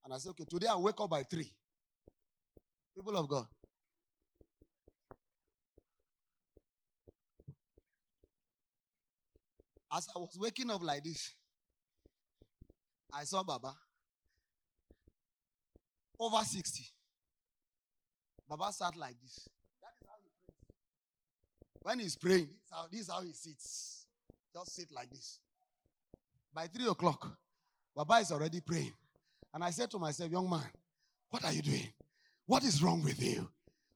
And 0.07 0.13
I 0.13 0.19
said, 0.19 0.29
okay, 0.29 0.45
today 0.49 0.67
I 0.67 0.77
wake 0.77 0.95
up 1.01 1.09
by 1.09 1.21
3. 1.23 1.51
People 2.95 3.17
of 3.17 3.27
God. 3.27 3.45
As 9.91 10.07
I 10.15 10.19
was 10.19 10.37
waking 10.39 10.71
up 10.71 10.81
like 10.81 11.03
this, 11.03 11.33
I 13.13 13.25
saw 13.25 13.43
Baba 13.43 13.75
over 16.17 16.41
60. 16.41 16.85
Baba 18.47 18.71
sat 18.71 18.95
like 18.95 19.15
this. 19.21 19.49
That 19.81 19.91
is 19.99 20.07
how 20.07 20.15
he 20.23 20.29
prays. 20.45 21.81
When 21.81 21.99
he's 21.99 22.15
praying, 22.15 22.47
this 22.47 22.61
is 22.63 22.71
how, 22.71 22.87
this 22.89 23.01
is 23.01 23.09
how 23.11 23.21
he 23.23 23.33
sits. 23.33 24.05
Just 24.53 24.73
sit 24.73 24.89
like 24.89 25.09
this. 25.09 25.39
By 26.53 26.67
three 26.67 26.87
o'clock, 26.87 27.37
Baba 27.93 28.19
is 28.19 28.31
already 28.31 28.61
praying. 28.61 28.93
And 29.53 29.63
I 29.63 29.71
said 29.71 29.89
to 29.91 29.99
myself, 29.99 30.31
young 30.31 30.49
man, 30.49 30.63
what 31.29 31.43
are 31.43 31.53
you 31.53 31.61
doing? 31.61 31.87
What 32.45 32.63
is 32.63 32.81
wrong 32.81 33.03
with 33.03 33.21
you? 33.21 33.49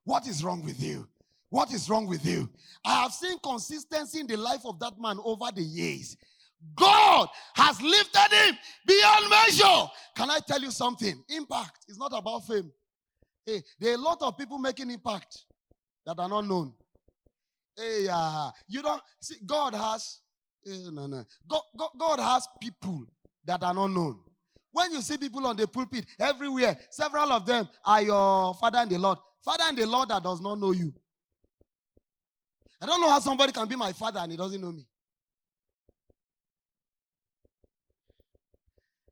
What 0.03 0.27
is 0.27 0.43
wrong 0.43 0.63
with 0.63 0.81
you? 0.81 1.07
What 1.49 1.71
is 1.73 1.89
wrong 1.89 2.07
with 2.07 2.25
you? 2.25 2.49
I 2.85 3.01
have 3.01 3.11
seen 3.11 3.37
consistency 3.39 4.21
in 4.21 4.27
the 4.27 4.37
life 4.37 4.65
of 4.65 4.79
that 4.79 4.93
man 4.99 5.19
over 5.23 5.45
the 5.53 5.61
years. 5.61 6.15
God 6.75 7.27
has 7.55 7.81
lifted 7.81 8.31
him 8.31 8.55
beyond 8.87 9.29
measure. 9.29 9.89
Can 10.15 10.29
I 10.29 10.39
tell 10.47 10.61
you 10.61 10.71
something? 10.71 11.23
Impact 11.29 11.85
is 11.89 11.97
not 11.97 12.11
about 12.15 12.47
fame. 12.47 12.71
Hey, 13.45 13.61
there 13.79 13.91
are 13.91 13.95
a 13.95 13.97
lot 13.97 14.21
of 14.21 14.37
people 14.37 14.59
making 14.59 14.91
impact 14.91 15.45
that 16.05 16.19
are 16.19 16.29
not 16.29 16.47
known. 16.47 16.73
Hey, 17.75 18.07
uh, 18.11 18.51
you 18.67 18.81
don't 18.81 19.01
see, 19.19 19.35
God 19.45 19.73
has, 19.73 20.19
eh, 20.67 20.89
no, 20.91 21.07
no. 21.07 21.25
God, 21.47 21.61
God, 21.77 21.89
God 21.97 22.19
has 22.19 22.47
people 22.61 23.05
that 23.45 23.63
are 23.63 23.73
not 23.73 23.87
known. 23.87 24.19
When 24.72 24.91
you 24.93 25.01
see 25.01 25.17
people 25.17 25.45
on 25.47 25.57
the 25.57 25.67
pulpit 25.67 26.05
everywhere, 26.19 26.78
several 26.89 27.32
of 27.32 27.45
them 27.45 27.67
are 27.84 28.01
your 28.01 28.53
father 28.55 28.80
in 28.80 28.89
the 28.89 28.97
Lord. 28.97 29.17
Father 29.43 29.65
in 29.69 29.76
the 29.76 29.86
Lord 29.86 30.09
that 30.09 30.24
does 30.24 30.39
not 30.39 30.59
know 30.59 30.72
you. 30.72 30.93
I 32.82 32.86
don't 32.86 33.01
know 33.01 33.09
how 33.09 33.19
somebody 33.19 33.51
can 33.51 33.67
be 33.67 33.76
my 33.76 33.91
father 33.91 34.19
and 34.19 34.32
he 34.32 34.38
doesn't 34.38 34.61
know 34.61 34.72
me. 34.72 34.86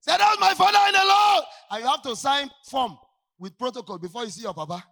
Say, 0.01 0.15
that's 0.17 0.39
my 0.39 0.53
father 0.53 0.79
in 0.87 0.93
the 0.93 1.05
Lord. 1.05 1.43
And 1.71 1.83
you 1.83 1.89
have 1.89 2.01
to 2.03 2.15
sign 2.15 2.49
form 2.65 2.97
with 3.37 3.57
protocol 3.57 3.97
before 3.97 4.23
you 4.23 4.29
see 4.29 4.43
your 4.43 4.53
papa. 4.53 4.83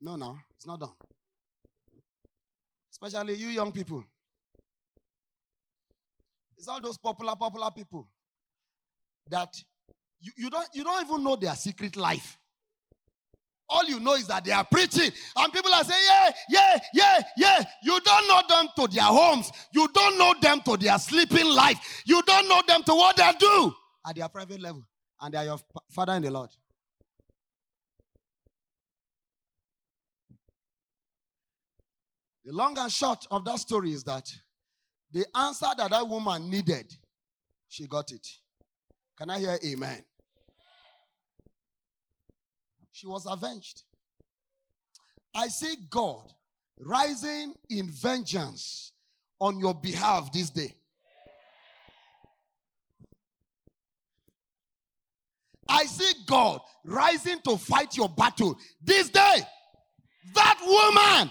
No, 0.00 0.14
no, 0.16 0.38
it's 0.56 0.66
not 0.66 0.78
done. 0.78 0.92
Especially 2.92 3.34
you 3.34 3.48
young 3.48 3.72
people. 3.72 4.04
It's 6.56 6.68
all 6.68 6.80
those 6.80 6.96
popular, 6.96 7.34
popular 7.36 7.70
people 7.70 8.08
that 9.30 9.54
you, 10.20 10.32
you 10.36 10.50
don't 10.50 10.68
you 10.74 10.84
don't 10.84 11.04
even 11.04 11.22
know 11.24 11.36
their 11.36 11.54
secret 11.54 11.96
life. 11.96 12.38
All 13.70 13.84
you 13.84 14.00
know 14.00 14.14
is 14.14 14.26
that 14.28 14.44
they 14.44 14.52
are 14.52 14.64
preaching, 14.64 15.10
and 15.36 15.52
people 15.52 15.72
are 15.74 15.84
saying, 15.84 16.00
Yeah, 16.08 16.30
yeah, 16.48 16.78
yeah, 16.94 17.22
yeah. 17.36 17.64
You 17.82 18.00
don't 18.00 18.28
know 18.28 18.40
them 18.48 18.68
to 18.76 18.94
their 18.94 19.04
homes, 19.04 19.50
you 19.72 19.86
don't 19.92 20.16
know 20.18 20.34
them 20.40 20.60
to 20.62 20.76
their 20.76 20.98
sleeping 20.98 21.46
life, 21.46 22.02
you 22.06 22.22
don't 22.22 22.48
know 22.48 22.62
them 22.66 22.82
to 22.84 22.94
what 22.94 23.16
they 23.16 23.30
do 23.38 23.72
at 24.06 24.16
their 24.16 24.28
private 24.28 24.60
level, 24.60 24.82
and 25.20 25.34
they 25.34 25.38
are 25.38 25.44
your 25.44 25.58
father 25.90 26.14
in 26.14 26.22
the 26.22 26.30
Lord. 26.30 26.50
The 32.48 32.54
long 32.54 32.78
and 32.78 32.90
short 32.90 33.26
of 33.30 33.44
that 33.44 33.58
story 33.58 33.92
is 33.92 34.02
that 34.04 34.26
the 35.12 35.26
answer 35.34 35.66
that 35.76 35.90
that 35.90 36.08
woman 36.08 36.48
needed, 36.48 36.90
she 37.68 37.86
got 37.86 38.10
it. 38.10 38.26
Can 39.18 39.30
I 39.30 39.40
hear 39.40 39.58
amen? 39.64 40.04
She 42.92 43.08
was 43.08 43.26
avenged. 43.26 43.82
I 45.34 45.48
see 45.48 45.74
God 45.90 46.32
rising 46.78 47.54
in 47.68 47.90
vengeance 47.90 48.92
on 49.40 49.58
your 49.58 49.74
behalf 49.74 50.32
this 50.32 50.50
day. 50.50 50.72
I 55.68 55.84
see 55.84 56.12
God 56.26 56.60
rising 56.84 57.40
to 57.44 57.56
fight 57.56 57.96
your 57.96 58.08
battle 58.08 58.56
this 58.82 59.10
day. 59.10 59.40
That 60.34 60.58
woman 60.64 61.30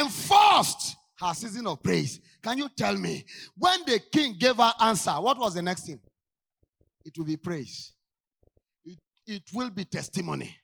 enforced 0.00 0.96
her 1.20 1.34
season 1.34 1.66
of 1.68 1.82
praise. 1.82 2.20
Can 2.42 2.58
you 2.58 2.68
tell 2.76 2.96
me 2.96 3.24
when 3.56 3.80
the 3.86 4.00
king 4.12 4.36
gave 4.38 4.56
her 4.56 4.72
answer, 4.80 5.12
what 5.12 5.38
was 5.38 5.54
the 5.54 5.62
next 5.62 5.86
thing? 5.86 6.00
It 7.08 7.16
will 7.16 7.24
be 7.24 7.38
praise. 7.38 7.92
It, 8.84 8.98
it 9.26 9.42
will 9.54 9.70
be 9.70 9.86
testimony. 9.86 10.54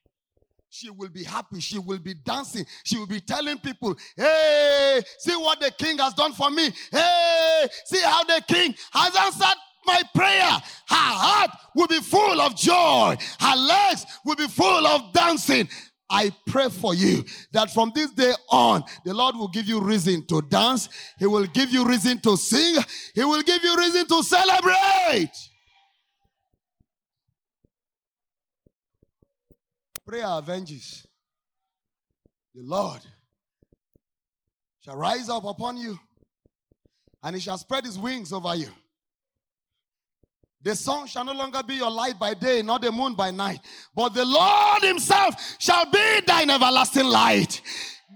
She 0.68 0.90
will 0.90 1.08
be 1.08 1.24
happy. 1.24 1.58
She 1.58 1.78
will 1.78 2.00
be 2.00 2.12
dancing. 2.12 2.66
She 2.84 2.98
will 2.98 3.06
be 3.06 3.20
telling 3.20 3.56
people, 3.60 3.96
hey, 4.14 5.00
see 5.20 5.34
what 5.36 5.58
the 5.58 5.70
king 5.70 5.96
has 5.96 6.12
done 6.12 6.34
for 6.34 6.50
me. 6.50 6.68
Hey, 6.92 7.66
see 7.86 8.02
how 8.02 8.24
the 8.24 8.42
king 8.46 8.74
has 8.92 9.16
answered 9.16 9.56
my 9.86 10.02
prayer. 10.14 10.50
Her 10.86 11.14
heart 11.22 11.50
will 11.74 11.86
be 11.86 12.00
full 12.00 12.38
of 12.42 12.54
joy. 12.56 13.16
Her 13.40 13.56
legs 13.56 14.04
will 14.26 14.36
be 14.36 14.46
full 14.46 14.86
of 14.86 15.14
dancing. 15.14 15.66
I 16.10 16.30
pray 16.46 16.68
for 16.68 16.94
you 16.94 17.24
that 17.52 17.70
from 17.70 17.90
this 17.94 18.10
day 18.10 18.34
on, 18.50 18.84
the 19.06 19.14
Lord 19.14 19.36
will 19.36 19.48
give 19.48 19.64
you 19.64 19.80
reason 19.80 20.26
to 20.26 20.42
dance. 20.42 20.90
He 21.18 21.24
will 21.24 21.46
give 21.46 21.70
you 21.70 21.86
reason 21.86 22.20
to 22.20 22.36
sing. 22.36 22.84
He 23.14 23.24
will 23.24 23.40
give 23.40 23.64
you 23.64 23.78
reason 23.78 24.06
to 24.08 24.22
celebrate. 24.22 25.32
Prayer 30.06 30.26
avenges. 30.26 31.06
The 32.54 32.62
Lord 32.62 33.00
shall 34.80 34.96
rise 34.96 35.28
up 35.28 35.44
upon 35.44 35.76
you 35.76 35.98
and 37.22 37.34
he 37.34 37.40
shall 37.40 37.58
spread 37.58 37.84
his 37.84 37.98
wings 37.98 38.32
over 38.32 38.54
you. 38.54 38.68
The 40.62 40.74
sun 40.74 41.06
shall 41.06 41.24
no 41.24 41.32
longer 41.32 41.62
be 41.62 41.74
your 41.74 41.90
light 41.90 42.18
by 42.18 42.32
day, 42.32 42.62
nor 42.62 42.78
the 42.78 42.90
moon 42.90 43.14
by 43.14 43.30
night, 43.30 43.60
but 43.94 44.14
the 44.14 44.24
Lord 44.24 44.82
himself 44.82 45.34
shall 45.58 45.84
be 45.90 46.20
thine 46.26 46.48
everlasting 46.48 47.04
light. 47.04 47.60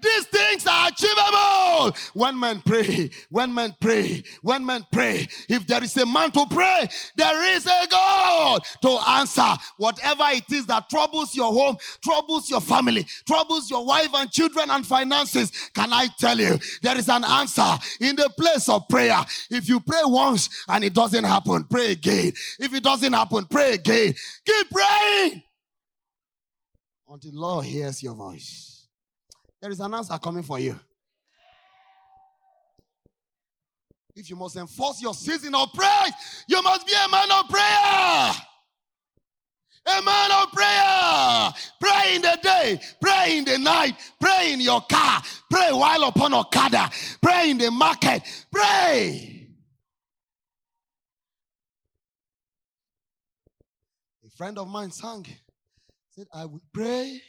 These 0.00 0.26
things 0.26 0.66
are 0.66 0.88
achievable 0.88 1.96
when 2.14 2.38
men 2.38 2.62
pray. 2.64 3.10
When 3.30 3.54
men 3.54 3.74
pray. 3.80 4.22
When 4.42 4.64
men 4.64 4.86
pray. 4.92 5.26
If 5.48 5.66
there 5.66 5.82
is 5.82 5.96
a 5.96 6.06
man 6.06 6.30
to 6.32 6.46
pray, 6.50 6.88
there 7.16 7.56
is 7.56 7.66
a 7.66 7.86
God 7.90 8.62
to 8.82 8.88
answer 9.08 9.48
whatever 9.76 10.24
it 10.28 10.50
is 10.52 10.66
that 10.66 10.88
troubles 10.88 11.34
your 11.34 11.52
home, 11.52 11.76
troubles 12.02 12.50
your 12.50 12.60
family, 12.60 13.06
troubles 13.26 13.70
your 13.70 13.84
wife 13.84 14.10
and 14.14 14.30
children 14.30 14.70
and 14.70 14.86
finances. 14.86 15.50
Can 15.74 15.92
I 15.92 16.08
tell 16.18 16.38
you, 16.38 16.58
there 16.82 16.96
is 16.98 17.08
an 17.08 17.24
answer 17.24 17.78
in 18.00 18.16
the 18.16 18.30
place 18.38 18.68
of 18.68 18.88
prayer. 18.88 19.24
If 19.50 19.68
you 19.68 19.80
pray 19.80 20.02
once 20.04 20.48
and 20.68 20.84
it 20.84 20.94
doesn't 20.94 21.24
happen, 21.24 21.64
pray 21.64 21.92
again. 21.92 22.32
If 22.58 22.74
it 22.74 22.82
doesn't 22.82 23.12
happen, 23.12 23.46
pray 23.46 23.74
again. 23.74 24.14
Keep 24.44 24.70
praying 24.70 25.42
until 27.08 27.32
the 27.32 27.38
Lord 27.38 27.64
hears 27.64 28.02
your 28.02 28.14
voice. 28.14 28.77
There 29.60 29.70
is 29.70 29.80
an 29.80 29.92
answer 29.92 30.16
coming 30.18 30.42
for 30.42 30.58
you. 30.58 30.78
If 34.14 34.30
you 34.30 34.36
must 34.36 34.56
enforce 34.56 35.00
your 35.00 35.14
season 35.14 35.54
of 35.54 35.72
praise, 35.72 36.12
you 36.48 36.60
must 36.62 36.86
be 36.86 36.92
a 36.92 37.08
man 37.08 37.30
of 37.30 37.48
prayer. 37.48 38.32
A 39.86 40.02
man 40.02 40.30
of 40.32 40.52
prayer. 40.52 41.52
Pray 41.80 42.16
in 42.16 42.22
the 42.22 42.38
day, 42.42 42.80
pray 43.00 43.38
in 43.38 43.44
the 43.44 43.58
night, 43.58 43.94
pray 44.20 44.52
in 44.52 44.60
your 44.60 44.80
car, 44.82 45.22
pray 45.48 45.68
while 45.70 46.04
upon 46.04 46.34
Okada, 46.34 46.90
pray 47.22 47.50
in 47.50 47.58
the 47.58 47.70
market, 47.70 48.22
pray. 48.52 49.48
A 54.26 54.30
friend 54.36 54.58
of 54.58 54.68
mine 54.68 54.90
sang, 54.90 55.26
said, 56.10 56.26
I 56.34 56.44
will 56.44 56.62
pray, 56.72 57.22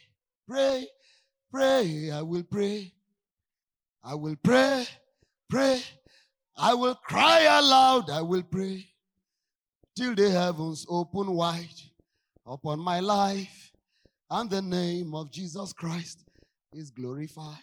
pray, 0.48 0.88
pray, 1.52 2.12
I 2.12 2.22
will 2.22 2.44
pray. 2.44 2.92
I 4.04 4.16
will 4.16 4.36
pray, 4.44 4.86
pray. 5.50 5.82
I 6.58 6.74
will 6.74 6.96
cry 6.96 7.42
aloud, 7.42 8.10
I 8.10 8.22
will 8.22 8.44
pray 8.44 8.86
till 9.96 10.16
the 10.16 10.30
heavens 10.30 10.86
open 10.90 11.32
wide 11.32 11.82
upon 12.46 12.80
my 12.80 13.00
life 13.00 13.72
and 14.30 14.50
the 14.50 14.62
name 14.62 15.16
of 15.16 15.32
Jesus 15.32 15.74
Christ 15.74 16.24
is 16.74 16.90
glorified. 16.90 17.58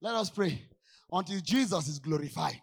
Let 0.00 0.14
us 0.14 0.30
pray 0.30 0.62
until 1.10 1.40
Jesus 1.40 1.88
is 1.88 1.98
glorified. 1.98 2.60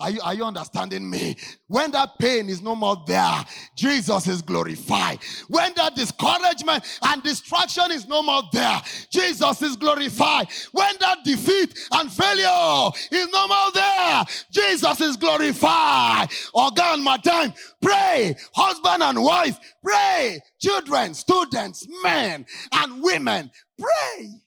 Are 0.00 0.10
you, 0.10 0.20
are 0.20 0.34
you 0.34 0.44
understanding 0.44 1.10
me? 1.10 1.36
When 1.66 1.90
that 1.90 2.20
pain 2.20 2.48
is 2.48 2.62
no 2.62 2.76
more 2.76 3.02
there, 3.04 3.44
Jesus 3.74 4.28
is 4.28 4.42
glorified. 4.42 5.18
When 5.48 5.72
that 5.74 5.96
discouragement 5.96 6.84
and 7.02 7.20
distraction 7.20 7.90
is 7.90 8.06
no 8.06 8.22
more 8.22 8.42
there, 8.52 8.80
Jesus 9.10 9.60
is 9.60 9.74
glorified. 9.74 10.46
When 10.70 10.94
that 11.00 11.24
defeat 11.24 11.76
and 11.90 12.12
failure 12.12 12.90
is 13.10 13.28
no 13.32 13.48
more 13.48 13.72
there, 13.74 14.24
Jesus 14.52 15.00
is 15.00 15.16
glorified. 15.16 16.28
Organ, 16.54 17.02
my 17.02 17.16
time, 17.16 17.52
pray. 17.82 18.36
Husband 18.54 19.02
and 19.02 19.20
wife, 19.20 19.58
pray. 19.82 20.38
Children, 20.60 21.12
students, 21.14 21.88
men 22.04 22.46
and 22.70 23.02
women, 23.02 23.50
pray. 23.76 24.40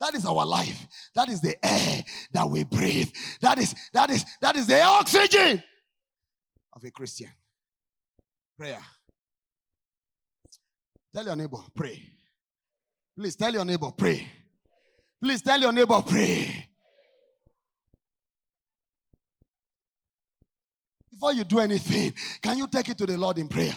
That 0.00 0.14
is 0.14 0.26
our 0.26 0.44
life. 0.44 0.86
That 1.14 1.28
is 1.28 1.40
the 1.40 1.56
air 1.64 2.04
that 2.32 2.48
we 2.48 2.64
breathe. 2.64 3.10
That 3.40 3.58
is 3.58 3.74
that 3.92 4.10
is 4.10 4.24
that 4.40 4.56
is 4.56 4.66
the 4.66 4.82
oxygen 4.82 5.62
of 6.74 6.84
a 6.84 6.90
Christian. 6.90 7.30
Prayer. 8.58 8.82
Tell 11.14 11.24
your 11.24 11.36
neighbor, 11.36 11.58
pray. 11.74 12.02
Please 13.18 13.36
tell 13.36 13.52
your 13.52 13.64
neighbor, 13.64 13.90
pray. 13.96 14.26
Please 15.22 15.40
tell 15.40 15.58
your 15.58 15.72
neighbor, 15.72 16.02
pray. 16.02 16.68
Before 21.10 21.32
you 21.32 21.44
do 21.44 21.60
anything, 21.60 22.12
can 22.42 22.58
you 22.58 22.66
take 22.66 22.90
it 22.90 22.98
to 22.98 23.06
the 23.06 23.16
Lord 23.16 23.38
in 23.38 23.48
prayer? 23.48 23.76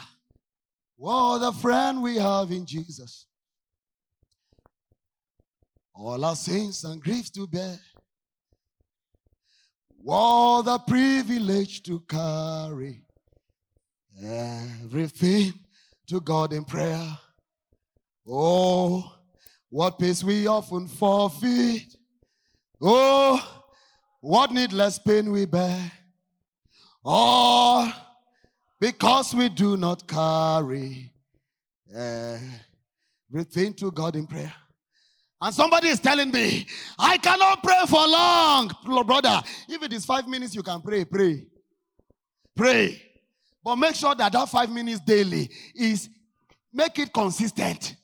What 0.98 1.38
a 1.38 1.54
friend 1.54 2.04
we 2.04 2.18
have 2.18 2.52
in 2.52 2.66
Jesus. 2.66 3.29
All 6.02 6.24
our 6.24 6.36
sins 6.36 6.86
and 6.86 7.04
griefs 7.04 7.30
to 7.32 7.46
bear. 7.46 7.78
What 9.98 10.66
a 10.68 10.80
privilege 10.80 11.84
to 11.84 12.00
carry 12.08 13.02
everything 14.24 15.54
to 16.08 16.22
God 16.22 16.54
in 16.54 16.64
prayer. 16.64 17.06
Oh, 18.26 19.14
what 19.70 20.00
peace 20.00 20.24
we 20.24 20.48
often 20.48 20.88
forfeit. 20.88 21.98
Oh, 22.80 23.66
what 24.22 24.54
needless 24.54 25.00
pain 25.00 25.30
we 25.34 25.46
bear. 25.46 25.92
All 27.04 27.92
because 28.80 29.34
we 29.36 29.50
do 29.50 29.76
not 29.76 30.08
carry 30.08 31.12
everything 31.94 33.74
to 33.74 33.92
God 33.92 34.16
in 34.16 34.26
prayer. 34.26 34.54
And 35.42 35.54
somebody 35.54 35.88
is 35.88 36.00
telling 36.00 36.32
me, 36.32 36.66
I 36.98 37.18
cannot 37.18 37.64
pray 37.64 37.82
for 37.88 38.06
long. 38.06 38.72
Brother, 39.06 39.42
if 39.70 39.82
it 39.82 39.94
is 39.94 40.06
five 40.06 40.28
minutes, 40.28 40.54
you 40.54 40.64
can 40.64 40.82
pray, 40.82 41.06
pray. 41.06 41.46
Pray. 42.56 43.02
But 43.64 43.78
make 43.78 43.96
sure 43.96 44.14
that 44.16 44.34
that 44.34 44.50
five 44.50 44.70
minutes 44.70 45.00
daily 45.00 45.50
is, 45.74 46.10
make 46.74 47.00
it 47.00 47.14
consistent. 47.14 47.96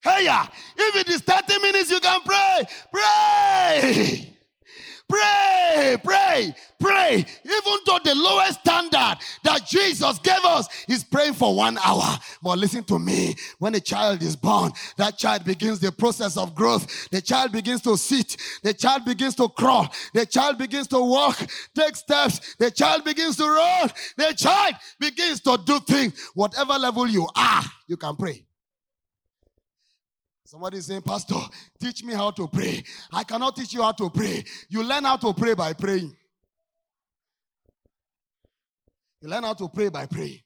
Hey, 0.00 0.26
yeah. 0.26 0.46
If 0.76 0.96
it 0.96 1.08
is 1.08 1.20
30 1.22 1.58
minutes, 1.60 1.90
you 1.90 1.98
can 1.98 2.20
pray. 2.20 2.64
Pray. 2.92 4.32
Pray, 5.08 5.96
pray, 6.02 6.54
pray. 6.80 7.24
Even 7.44 7.78
though 7.86 7.98
the 8.04 8.14
lowest 8.14 8.60
standard 8.60 9.18
that 9.44 9.66
Jesus 9.66 10.18
gave 10.18 10.44
us 10.44 10.68
is 10.88 11.04
praying 11.04 11.34
for 11.34 11.54
one 11.54 11.78
hour. 11.78 12.18
But 12.42 12.58
listen 12.58 12.82
to 12.84 12.98
me. 12.98 13.34
When 13.58 13.74
a 13.74 13.80
child 13.80 14.22
is 14.22 14.34
born, 14.34 14.72
that 14.96 15.16
child 15.16 15.44
begins 15.44 15.78
the 15.78 15.92
process 15.92 16.36
of 16.36 16.54
growth. 16.54 17.08
The 17.10 17.20
child 17.20 17.52
begins 17.52 17.82
to 17.82 17.96
sit. 17.96 18.36
The 18.62 18.74
child 18.74 19.04
begins 19.04 19.36
to 19.36 19.48
crawl. 19.48 19.88
The 20.12 20.26
child 20.26 20.58
begins 20.58 20.88
to 20.88 21.00
walk, 21.00 21.38
take 21.74 21.96
steps. 21.96 22.56
The 22.56 22.70
child 22.70 23.04
begins 23.04 23.36
to 23.36 23.44
run. 23.44 23.90
The 24.16 24.34
child 24.36 24.74
begins 24.98 25.40
to 25.42 25.58
do 25.64 25.78
things. 25.80 26.30
Whatever 26.34 26.74
level 26.74 27.06
you 27.06 27.28
are, 27.36 27.62
you 27.86 27.96
can 27.96 28.16
pray. 28.16 28.45
Somebody 30.46 30.78
is 30.78 30.86
saying, 30.86 31.02
Pastor, 31.02 31.34
teach 31.80 32.04
me 32.04 32.14
how 32.14 32.30
to 32.30 32.46
pray. 32.46 32.84
I 33.12 33.24
cannot 33.24 33.56
teach 33.56 33.74
you 33.74 33.82
how 33.82 33.90
to 33.92 34.08
pray. 34.08 34.44
You 34.68 34.84
learn 34.84 35.02
how 35.02 35.16
to 35.16 35.34
pray 35.34 35.54
by 35.54 35.72
praying. 35.72 36.16
You 39.20 39.28
learn 39.28 39.42
how 39.42 39.54
to 39.54 39.68
pray 39.68 39.88
by 39.88 40.06
praying. 40.06 40.38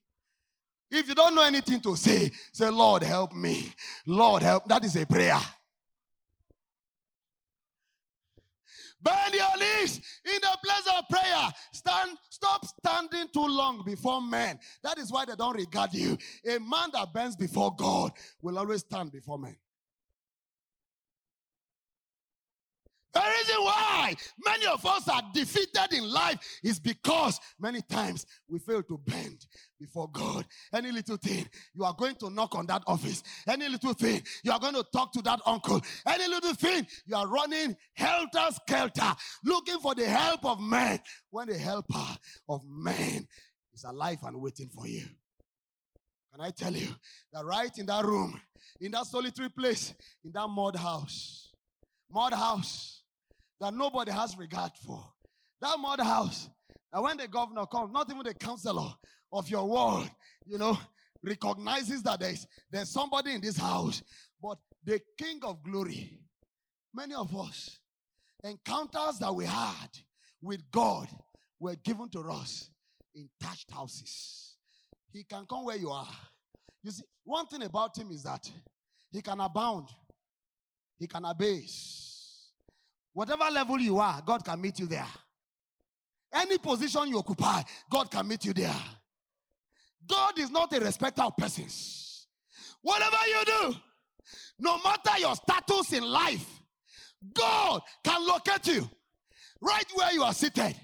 If 0.90 1.06
you 1.06 1.14
don't 1.14 1.34
know 1.34 1.42
anything 1.42 1.80
to 1.82 1.96
say, 1.96 2.30
say, 2.50 2.70
Lord, 2.70 3.02
help 3.02 3.34
me. 3.34 3.74
Lord, 4.06 4.42
help. 4.42 4.66
That 4.68 4.86
is 4.86 4.96
a 4.96 5.04
prayer. 5.04 5.38
Bend 9.02 9.34
your 9.34 9.56
knees 9.58 10.00
in 10.24 10.40
the 10.40 10.58
place 10.64 10.94
of 10.98 11.08
prayer. 11.10 11.52
Stand, 11.72 12.16
stop 12.30 12.64
standing 12.64 13.28
too 13.34 13.46
long 13.46 13.82
before 13.84 14.22
men. 14.22 14.58
That 14.82 14.98
is 14.98 15.12
why 15.12 15.26
they 15.26 15.36
don't 15.36 15.56
regard 15.56 15.92
you. 15.92 16.16
A 16.46 16.58
man 16.58 16.88
that 16.94 17.12
bends 17.12 17.36
before 17.36 17.74
God 17.76 18.12
will 18.40 18.58
always 18.58 18.80
stand 18.80 19.12
before 19.12 19.38
men. 19.38 19.56
The 23.12 23.20
reason 23.20 23.56
why 23.64 24.14
many 24.44 24.66
of 24.66 24.86
us 24.86 25.08
are 25.08 25.22
defeated 25.34 25.92
in 25.92 26.08
life 26.08 26.38
is 26.62 26.78
because 26.78 27.40
many 27.58 27.80
times 27.82 28.24
we 28.48 28.60
fail 28.60 28.82
to 28.84 28.98
bend 28.98 29.46
before 29.80 30.08
God. 30.12 30.46
Any 30.72 30.92
little 30.92 31.16
thing, 31.16 31.48
you 31.74 31.84
are 31.84 31.94
going 31.94 32.14
to 32.16 32.30
knock 32.30 32.54
on 32.54 32.66
that 32.66 32.82
office. 32.86 33.24
Any 33.48 33.68
little 33.68 33.94
thing, 33.94 34.22
you 34.44 34.52
are 34.52 34.60
going 34.60 34.74
to 34.74 34.84
talk 34.92 35.12
to 35.14 35.22
that 35.22 35.40
uncle. 35.44 35.80
Any 36.06 36.28
little 36.28 36.54
thing, 36.54 36.86
you 37.04 37.16
are 37.16 37.26
running 37.26 37.76
helter 37.94 38.46
skelter, 38.52 39.12
looking 39.44 39.80
for 39.80 39.96
the 39.96 40.06
help 40.06 40.44
of 40.44 40.60
man 40.60 41.00
when 41.30 41.48
the 41.48 41.58
helper 41.58 42.16
of 42.48 42.62
man 42.64 43.26
is 43.74 43.82
alive 43.82 44.18
and 44.22 44.40
waiting 44.40 44.68
for 44.68 44.86
you. 44.86 45.04
Can 46.32 46.42
I 46.42 46.50
tell 46.50 46.72
you 46.72 46.88
that 47.32 47.44
right 47.44 47.76
in 47.76 47.86
that 47.86 48.04
room, 48.04 48.40
in 48.80 48.92
that 48.92 49.06
solitary 49.06 49.48
place, 49.48 49.94
in 50.24 50.30
that 50.30 50.46
mud 50.46 50.76
house, 50.76 51.50
mud 52.08 52.32
house 52.32 52.99
that 53.60 53.74
nobody 53.74 54.10
has 54.10 54.36
regard 54.36 54.72
for. 54.84 55.04
That 55.60 55.78
mud 55.78 56.00
house, 56.00 56.48
that 56.92 57.02
when 57.02 57.16
the 57.16 57.28
governor 57.28 57.66
comes, 57.66 57.92
not 57.92 58.10
even 58.10 58.22
the 58.22 58.34
counselor 58.34 58.92
of 59.32 59.48
your 59.48 59.66
ward, 59.66 60.10
you 60.46 60.58
know, 60.58 60.78
recognizes 61.22 62.02
that 62.02 62.20
there's, 62.20 62.46
there's 62.70 62.88
somebody 62.88 63.34
in 63.34 63.40
this 63.40 63.58
house. 63.58 64.02
But 64.42 64.58
the 64.84 65.00
King 65.18 65.40
of 65.42 65.62
glory, 65.62 66.18
many 66.94 67.14
of 67.14 67.34
us, 67.36 67.78
encounters 68.42 69.18
that 69.18 69.34
we 69.34 69.44
had 69.44 69.88
with 70.42 70.62
God 70.70 71.08
were 71.58 71.76
given 71.76 72.08
to 72.10 72.20
us 72.20 72.70
in 73.14 73.28
thatched 73.40 73.70
houses. 73.70 74.56
He 75.12 75.24
can 75.24 75.44
come 75.48 75.64
where 75.64 75.76
you 75.76 75.90
are. 75.90 76.08
You 76.82 76.90
see, 76.90 77.02
one 77.24 77.46
thing 77.46 77.62
about 77.62 77.96
him 77.98 78.10
is 78.10 78.22
that 78.22 78.50
He 79.12 79.20
can 79.20 79.40
abound. 79.40 79.88
He 80.98 81.06
can 81.06 81.24
abase. 81.24 82.09
Whatever 83.12 83.44
level 83.50 83.78
you 83.80 83.98
are, 83.98 84.22
God 84.24 84.44
can 84.44 84.60
meet 84.60 84.78
you 84.78 84.86
there. 84.86 85.06
Any 86.32 86.58
position 86.58 87.08
you 87.08 87.18
occupy, 87.18 87.62
God 87.90 88.10
can 88.10 88.26
meet 88.28 88.44
you 88.44 88.52
there. 88.52 88.74
God 90.06 90.38
is 90.38 90.50
not 90.50 90.72
a 90.72 90.80
respecter 90.80 91.22
of 91.22 91.36
persons. 91.36 92.26
Whatever 92.82 93.16
you 93.26 93.44
do, 93.44 93.74
no 94.58 94.78
matter 94.82 95.18
your 95.18 95.34
status 95.34 95.92
in 95.92 96.04
life, 96.04 96.46
God 97.34 97.80
can 98.02 98.26
locate 98.26 98.66
you 98.68 98.88
right 99.60 99.84
where 99.94 100.12
you 100.12 100.22
are 100.22 100.32
seated. 100.32 100.74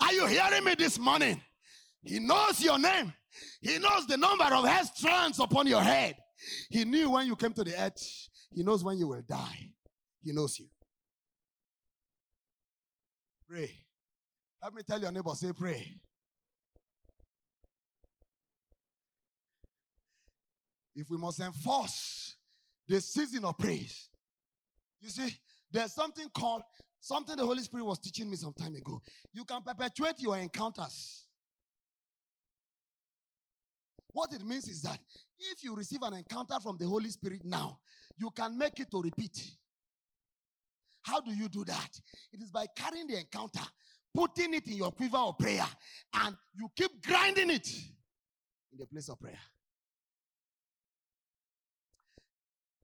Are 0.00 0.12
you 0.12 0.26
hearing 0.26 0.64
me 0.64 0.74
this 0.76 0.98
morning? 0.98 1.40
He 2.02 2.18
knows 2.18 2.60
your 2.62 2.78
name. 2.78 3.12
He 3.60 3.78
knows 3.78 4.06
the 4.06 4.16
number 4.16 4.44
of 4.44 4.64
hair 4.64 4.82
strands 4.84 5.38
upon 5.38 5.66
your 5.66 5.82
head. 5.82 6.16
He 6.70 6.84
knew 6.84 7.10
when 7.10 7.26
you 7.26 7.36
came 7.36 7.52
to 7.52 7.64
the 7.64 7.78
earth. 7.78 8.28
He 8.52 8.62
knows 8.62 8.82
when 8.82 8.98
you 8.98 9.08
will 9.08 9.22
die. 9.22 9.70
He 10.22 10.32
knows 10.32 10.58
you. 10.58 10.66
Pray. 13.50 13.68
Let 14.62 14.74
me 14.74 14.82
tell 14.86 15.00
your 15.00 15.10
neighbor, 15.10 15.30
say, 15.34 15.52
pray. 15.52 15.92
If 20.94 21.10
we 21.10 21.16
must 21.16 21.40
enforce 21.40 22.36
the 22.86 23.00
season 23.00 23.44
of 23.44 23.58
praise, 23.58 24.08
you 25.00 25.08
see, 25.08 25.34
there's 25.72 25.92
something 25.92 26.28
called 26.32 26.62
something 27.00 27.36
the 27.36 27.44
Holy 27.44 27.62
Spirit 27.62 27.86
was 27.86 27.98
teaching 27.98 28.30
me 28.30 28.36
some 28.36 28.52
time 28.52 28.76
ago. 28.76 29.00
You 29.32 29.44
can 29.44 29.62
perpetuate 29.62 30.20
your 30.20 30.36
encounters. 30.38 31.24
What 34.12 34.32
it 34.32 34.44
means 34.44 34.68
is 34.68 34.82
that 34.82 34.98
if 35.38 35.64
you 35.64 35.74
receive 35.74 36.02
an 36.02 36.14
encounter 36.14 36.60
from 36.62 36.76
the 36.78 36.86
Holy 36.86 37.08
Spirit 37.08 37.40
now, 37.44 37.78
you 38.16 38.30
can 38.30 38.56
make 38.56 38.78
it 38.78 38.90
to 38.90 39.00
repeat. 39.00 39.56
How 41.02 41.20
do 41.20 41.32
you 41.32 41.48
do 41.48 41.64
that? 41.64 42.00
It 42.32 42.42
is 42.42 42.50
by 42.50 42.66
carrying 42.76 43.06
the 43.06 43.18
encounter, 43.18 43.64
putting 44.14 44.54
it 44.54 44.66
in 44.66 44.74
your 44.74 44.92
quiver 44.92 45.16
of 45.16 45.38
prayer, 45.38 45.66
and 46.14 46.36
you 46.54 46.68
keep 46.76 47.02
grinding 47.02 47.50
it 47.50 47.68
in 48.72 48.78
the 48.78 48.86
place 48.86 49.08
of 49.08 49.18
prayer. 49.20 49.38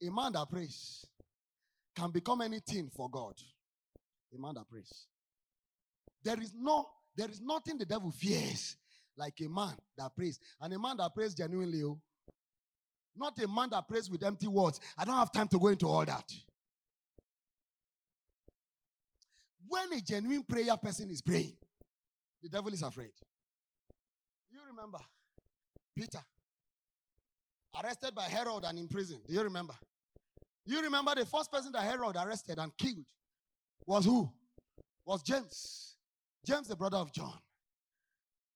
A 0.06 0.10
man 0.10 0.32
that 0.32 0.48
prays 0.50 1.06
can 1.94 2.10
become 2.10 2.42
anything 2.42 2.90
for 2.94 3.08
God. 3.10 3.34
A 4.34 4.40
man 4.40 4.54
that 4.54 4.68
prays. 4.68 5.06
There 6.22 6.38
is 6.40 6.52
no, 6.54 6.86
there 7.16 7.30
is 7.30 7.40
nothing 7.40 7.78
the 7.78 7.86
devil 7.86 8.10
fears 8.10 8.76
like 9.16 9.34
a 9.40 9.48
man 9.48 9.74
that 9.96 10.14
prays. 10.14 10.38
And 10.60 10.74
a 10.74 10.78
man 10.78 10.98
that 10.98 11.14
prays 11.14 11.34
genuinely. 11.34 11.82
oh. 11.84 11.98
Not 13.16 13.40
a 13.42 13.48
man 13.48 13.70
that 13.70 13.88
prays 13.88 14.10
with 14.10 14.22
empty 14.22 14.46
words. 14.46 14.80
I 14.98 15.04
don't 15.06 15.14
have 15.16 15.32
time 15.32 15.48
to 15.48 15.58
go 15.58 15.68
into 15.68 15.86
all 15.86 16.04
that. 16.04 16.30
When 19.68 19.92
a 19.92 20.00
genuine 20.00 20.44
prayer 20.44 20.76
person 20.76 21.10
is 21.10 21.22
praying, 21.22 21.56
the 22.42 22.48
devil 22.48 22.72
is 22.72 22.82
afraid. 22.82 23.12
You 24.50 24.60
remember 24.68 24.98
Peter 25.96 26.20
arrested 27.82 28.14
by 28.14 28.24
Herod 28.24 28.64
and 28.64 28.78
in 28.78 28.88
prison. 28.88 29.20
Do 29.26 29.34
you 29.34 29.42
remember? 29.42 29.74
You 30.64 30.82
remember 30.82 31.14
the 31.14 31.26
first 31.26 31.50
person 31.50 31.72
that 31.72 31.82
Herod 31.82 32.16
arrested 32.16 32.58
and 32.58 32.76
killed 32.76 33.06
was 33.86 34.04
who? 34.04 34.30
Was 35.04 35.22
James. 35.22 35.96
James, 36.44 36.68
the 36.68 36.76
brother 36.76 36.96
of 36.96 37.12
John. 37.12 37.38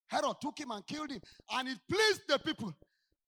Herod 0.09 0.37
took 0.41 0.59
him 0.59 0.73
and 0.73 0.85
killed 0.87 1.11
him, 1.11 1.21
and 1.53 1.69
it 1.69 1.79
pleased 1.89 2.23
the 2.29 2.39
people. 2.39 2.75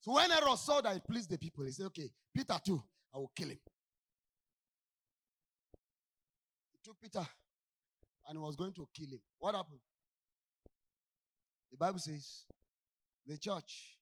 So 0.01 0.15
when 0.15 0.31
Herod 0.31 0.59
saw 0.59 0.81
that 0.81 0.97
it 0.97 1.03
pleased 1.09 1.31
the 1.31 1.39
people, 1.39 1.65
he 1.65 1.71
said, 1.71 1.87
Okay, 1.87 2.11
Peter 2.35 2.59
too, 2.65 2.83
I 3.15 3.19
will 3.19 3.31
kill 3.37 3.49
him. 3.49 3.59
He 6.73 6.79
took 6.83 7.01
Peter 7.01 7.25
and 8.29 8.37
he 8.37 8.39
was 8.39 8.57
going 8.57 8.73
to 8.75 8.89
kill 8.95 9.11
him. 9.11 9.21
What 9.39 9.55
happened? 9.55 9.81
The 11.71 11.77
Bible 11.77 11.99
says, 11.99 12.45
the 13.27 13.39
church, 13.39 13.97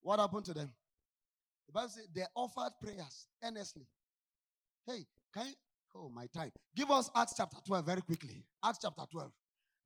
what 0.00 0.18
happened 0.18 0.44
to 0.46 0.54
them? 0.54 0.70
The 1.66 1.72
Bible 1.72 1.88
says 1.88 2.08
they 2.14 2.24
offered 2.34 2.72
prayers 2.82 3.26
earnestly. 3.42 3.86
Hey, 4.86 5.06
can 5.32 5.46
you? 5.46 5.54
Oh, 5.96 6.08
my 6.08 6.26
time. 6.26 6.50
Give 6.74 6.90
us 6.90 7.08
Acts 7.14 7.34
chapter 7.36 7.56
12 7.64 7.86
very 7.86 8.00
quickly. 8.02 8.44
Acts 8.64 8.78
chapter 8.82 9.04
12, 9.10 9.30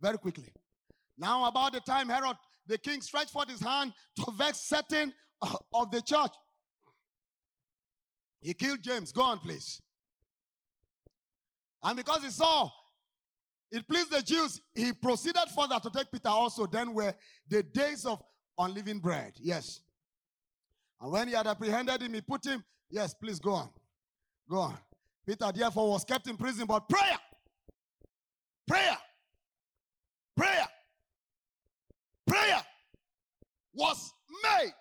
very 0.01 0.19
quickly. 0.19 0.53
Now, 1.17 1.47
about 1.47 1.73
the 1.73 1.81
time 1.81 2.09
Herod 2.09 2.37
the 2.69 2.79
king 2.79 3.01
stretched 3.01 3.31
forth 3.31 3.49
his 3.49 3.61
hand 3.61 3.93
to 4.17 4.31
vex 4.33 4.61
certain 4.61 5.13
of 5.73 5.91
the 5.91 6.03
church, 6.03 6.33
he 8.41 8.55
killed 8.55 8.83
James. 8.83 9.11
Go 9.11 9.23
on, 9.23 9.39
please. 9.39 9.81
And 11.83 11.97
because 11.97 12.23
he 12.23 12.31
saw 12.31 12.71
it 13.71 13.87
pleased 13.87 14.11
the 14.11 14.23
Jews, 14.23 14.61
he 14.75 14.93
proceeded 14.93 15.45
further 15.55 15.79
to 15.81 15.91
take 15.91 16.11
Peter 16.11 16.29
also. 16.29 16.67
Then 16.67 16.95
were 16.95 17.15
the 17.49 17.63
days 17.63 18.07
of 18.07 18.23
unleavened 18.59 19.03
bread. 19.03 19.33
Yes. 19.39 19.81
And 21.01 21.13
when 21.13 21.29
he 21.29 21.35
had 21.35 21.47
apprehended 21.47 22.03
him, 22.03 22.15
he 22.15 22.21
put 22.21 22.45
him. 22.45 22.65
Yes, 22.91 23.15
please 23.15 23.39
go 23.39 23.53
on. 23.53 23.71
Go 24.49 24.59
on. 24.59 24.79
Peter 25.27 25.53
therefore 25.55 25.91
was 25.91 26.05
kept 26.05 26.27
in 26.27 26.37
prison, 26.37 26.65
but 26.67 26.89
prayer, 26.89 27.19
prayer, 28.67 28.97
prayer, 30.35 30.67
prayer 32.27 32.63
was 33.75 34.11
made. 34.43 34.73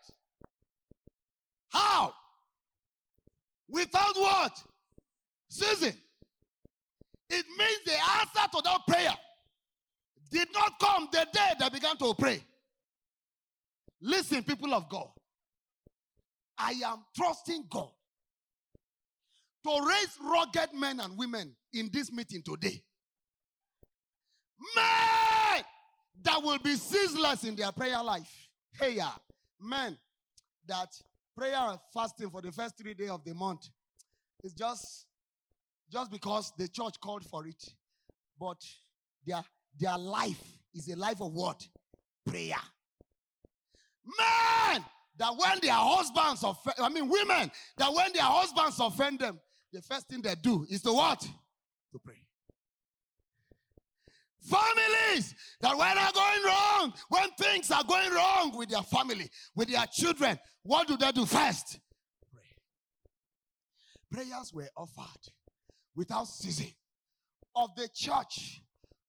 How? 1.70 2.14
Without 3.70 4.16
what? 4.16 4.64
Season. 5.50 5.94
Means 7.58 7.80
the 7.86 7.94
answer 7.94 8.50
to 8.54 8.62
that 8.64 8.82
prayer 8.88 9.14
did 10.30 10.48
not 10.54 10.80
come 10.80 11.08
the 11.12 11.26
day 11.32 11.54
they 11.60 11.70
began 11.70 11.98
to 11.98 12.14
pray. 12.14 12.44
Listen, 14.02 14.44
people 14.44 14.74
of 14.74 14.90
God. 14.90 15.08
I 16.58 16.72
am 16.86 17.04
trusting 17.16 17.66
God 17.70 17.90
to 19.66 19.86
raise 19.88 20.18
rugged 20.24 20.74
men 20.74 21.00
and 21.00 21.18
women 21.18 21.56
in 21.74 21.90
this 21.92 22.12
meeting 22.12 22.42
today. 22.44 22.82
Men 24.76 25.64
that 26.24 26.42
will 26.42 26.60
be 26.60 26.76
ceaseless 26.76 27.44
in 27.44 27.56
their 27.56 27.72
prayer 27.72 28.02
life. 28.04 28.32
Hey, 28.80 28.96
yeah. 28.96 29.12
Men 29.62 29.98
that 30.68 30.90
prayer 31.36 31.58
and 31.58 31.80
fasting 31.94 32.30
for 32.30 32.42
the 32.42 32.52
first 32.52 32.78
three 32.78 32.94
days 32.94 33.10
of 33.10 33.24
the 33.24 33.34
month 33.34 33.70
is 34.44 34.54
just 34.54 35.06
just 35.92 36.12
because 36.12 36.52
the 36.58 36.68
church 36.68 37.00
called 37.02 37.24
for 37.26 37.48
it. 37.48 37.64
But 38.40 38.58
their, 39.26 39.44
their 39.80 39.98
life 39.98 40.44
is 40.74 40.88
a 40.90 40.96
life 40.96 41.22
of 41.22 41.34
what? 41.34 41.66
Prayer. 42.26 42.56
Men 44.06 44.84
that 45.18 45.36
when 45.36 45.60
their 45.62 45.74
husbands 45.74 46.44
offend, 46.44 46.76
I 46.80 46.90
mean 46.90 47.10
women 47.10 47.52
that 47.78 47.94
when 47.94 48.14
their 48.14 48.24
husbands 48.24 48.80
offend 48.80 49.20
them, 49.20 49.40
the 49.74 49.82
first 49.82 50.08
thing 50.08 50.22
they 50.22 50.36
do 50.36 50.66
is 50.70 50.82
to 50.84 50.94
what? 50.94 51.20
To 51.20 52.00
pray. 52.00 52.16
Families 54.42 55.36
that 55.60 55.78
when 55.78 55.98
are 55.98 56.12
going 56.14 56.44
wrong, 56.46 56.94
when 57.10 57.30
things 57.32 57.70
are 57.72 57.84
going 57.84 58.12
wrong 58.12 58.56
with 58.56 58.70
their 58.70 58.84
family, 58.84 59.30
with 59.56 59.68
their 59.68 59.86
children, 59.92 60.40
what 60.64 60.88
do 60.88 60.96
they 60.96 61.12
do 61.12 61.26
first? 61.26 61.80
Pray. 62.32 62.44
Prayers 64.10 64.54
were 64.54 64.70
offered 64.78 65.34
without 65.98 66.28
ceasing 66.28 66.72
of 67.56 67.76
the 67.76 67.90
church 67.94 68.62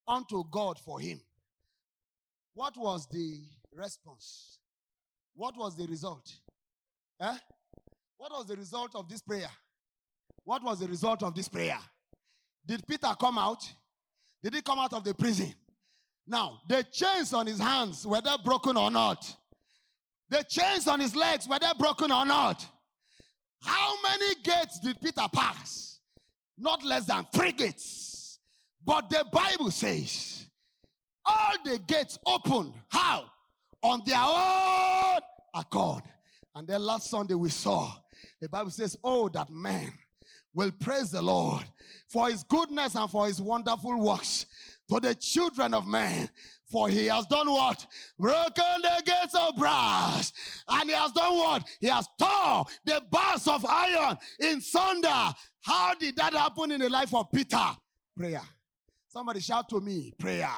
unto 0.08 0.42
God 0.50 0.78
for 0.78 0.98
him. 0.98 1.20
What 2.54 2.76
was 2.78 3.06
the 3.12 3.42
response? 3.72 4.58
What 5.34 5.54
was 5.56 5.76
the 5.76 5.86
result? 5.86 6.32
Eh? 7.20 7.36
What 8.16 8.32
was 8.32 8.46
the 8.46 8.56
result 8.56 8.96
of 8.96 9.08
this 9.08 9.20
prayer? 9.20 9.50
What 10.44 10.64
was 10.64 10.80
the 10.80 10.88
result 10.88 11.22
of 11.22 11.34
this 11.34 11.46
prayer? 11.46 11.78
Did 12.66 12.84
Peter 12.86 13.14
come 13.20 13.36
out? 13.36 13.62
Did 14.42 14.54
he 14.54 14.62
come 14.62 14.78
out 14.78 14.94
of 14.94 15.04
the 15.04 15.12
prison? 15.12 15.54
Now, 16.26 16.60
the 16.68 16.84
chains 16.90 17.34
on 17.34 17.46
his 17.46 17.58
hands, 17.58 18.06
were 18.06 18.20
they 18.20 18.34
broken 18.42 18.76
or 18.76 18.90
not? 18.90 19.36
The 20.30 20.42
chains 20.48 20.88
on 20.88 21.00
his 21.00 21.14
legs, 21.14 21.46
were 21.46 21.58
they 21.58 21.70
broken 21.78 22.10
or 22.10 22.24
not? 22.24 22.66
How 23.60 23.94
many 24.02 24.34
gates 24.42 24.80
did 24.80 25.00
Peter 25.00 25.26
pass? 25.32 25.87
Not 26.58 26.84
less 26.84 27.06
than 27.06 27.26
three 27.32 27.52
gates. 27.52 28.38
But 28.84 29.10
the 29.10 29.24
Bible 29.32 29.70
says 29.70 30.46
all 31.24 31.54
the 31.64 31.78
gates 31.86 32.18
open. 32.26 32.72
How? 32.88 33.24
On 33.82 34.02
their 34.04 34.18
own 34.18 35.20
accord. 35.54 36.02
And 36.54 36.66
then 36.66 36.82
last 36.82 37.10
Sunday 37.10 37.34
we 37.34 37.50
saw 37.50 37.92
the 38.40 38.48
Bible 38.48 38.70
says, 38.70 38.96
Oh, 39.04 39.28
that 39.30 39.50
man 39.50 39.92
will 40.54 40.72
praise 40.72 41.10
the 41.10 41.22
Lord 41.22 41.64
for 42.08 42.28
his 42.28 42.42
goodness 42.44 42.94
and 42.94 43.10
for 43.10 43.26
his 43.26 43.40
wonderful 43.40 44.00
works 44.00 44.46
to 44.90 45.00
the 45.00 45.14
children 45.14 45.74
of 45.74 45.86
men. 45.86 46.28
For 46.70 46.88
he 46.88 47.06
has 47.06 47.26
done 47.26 47.50
what? 47.50 47.86
Broken 48.18 48.82
the 48.82 49.02
gates 49.04 49.34
of 49.34 49.56
brass. 49.56 50.32
And 50.68 50.90
he 50.90 50.94
has 50.94 51.12
done 51.12 51.34
what? 51.36 51.66
He 51.80 51.86
has 51.86 52.06
torn 52.18 52.64
the 52.84 53.02
bars 53.10 53.48
of 53.48 53.64
iron 53.64 54.18
in 54.38 54.60
sunder. 54.60 55.34
How 55.62 55.94
did 55.94 56.16
that 56.16 56.34
happen 56.34 56.72
in 56.72 56.80
the 56.80 56.90
life 56.90 57.14
of 57.14 57.30
Peter? 57.32 57.64
Prayer. 58.16 58.42
Somebody 59.08 59.40
shout 59.40 59.68
to 59.70 59.80
me, 59.80 60.12
prayer. 60.18 60.50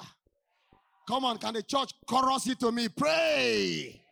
Come 1.06 1.24
on, 1.24 1.38
can 1.38 1.54
the 1.54 1.62
church 1.62 1.92
chorus 2.08 2.48
it 2.48 2.58
to 2.60 2.72
me? 2.72 2.88
Pray. 2.88 4.02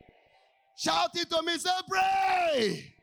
Shout 0.77 1.11
it 1.15 1.29
to 1.31 1.43
me, 1.43 1.59
say, 1.59 1.71
pray. 1.89 2.95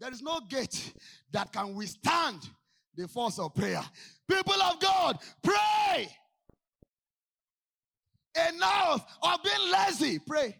There 0.00 0.12
is 0.12 0.22
no 0.22 0.40
gate 0.48 0.92
that 1.32 1.52
can 1.52 1.74
withstand 1.74 2.48
the 2.96 3.08
force 3.08 3.38
of 3.38 3.54
prayer. 3.54 3.82
People 4.28 4.60
of 4.62 4.78
God, 4.80 5.18
pray. 5.42 6.08
Enough 8.54 9.06
of 9.22 9.42
being 9.42 9.72
lazy. 9.72 10.18
Pray. 10.18 10.56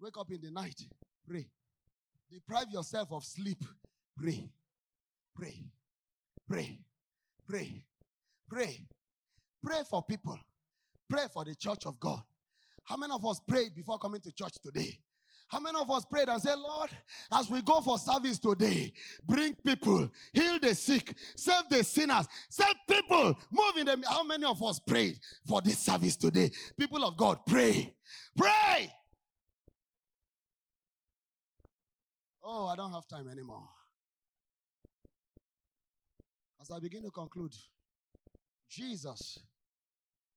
Wake 0.00 0.16
up 0.18 0.30
in 0.30 0.40
the 0.42 0.50
night. 0.50 0.80
Pray. 1.28 1.46
Deprive 2.30 2.70
yourself 2.70 3.12
of 3.12 3.24
sleep. 3.24 3.64
Pray. 4.16 4.48
Pray. 5.36 5.64
Pray. 6.48 6.78
Pray. 7.48 7.82
Pray. 8.48 8.86
Pray 9.62 9.82
for 9.88 10.02
people. 10.02 10.38
Pray 11.08 11.24
for 11.32 11.44
the 11.44 11.54
church 11.54 11.86
of 11.86 11.98
God. 12.00 12.22
How 12.84 12.96
many 12.96 13.12
of 13.12 13.24
us 13.24 13.40
prayed 13.46 13.74
before 13.74 13.98
coming 13.98 14.20
to 14.20 14.32
church 14.32 14.54
today? 14.62 14.98
How 15.48 15.60
many 15.60 15.78
of 15.78 15.90
us 15.90 16.04
prayed 16.04 16.28
and 16.28 16.40
said, 16.40 16.58
Lord, 16.58 16.90
as 17.32 17.48
we 17.50 17.62
go 17.62 17.80
for 17.80 17.98
service 17.98 18.38
today, 18.38 18.92
bring 19.24 19.54
people, 19.54 20.10
heal 20.32 20.58
the 20.58 20.74
sick, 20.74 21.14
save 21.36 21.68
the 21.70 21.84
sinners, 21.84 22.26
save 22.48 22.74
people, 22.88 23.36
move 23.50 23.76
in 23.78 23.86
them. 23.86 24.02
How 24.08 24.24
many 24.24 24.44
of 24.44 24.62
us 24.62 24.80
prayed 24.80 25.18
for 25.46 25.60
this 25.60 25.78
service 25.78 26.16
today? 26.16 26.50
People 26.78 27.04
of 27.04 27.16
God, 27.16 27.38
pray. 27.46 27.94
Pray. 28.36 28.92
Oh, 32.42 32.66
I 32.66 32.76
don't 32.76 32.92
have 32.92 33.06
time 33.06 33.28
anymore. 33.28 33.68
As 36.60 36.70
I 36.70 36.78
begin 36.78 37.02
to 37.02 37.10
conclude, 37.10 37.52
Jesus, 38.70 39.38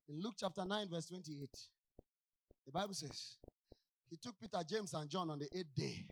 in 0.10 0.22
Luke 0.22 0.36
chapter 0.38 0.66
9, 0.66 0.90
verse 0.90 1.08
28, 1.08 1.50
the 2.66 2.72
Bible 2.72 2.94
says, 2.94 3.38
He 4.10 4.18
took 4.18 4.40
Peter, 4.40 4.64
James, 4.70 4.94
and 4.94 5.10
John 5.10 5.30
on 5.30 5.40
the 5.40 5.48
eighth 5.54 5.74
day, 5.76 6.06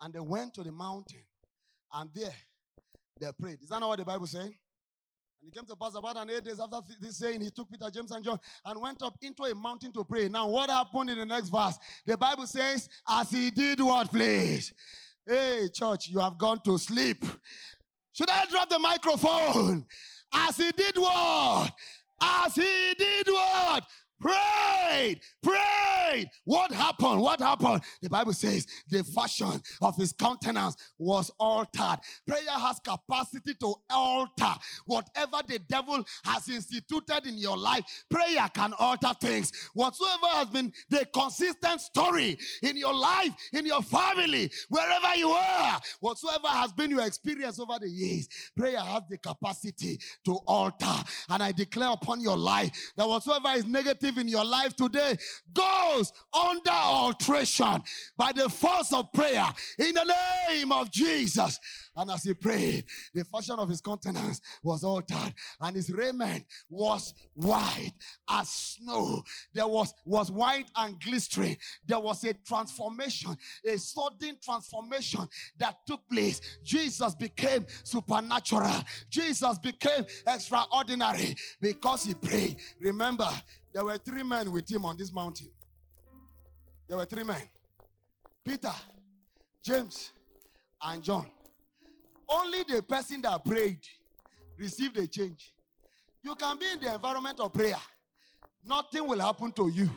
and 0.00 0.14
they 0.14 0.20
went 0.20 0.54
to 0.54 0.62
the 0.62 0.72
mountain, 0.72 1.22
and 1.92 2.10
there 2.14 2.34
they 3.20 3.30
prayed. 3.38 3.58
Is 3.62 3.68
that 3.68 3.80
not 3.80 3.88
what 3.88 3.98
the 3.98 4.04
Bible 4.04 4.26
saying? 4.26 4.54
And 5.42 5.52
it 5.52 5.54
came 5.54 5.66
to 5.66 5.76
pass 5.76 5.94
about 5.94 6.16
an 6.16 6.30
eight 6.30 6.44
days 6.44 6.60
after 6.60 6.78
this 7.00 7.18
saying, 7.18 7.40
he 7.40 7.50
took 7.50 7.68
Peter, 7.70 7.90
James, 7.90 8.12
and 8.12 8.24
John 8.24 8.38
and 8.64 8.80
went 8.80 9.02
up 9.02 9.16
into 9.20 9.42
a 9.42 9.54
mountain 9.54 9.92
to 9.92 10.04
pray. 10.04 10.28
Now, 10.28 10.48
what 10.48 10.70
happened 10.70 11.10
in 11.10 11.18
the 11.18 11.26
next 11.26 11.48
verse? 11.48 11.76
The 12.06 12.16
Bible 12.16 12.46
says, 12.46 12.88
as 13.08 13.30
he 13.30 13.50
did 13.50 13.80
what, 13.80 14.08
please? 14.10 14.72
Hey, 15.26 15.68
church, 15.74 16.08
you 16.08 16.20
have 16.20 16.38
gone 16.38 16.60
to 16.60 16.78
sleep. 16.78 17.24
Should 18.12 18.30
I 18.30 18.46
drop 18.46 18.68
the 18.70 18.78
microphone? 18.78 19.84
As 20.32 20.56
he 20.56 20.70
did 20.72 20.96
what? 20.96 21.72
As 22.20 22.54
he 22.54 22.94
did 22.96 23.26
what? 23.26 23.84
Prayed, 24.22 25.20
prayed. 25.42 26.28
What 26.44 26.72
happened? 26.72 27.20
What 27.20 27.40
happened? 27.40 27.82
The 28.00 28.10
Bible 28.10 28.32
says 28.32 28.66
the 28.88 29.02
fashion 29.02 29.60
of 29.80 29.96
his 29.96 30.12
countenance 30.12 30.76
was 30.98 31.30
altered. 31.38 31.98
Prayer 32.26 32.50
has 32.50 32.78
capacity 32.80 33.54
to 33.60 33.74
alter 33.90 34.52
whatever 34.86 35.38
the 35.46 35.58
devil 35.68 36.04
has 36.24 36.48
instituted 36.48 37.26
in 37.26 37.38
your 37.38 37.56
life. 37.56 37.82
Prayer 38.10 38.48
can 38.54 38.74
alter 38.78 39.12
things. 39.20 39.52
Whatsoever 39.74 40.26
has 40.32 40.48
been 40.48 40.72
the 40.90 41.06
consistent 41.06 41.80
story 41.80 42.38
in 42.62 42.76
your 42.76 42.94
life, 42.94 43.30
in 43.52 43.66
your 43.66 43.82
family, 43.82 44.50
wherever 44.68 45.14
you 45.16 45.30
are, 45.30 45.80
whatsoever 46.00 46.48
has 46.48 46.72
been 46.72 46.90
your 46.90 47.06
experience 47.06 47.58
over 47.58 47.78
the 47.80 47.88
years, 47.88 48.28
prayer 48.56 48.80
has 48.80 49.02
the 49.08 49.18
capacity 49.18 49.98
to 50.24 50.38
alter. 50.46 50.86
And 51.28 51.42
I 51.42 51.52
declare 51.52 51.90
upon 51.90 52.20
your 52.20 52.36
life 52.36 52.70
that 52.96 53.08
whatsoever 53.08 53.48
is 53.56 53.66
negative 53.66 54.11
in 54.18 54.28
your 54.28 54.44
life 54.44 54.74
today 54.76 55.16
goes 55.52 56.12
under 56.32 56.70
alteration 56.70 57.82
by 58.16 58.32
the 58.32 58.48
force 58.48 58.92
of 58.92 59.12
prayer 59.12 59.46
in 59.78 59.94
the 59.94 60.14
name 60.48 60.72
of 60.72 60.90
Jesus. 60.90 61.58
And 61.96 62.10
as 62.10 62.22
he 62.22 62.32
prayed, 62.32 62.84
the 63.12 63.24
fashion 63.24 63.56
of 63.58 63.68
his 63.68 63.80
countenance 63.80 64.40
was 64.62 64.82
altered, 64.82 65.34
and 65.60 65.76
his 65.76 65.90
raiment 65.90 66.44
was 66.70 67.12
white 67.34 67.92
as 68.30 68.48
snow. 68.48 69.22
There 69.52 69.66
was, 69.66 69.92
was 70.06 70.30
white 70.30 70.70
and 70.76 70.98
glistering. 71.00 71.58
There 71.86 72.00
was 72.00 72.24
a 72.24 72.32
transformation, 72.32 73.36
a 73.66 73.76
sudden 73.76 74.38
transformation 74.42 75.28
that 75.58 75.76
took 75.86 76.08
place. 76.08 76.40
Jesus 76.64 77.14
became 77.14 77.66
supernatural. 77.84 78.82
Jesus 79.10 79.58
became 79.58 80.06
extraordinary 80.26 81.36
because 81.60 82.04
he 82.04 82.14
prayed. 82.14 82.56
Remember, 82.80 83.28
there 83.72 83.84
were 83.84 83.98
three 83.98 84.22
men 84.22 84.50
with 84.52 84.70
him 84.70 84.84
on 84.84 84.96
this 84.96 85.12
mountain. 85.12 85.50
There 86.88 86.96
were 86.96 87.06
three 87.06 87.24
men 87.24 87.42
Peter, 88.44 88.72
James, 89.62 90.12
and 90.82 91.02
John. 91.02 91.26
Only 92.28 92.64
the 92.64 92.82
person 92.82 93.22
that 93.22 93.44
prayed 93.44 93.80
received 94.58 94.96
a 94.98 95.06
change. 95.06 95.54
You 96.22 96.34
can 96.34 96.58
be 96.58 96.66
in 96.72 96.80
the 96.80 96.94
environment 96.94 97.40
of 97.40 97.52
prayer, 97.52 97.80
nothing 98.64 99.06
will 99.06 99.20
happen 99.20 99.52
to 99.52 99.68
you. 99.68 99.90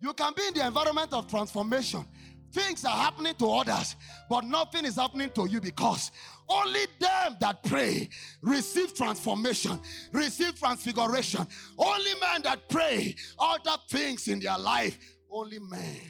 You 0.00 0.14
can 0.14 0.32
be 0.34 0.46
in 0.48 0.54
the 0.54 0.66
environment 0.66 1.12
of 1.12 1.28
transformation. 1.28 2.04
Things 2.52 2.84
are 2.84 2.96
happening 2.96 3.34
to 3.34 3.50
others, 3.50 3.94
but 4.28 4.44
nothing 4.44 4.84
is 4.84 4.96
happening 4.96 5.30
to 5.30 5.46
you 5.48 5.60
because 5.60 6.10
only 6.48 6.86
them 6.98 7.36
that 7.40 7.62
pray 7.62 8.08
receive 8.42 8.92
transformation, 8.92 9.78
receive 10.12 10.58
transfiguration. 10.58 11.46
Only 11.78 12.12
men 12.20 12.42
that 12.42 12.68
pray 12.68 13.14
alter 13.38 13.76
things 13.88 14.26
in 14.26 14.40
their 14.40 14.58
life. 14.58 14.98
Only 15.30 15.60
men 15.60 16.00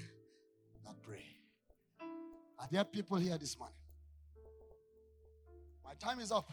that 0.87 1.03
pray. 1.03 1.27
Are 2.59 2.69
there 2.71 2.85
people 2.85 3.19
here 3.19 3.37
this 3.37 3.59
morning? 3.59 3.77
My 5.85 5.93
time 5.95 6.21
is 6.21 6.33
up. 6.33 6.51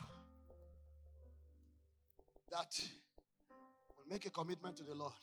That 2.52 2.78
will 3.96 4.06
make 4.10 4.26
a 4.26 4.30
commitment 4.30 4.76
to 4.78 4.84
the 4.84 4.96
Lord. 4.96 5.14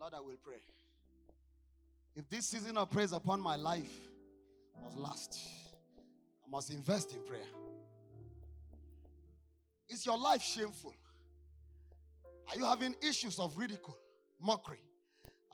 Lord, 0.00 0.14
I 0.16 0.20
will 0.20 0.38
pray. 0.42 0.62
If 2.20 2.28
this 2.28 2.48
season 2.48 2.76
of 2.76 2.90
praise 2.90 3.12
upon 3.12 3.40
my 3.40 3.56
life 3.56 3.90
must 4.82 4.98
last, 4.98 5.40
I 6.46 6.50
must 6.50 6.70
invest 6.70 7.14
in 7.14 7.22
prayer. 7.22 7.48
Is 9.88 10.04
your 10.04 10.18
life 10.18 10.42
shameful? 10.42 10.92
Are 12.50 12.58
you 12.58 12.66
having 12.66 12.94
issues 13.00 13.38
of 13.38 13.56
ridicule, 13.56 13.96
mockery 14.38 14.82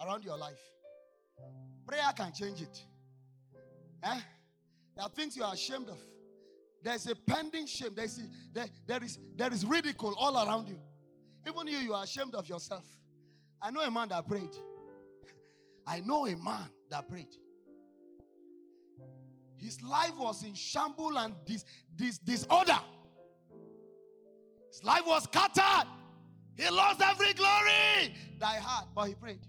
around 0.04 0.24
your 0.24 0.36
life? 0.36 0.58
Prayer 1.86 2.12
can 2.16 2.32
change 2.32 2.60
it. 2.60 2.82
Eh? 4.02 4.20
There 4.96 5.04
are 5.04 5.10
things 5.10 5.36
you 5.36 5.44
are 5.44 5.54
ashamed 5.54 5.88
of. 5.88 5.98
There's 6.82 7.06
a 7.06 7.14
pending 7.14 7.66
shame. 7.68 7.90
There's 7.94 8.18
a, 8.18 8.22
there, 8.52 8.66
there, 8.88 9.04
is, 9.04 9.20
there 9.36 9.52
is 9.52 9.64
ridicule 9.64 10.16
all 10.18 10.36
around 10.44 10.68
you. 10.68 10.80
Even 11.46 11.68
you, 11.68 11.78
you 11.78 11.94
are 11.94 12.02
ashamed 12.02 12.34
of 12.34 12.48
yourself. 12.48 12.84
I 13.62 13.70
know 13.70 13.82
a 13.82 13.90
man 13.90 14.08
that 14.08 14.26
prayed. 14.26 14.50
I 15.87 16.01
know 16.01 16.26
a 16.26 16.37
man 16.37 16.68
that 16.91 17.09
prayed. 17.09 17.34
His 19.57 19.82
life 19.82 20.16
was 20.18 20.43
in 20.43 20.55
shambles 20.55 21.14
and 21.16 21.34
this, 21.47 21.64
this 21.95 22.18
disorder. 22.18 22.78
His 24.70 24.84
life 24.84 25.07
was 25.07 25.24
scattered. 25.24 25.89
He 26.57 26.68
lost 26.70 27.01
every 27.03 27.32
glory 27.34 28.14
that 28.39 28.55
had, 28.55 28.84
but 28.95 29.09
he 29.09 29.14
prayed. 29.14 29.41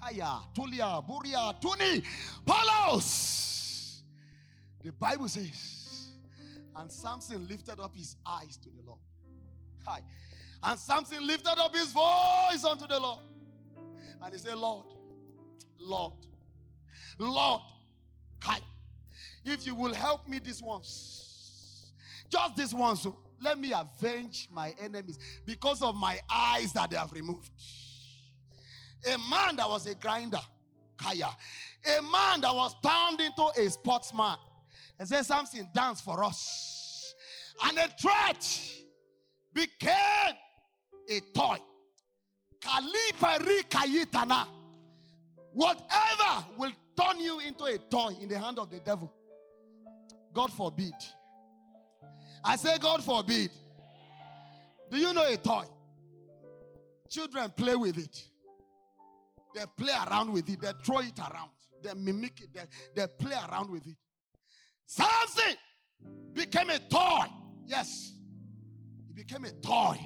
Kaya, 0.00 0.40
Tulia, 0.54 1.06
Buria, 1.06 1.60
Tuni, 1.60 2.04
Paulos. 2.46 4.02
The 4.82 4.92
Bible 4.92 5.28
says, 5.28 6.08
and 6.76 6.90
Samson 6.90 7.46
lifted 7.48 7.80
up 7.80 7.96
his 7.96 8.16
eyes 8.26 8.56
to 8.58 8.68
the 8.68 8.82
Lord. 8.86 8.98
Hi. 9.86 10.00
And 10.62 10.78
Samson 10.78 11.26
lifted 11.26 11.58
up 11.58 11.74
his 11.74 11.92
voice 11.92 12.64
unto 12.64 12.86
the 12.86 12.98
Lord. 12.98 13.20
And 14.22 14.32
he 14.32 14.38
said, 14.38 14.56
Lord, 14.56 14.86
Lord, 15.78 16.14
Lord, 17.18 17.60
Kai, 18.40 18.58
if 19.44 19.66
you 19.66 19.74
will 19.74 19.94
help 19.94 20.28
me 20.28 20.38
this 20.38 20.62
once, 20.62 21.92
just 22.28 22.56
this 22.56 22.74
once, 22.74 23.02
so 23.02 23.16
let 23.42 23.58
me 23.58 23.72
avenge 23.72 24.48
my 24.50 24.74
enemies 24.80 25.18
because 25.44 25.82
of 25.82 25.94
my 25.94 26.18
eyes 26.30 26.72
that 26.72 26.90
they 26.90 26.96
have 26.96 27.12
removed. 27.12 27.50
A 29.06 29.18
man 29.30 29.56
that 29.56 29.68
was 29.68 29.86
a 29.86 29.94
grinder, 29.94 30.40
Kaya, 30.96 31.28
a 31.98 32.02
man 32.02 32.40
that 32.40 32.54
was 32.54 32.74
turned 32.82 33.20
into 33.20 33.50
a 33.56 33.70
sportsman. 33.70 34.36
and 34.98 35.08
said, 35.08 35.24
Something 35.26 35.68
dance 35.74 36.00
for 36.00 36.24
us. 36.24 37.14
And 37.64 37.78
a 37.78 37.88
threat 37.88 38.60
became 39.52 40.34
a 41.08 41.20
toy. 41.34 41.58
Kalipari 42.60 43.62
kayitana. 43.68 44.46
Whatever 45.54 46.46
will 46.58 46.72
turn 47.00 47.20
you 47.20 47.38
into 47.38 47.64
a 47.64 47.78
toy 47.78 48.16
in 48.20 48.28
the 48.28 48.38
hand 48.38 48.58
of 48.58 48.70
the 48.70 48.80
devil. 48.80 49.12
God 50.32 50.52
forbid. 50.52 50.94
I 52.44 52.56
say, 52.56 52.76
God 52.78 53.02
forbid. 53.04 53.50
Do 54.90 54.98
you 54.98 55.12
know 55.12 55.24
a 55.24 55.36
toy? 55.36 55.64
Children 57.08 57.52
play 57.56 57.76
with 57.76 57.98
it. 57.98 58.24
They 59.54 59.62
play 59.76 59.92
around 60.08 60.32
with 60.32 60.48
it. 60.48 60.60
They 60.60 60.72
throw 60.84 60.98
it 60.98 61.18
around. 61.18 61.50
They 61.82 61.94
mimic 61.94 62.40
it. 62.40 62.48
They, 62.52 62.62
they 62.96 63.06
play 63.06 63.36
around 63.48 63.70
with 63.70 63.86
it. 63.86 63.96
Something 64.86 65.54
became 66.32 66.70
a 66.70 66.80
toy. 66.80 67.26
Yes. 67.64 68.12
He 69.06 69.14
became 69.14 69.44
a 69.44 69.52
toy. 69.52 69.96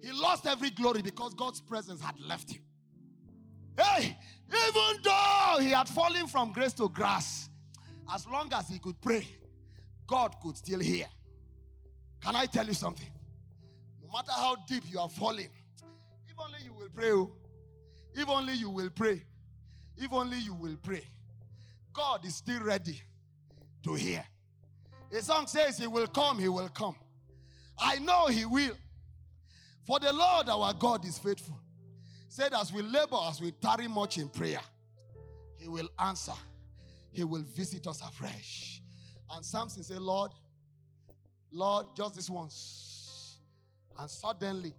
He 0.00 0.12
lost 0.12 0.46
every 0.46 0.70
glory 0.70 1.02
because 1.02 1.34
God's 1.34 1.60
presence 1.60 2.00
had 2.00 2.14
left 2.20 2.52
him. 2.52 2.62
Hey, 3.78 4.16
even 4.48 5.02
though 5.02 5.56
he 5.60 5.70
had 5.70 5.88
fallen 5.88 6.26
from 6.26 6.52
grace 6.52 6.72
to 6.74 6.88
grass, 6.88 7.48
as 8.12 8.26
long 8.26 8.50
as 8.52 8.68
he 8.68 8.78
could 8.78 9.00
pray, 9.00 9.26
God 10.06 10.36
could 10.42 10.56
still 10.56 10.80
hear. 10.80 11.06
Can 12.20 12.36
I 12.36 12.46
tell 12.46 12.66
you 12.66 12.74
something? 12.74 13.08
No 14.02 14.12
matter 14.12 14.32
how 14.32 14.56
deep 14.68 14.84
you 14.88 14.98
are 14.98 15.08
falling, 15.08 15.48
if 16.28 16.38
only 16.38 16.58
you 16.64 16.72
will 16.72 16.88
pray, 16.94 17.12
oh, 17.12 17.30
if 18.14 18.28
only 18.28 18.54
you 18.54 18.70
will 18.70 18.90
pray, 18.90 19.22
if 19.96 20.12
only 20.12 20.38
you 20.38 20.54
will 20.54 20.76
pray, 20.82 21.04
God 21.92 22.24
is 22.24 22.36
still 22.36 22.60
ready 22.62 23.00
to 23.82 23.94
hear. 23.94 24.24
A 25.12 25.22
song 25.22 25.46
says, 25.46 25.78
He 25.78 25.86
will 25.86 26.06
come, 26.06 26.38
He 26.38 26.48
will 26.48 26.68
come. 26.68 26.96
I 27.78 27.98
know 27.98 28.26
He 28.26 28.44
will. 28.44 28.76
For 29.84 30.00
the 30.00 30.12
Lord 30.12 30.48
our 30.48 30.74
God 30.74 31.04
is 31.04 31.18
faithful. 31.18 31.58
Said, 32.36 32.52
as 32.52 32.70
we 32.70 32.82
labor, 32.82 33.16
as 33.30 33.40
we 33.40 33.50
tarry 33.50 33.88
much 33.88 34.18
in 34.18 34.28
prayer, 34.28 34.60
He 35.56 35.68
will 35.68 35.88
answer. 35.98 36.34
He 37.10 37.24
will 37.24 37.40
visit 37.40 37.86
us 37.86 38.02
afresh. 38.02 38.82
And 39.30 39.42
Samson 39.42 39.82
said, 39.82 40.02
Lord, 40.02 40.32
Lord, 41.50 41.86
just 41.96 42.14
this 42.14 42.28
once. 42.28 43.38
And 43.98 44.10
suddenly, 44.10 44.74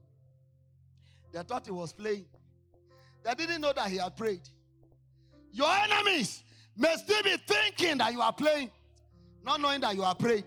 they 1.34 1.42
thought 1.42 1.66
he 1.66 1.72
was 1.72 1.94
playing. 1.94 2.28
They 3.24 3.34
didn't 3.34 3.62
know 3.62 3.74
that 3.74 3.90
he 3.90 3.98
had 3.98 4.16
prayed. 4.16 4.48
Your 5.52 5.72
enemies 5.72 6.44
may 6.78 6.96
still 6.98 7.24
be 7.24 7.38
thinking 7.38 7.98
that 7.98 8.14
you 8.14 8.22
are 8.22 8.34
playing, 8.34 8.70
not 9.44 9.60
knowing 9.60 9.82
that 9.82 9.96
you 9.96 10.04
are 10.04 10.14
prayed. 10.14 10.46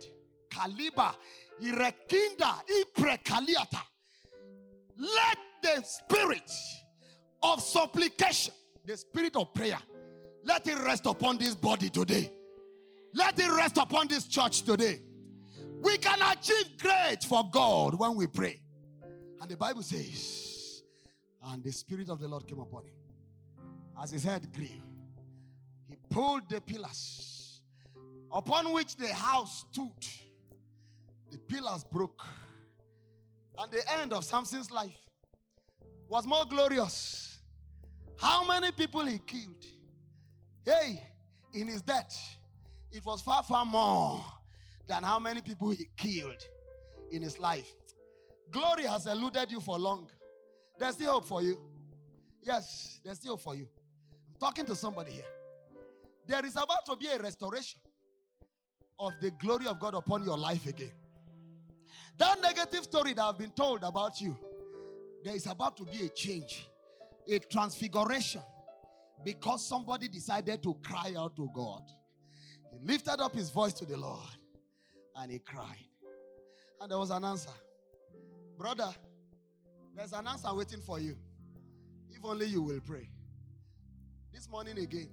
Kaliba, 0.48 1.16
Irekinda, 1.60 2.54
Iprekaliata. 2.70 3.82
Let 4.96 5.38
the 5.60 5.82
spirit 5.82 6.48
of 7.42 7.60
supplication, 7.60 8.54
the 8.84 8.96
spirit 8.96 9.36
of 9.36 9.52
prayer, 9.54 9.78
let 10.44 10.66
it 10.66 10.78
rest 10.78 11.06
upon 11.06 11.38
this 11.38 11.54
body 11.54 11.88
today. 11.88 12.32
Let 13.14 13.38
it 13.38 13.50
rest 13.50 13.76
upon 13.76 14.08
this 14.08 14.26
church 14.26 14.62
today. 14.62 15.00
We 15.82 15.98
can 15.98 16.20
achieve 16.22 16.78
great 16.78 17.24
for 17.24 17.48
God 17.50 17.94
when 17.94 18.14
we 18.14 18.26
pray. 18.26 18.60
And 19.40 19.50
the 19.50 19.56
Bible 19.56 19.82
says, 19.82 20.82
and 21.42 21.64
the 21.64 21.72
Spirit 21.72 22.10
of 22.10 22.20
the 22.20 22.28
Lord 22.28 22.46
came 22.46 22.60
upon 22.60 22.84
him. 22.84 22.92
As 24.00 24.10
his 24.10 24.24
head 24.24 24.52
grew, 24.52 24.66
he 25.88 25.96
pulled 26.08 26.48
the 26.48 26.60
pillars 26.60 27.60
upon 28.32 28.72
which 28.72 28.96
the 28.96 29.08
house 29.08 29.64
stood. 29.70 30.06
The 31.30 31.38
pillars 31.38 31.84
broke. 31.84 32.22
And 33.58 33.70
the 33.70 33.82
end 34.00 34.12
of 34.12 34.24
Samson's 34.24 34.70
life 34.70 34.96
was 36.08 36.26
more 36.26 36.44
glorious. 36.44 37.29
How 38.20 38.44
many 38.46 38.70
people 38.70 39.04
he 39.06 39.18
killed? 39.18 39.64
Hey, 40.64 41.02
in 41.54 41.68
his 41.68 41.80
death, 41.80 42.14
it 42.92 43.04
was 43.04 43.22
far, 43.22 43.42
far 43.42 43.64
more 43.64 44.22
than 44.86 45.02
how 45.02 45.18
many 45.18 45.40
people 45.40 45.70
he 45.70 45.88
killed 45.96 46.46
in 47.10 47.22
his 47.22 47.38
life. 47.38 47.72
Glory 48.50 48.84
has 48.84 49.06
eluded 49.06 49.50
you 49.50 49.60
for 49.60 49.78
long. 49.78 50.08
There's 50.78 50.94
still 50.94 51.12
hope 51.12 51.24
for 51.24 51.42
you. 51.42 51.58
Yes, 52.42 53.00
there's 53.04 53.16
still 53.18 53.32
hope 53.32 53.42
for 53.42 53.54
you. 53.54 53.66
I'm 54.28 54.38
talking 54.38 54.66
to 54.66 54.74
somebody 54.76 55.12
here. 55.12 55.24
There 56.26 56.44
is 56.44 56.56
about 56.56 56.84
to 56.86 56.96
be 56.96 57.06
a 57.06 57.18
restoration 57.18 57.80
of 58.98 59.12
the 59.22 59.30
glory 59.30 59.66
of 59.66 59.80
God 59.80 59.94
upon 59.94 60.24
your 60.24 60.36
life 60.36 60.66
again. 60.66 60.92
That 62.18 62.42
negative 62.42 62.84
story 62.84 63.14
that 63.14 63.22
I've 63.22 63.38
been 63.38 63.52
told 63.52 63.82
about 63.82 64.20
you, 64.20 64.36
there 65.24 65.34
is 65.34 65.46
about 65.46 65.78
to 65.78 65.84
be 65.84 66.04
a 66.04 66.08
change, 66.10 66.66
a 67.30 67.38
transfiguration, 67.38 68.42
because 69.24 69.66
somebody 69.66 70.08
decided 70.08 70.62
to 70.62 70.74
cry 70.82 71.14
out 71.16 71.36
to 71.36 71.48
God. 71.54 71.82
He 72.72 72.86
lifted 72.86 73.20
up 73.20 73.34
his 73.34 73.50
voice 73.50 73.72
to 73.74 73.84
the 73.84 73.96
Lord 73.96 74.28
and 75.16 75.30
he 75.30 75.38
cried. 75.38 75.84
And 76.80 76.90
there 76.90 76.98
was 76.98 77.10
an 77.10 77.24
answer. 77.24 77.50
Brother, 78.56 78.88
there's 79.94 80.12
an 80.12 80.26
answer 80.26 80.54
waiting 80.54 80.80
for 80.80 80.98
you. 80.98 81.16
If 82.10 82.24
only 82.24 82.46
you 82.46 82.62
will 82.62 82.80
pray. 82.80 83.08
This 84.32 84.48
morning 84.48 84.78
again. 84.78 85.10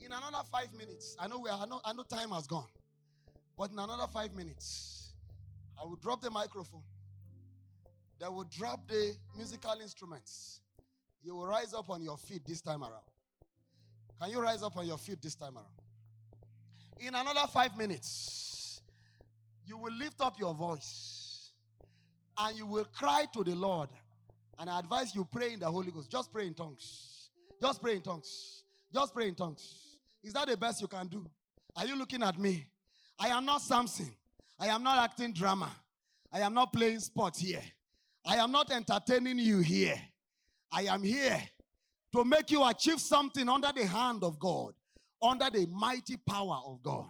In 0.00 0.12
another 0.12 0.44
five 0.50 0.72
minutes, 0.74 1.16
I 1.18 1.28
know 1.28 1.38
we 1.38 1.48
are, 1.48 1.58
I 1.60 1.66
know, 1.66 1.80
I 1.84 1.92
know 1.92 2.02
time 2.02 2.30
has 2.30 2.46
gone, 2.46 2.68
but 3.56 3.70
in 3.70 3.78
another 3.78 4.06
five 4.12 4.34
minutes, 4.34 5.14
I 5.80 5.86
will 5.86 5.96
drop 5.96 6.20
the 6.20 6.30
microphone. 6.30 6.82
They 8.20 8.28
will 8.28 8.44
drop 8.44 8.86
the 8.86 9.14
musical 9.34 9.74
instruments. 9.80 10.60
You 11.24 11.34
will 11.34 11.46
rise 11.46 11.72
up 11.72 11.88
on 11.88 12.02
your 12.02 12.18
feet 12.18 12.42
this 12.46 12.60
time 12.60 12.82
around. 12.82 13.02
Can 14.20 14.30
you 14.30 14.40
rise 14.40 14.62
up 14.62 14.76
on 14.76 14.86
your 14.86 14.98
feet 14.98 15.22
this 15.22 15.34
time 15.34 15.56
around? 15.56 15.66
In 17.00 17.14
another 17.14 17.46
five 17.50 17.76
minutes, 17.78 18.82
you 19.66 19.78
will 19.78 19.92
lift 19.92 20.20
up 20.20 20.38
your 20.38 20.54
voice 20.54 21.52
and 22.38 22.56
you 22.58 22.66
will 22.66 22.84
cry 22.84 23.24
to 23.32 23.42
the 23.42 23.54
Lord. 23.54 23.88
And 24.58 24.68
I 24.68 24.78
advise 24.78 25.14
you 25.14 25.24
pray 25.24 25.54
in 25.54 25.60
the 25.60 25.66
Holy 25.66 25.90
Ghost. 25.90 26.10
Just 26.10 26.30
pray 26.30 26.46
in 26.46 26.54
tongues. 26.54 27.30
Just 27.60 27.80
pray 27.82 27.96
in 27.96 28.02
tongues. 28.02 28.62
Just 28.92 29.14
pray 29.14 29.28
in 29.28 29.34
tongues. 29.34 29.96
Is 30.22 30.34
that 30.34 30.46
the 30.46 30.56
best 30.56 30.82
you 30.82 30.88
can 30.88 31.06
do? 31.06 31.26
Are 31.74 31.86
you 31.86 31.96
looking 31.96 32.22
at 32.22 32.38
me? 32.38 32.66
I 33.18 33.28
am 33.28 33.46
not 33.46 33.62
Samson. 33.62 34.14
I 34.60 34.66
am 34.68 34.82
not 34.82 35.02
acting 35.02 35.32
drama. 35.32 35.70
I 36.30 36.40
am 36.40 36.52
not 36.52 36.72
playing 36.72 37.00
sports 37.00 37.40
here. 37.40 37.62
I 38.26 38.36
am 38.36 38.52
not 38.52 38.70
entertaining 38.70 39.38
you 39.38 39.60
here. 39.60 40.00
I 40.74 40.82
am 40.82 41.04
here 41.04 41.40
to 42.14 42.24
make 42.24 42.50
you 42.50 42.66
achieve 42.66 43.00
something 43.00 43.48
under 43.48 43.70
the 43.74 43.86
hand 43.86 44.24
of 44.24 44.40
God, 44.40 44.72
under 45.22 45.48
the 45.48 45.66
mighty 45.66 46.16
power 46.16 46.58
of 46.66 46.82
God. 46.82 47.06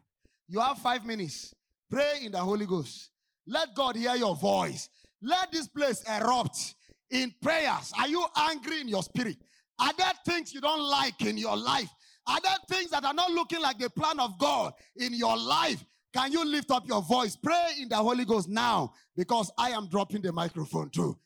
You 0.49 0.61
have 0.61 0.79
five 0.79 1.07
minutes. 1.07 1.55
Pray 1.91 2.21
in 2.23 2.33
the 2.33 2.39
Holy 2.39 2.67
Ghost. 2.67 3.11
Let 3.47 3.75
God 3.75 3.97
hear 3.97 4.17
your 4.17 4.37
voice. 4.37 4.91
Let 5.23 5.51
this 5.51 5.67
place 5.67 6.05
erupt 6.07 6.75
in 7.11 7.35
prayers. 7.41 7.93
Are 7.99 8.09
you 8.09 8.27
angry 8.37 8.83
in 8.83 8.89
your 8.89 9.03
spirit? 9.03 9.39
Are 9.79 9.93
there 9.97 10.13
things 10.27 10.53
you 10.53 10.61
don't 10.61 10.83
like 10.83 11.23
in 11.23 11.39
your 11.39 11.57
life? 11.57 11.89
Are 12.27 12.41
there 12.43 12.57
things 12.69 12.91
that 12.91 13.05
are 13.05 13.15
not 13.15 13.31
looking 13.31 13.63
like 13.63 13.79
the 13.79 13.89
plan 13.89 14.21
of 14.21 14.39
God 14.39 14.75
in 14.97 15.15
your 15.15 15.37
life? 15.37 15.83
Can 16.15 16.33
you 16.33 16.45
lift 16.45 16.71
up 16.71 16.87
your 16.87 17.03
voice? 17.03 17.35
Pray 17.35 17.71
in 17.81 17.89
the 17.89 17.97
Holy 17.97 18.25
Ghost 18.25 18.49
now 18.49 18.93
because 19.17 19.51
I 19.59 19.71
am 19.71 19.89
dropping 19.89 20.23
the 20.23 20.33
microphone 20.33 20.91
too. 20.91 21.19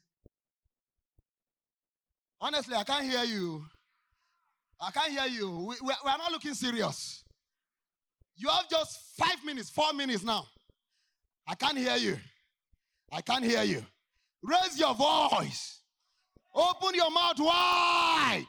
Honestly, 2.41 2.75
I 2.75 2.85
can't 2.85 3.05
hear 3.05 3.25
you. 3.25 3.65
I 4.81 4.91
can't 4.91 5.11
hear 5.11 5.27
you. 5.27 5.51
We, 5.51 5.77
we, 5.83 5.93
are 5.93 6.19
not 6.19 6.31
looking 6.31 6.55
serious. 6.55 7.25
You 8.37 8.49
have 8.49 8.69
just 8.69 9.17
five 9.17 9.45
minutes, 9.45 9.71
four 9.71 9.93
minutes 9.93 10.23
now. 10.23 10.47
I 11.47 11.55
can't 11.55 11.77
hear 11.77 11.97
you. 11.97 12.17
I 13.11 13.21
can't 13.23 13.45
hear 13.45 13.63
you. 13.65 13.85
Raise 14.43 14.79
your 14.79 14.95
voice. 14.95 15.81
Open 16.55 16.95
your 16.95 17.11
mouth 17.11 17.39
wide. 17.39 18.47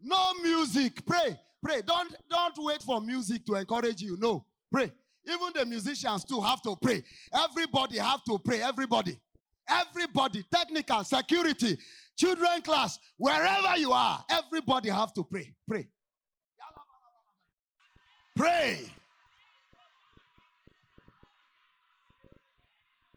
No 0.00 0.34
music. 0.42 1.04
Pray. 1.06 1.38
Pray. 1.62 1.82
Don't 1.86 2.14
don't 2.28 2.54
wait 2.58 2.82
for 2.82 3.00
music 3.00 3.44
to 3.46 3.54
encourage 3.54 4.00
you. 4.00 4.16
No. 4.18 4.44
Pray. 4.72 4.90
Even 5.28 5.50
the 5.54 5.66
musicians 5.66 6.24
too 6.24 6.40
have 6.40 6.62
to 6.62 6.74
pray. 6.80 7.02
Everybody 7.32 7.98
have 7.98 8.24
to 8.24 8.38
pray. 8.38 8.62
Everybody. 8.62 9.18
Everybody. 9.68 10.44
Technical, 10.52 11.04
security, 11.04 11.78
children 12.20 12.60
class, 12.62 12.98
wherever 13.16 13.78
you 13.78 13.92
are, 13.92 14.22
everybody 14.30 14.90
have 14.90 15.12
to 15.14 15.24
pray. 15.24 15.54
Pray. 15.66 15.88
Pray. 18.36 18.80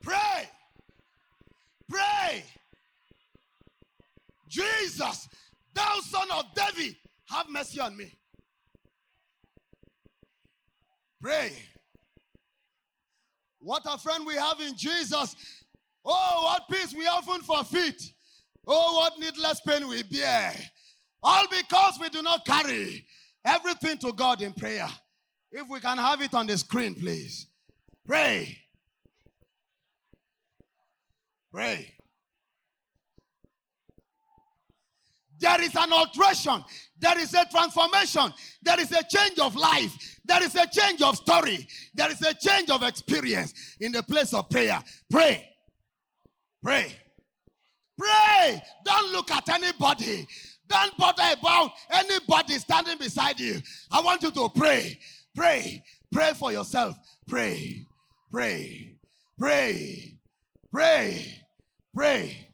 Pray. 0.02 0.50
Pray. 1.90 2.44
Jesus, 4.48 5.28
thou 5.74 6.00
son 6.02 6.30
of 6.32 6.46
David, 6.56 6.96
have 7.28 7.50
mercy 7.50 7.82
on 7.82 7.98
me. 7.98 8.10
Pray. 11.22 11.52
What 13.60 13.84
a 13.86 13.98
friend 13.98 14.26
we 14.26 14.36
have 14.36 14.60
in 14.62 14.76
Jesus. 14.78 15.36
Oh, 16.06 16.42
what 16.44 16.64
peace 16.70 16.94
we 16.94 17.08
often 17.08 17.42
forfeit. 17.42 18.02
Oh, 18.66 18.96
what 18.96 19.20
needless 19.20 19.62
pain 19.62 19.88
we 19.88 20.04
bear. 20.04 20.54
All 21.22 21.46
because 21.50 21.98
we 22.00 22.10
do 22.10 22.22
not 22.22 22.46
carry 22.46 23.06
everything 23.46 23.98
to 24.00 24.14
God 24.14 24.42
in 24.42 24.54
prayer. 24.54 24.88
If 25.52 25.68
we 25.70 25.80
can 25.80 25.98
have 25.98 26.22
it 26.22 26.34
on 26.34 26.48
the 26.48 26.58
screen, 26.58 26.96
please. 26.96 27.48
Pray. 28.06 28.58
Pray. 31.52 31.94
There 35.40 35.62
is 35.62 35.76
an 35.76 35.92
alteration. 35.92 36.64
There 36.98 37.20
is 37.20 37.34
a 37.34 37.46
transformation. 37.52 38.34
There 38.62 38.80
is 38.80 38.92
a 38.92 39.04
change 39.04 39.40
of 39.40 39.56
life. 39.56 40.20
There 40.26 40.42
is 40.42 40.56
a 40.56 40.66
change 40.68 41.02
of 41.02 41.18
story. 41.18 41.68
There 41.94 42.10
is 42.10 42.22
a 42.22 42.34
change 42.34 42.70
of 42.70 42.82
experience 42.82 43.54
in 43.80 43.92
the 43.92 44.04
place 44.04 44.34
of 44.34 44.50
prayer. 44.50 44.82
Pray. 45.12 45.50
Pray. 46.64 46.96
Pray. 47.98 48.62
Don't 48.86 49.12
look 49.12 49.32
at 49.32 49.48
anybody. 49.50 50.28
Don't 50.68 50.98
bother 50.98 51.24
about 51.40 51.72
anybody 51.92 52.56
standing 52.56 52.98
beside 52.98 53.40
you. 53.40 53.60
I 53.92 54.02
want 54.02 54.24
you 54.24 54.32
to 54.32 54.50
pray. 54.56 55.00
Pray. 55.36 55.84
Pray 56.12 56.34
for 56.34 56.52
yourself. 56.52 56.96
Pray. 57.28 57.86
Pray. 58.32 58.96
Pray. 59.38 60.18
Pray. 60.72 61.46
Pray. 61.94 62.48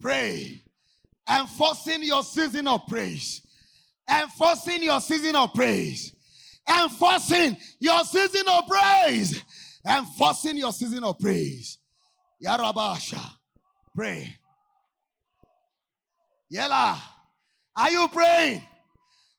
Pray. 0.00 0.62
Enforcing 1.28 2.02
your 2.02 2.22
season 2.22 2.66
of 2.66 2.86
praise. 2.86 3.42
Enforcing 4.10 4.82
your 4.82 5.00
season 5.00 5.36
of 5.36 5.52
praise. 5.54 6.14
Enforcing 6.68 7.56
your 7.78 8.04
season 8.04 8.48
of 8.48 8.64
praise. 8.66 9.42
Enforcing 9.86 10.56
your 10.56 10.72
season 10.72 11.04
of 11.04 11.18
praise. 11.18 11.78
Yarabasha. 12.44 13.22
Pray. 13.94 14.36
Yella. 16.52 17.02
Are 17.74 17.90
you 17.90 18.06
praying? 18.08 18.62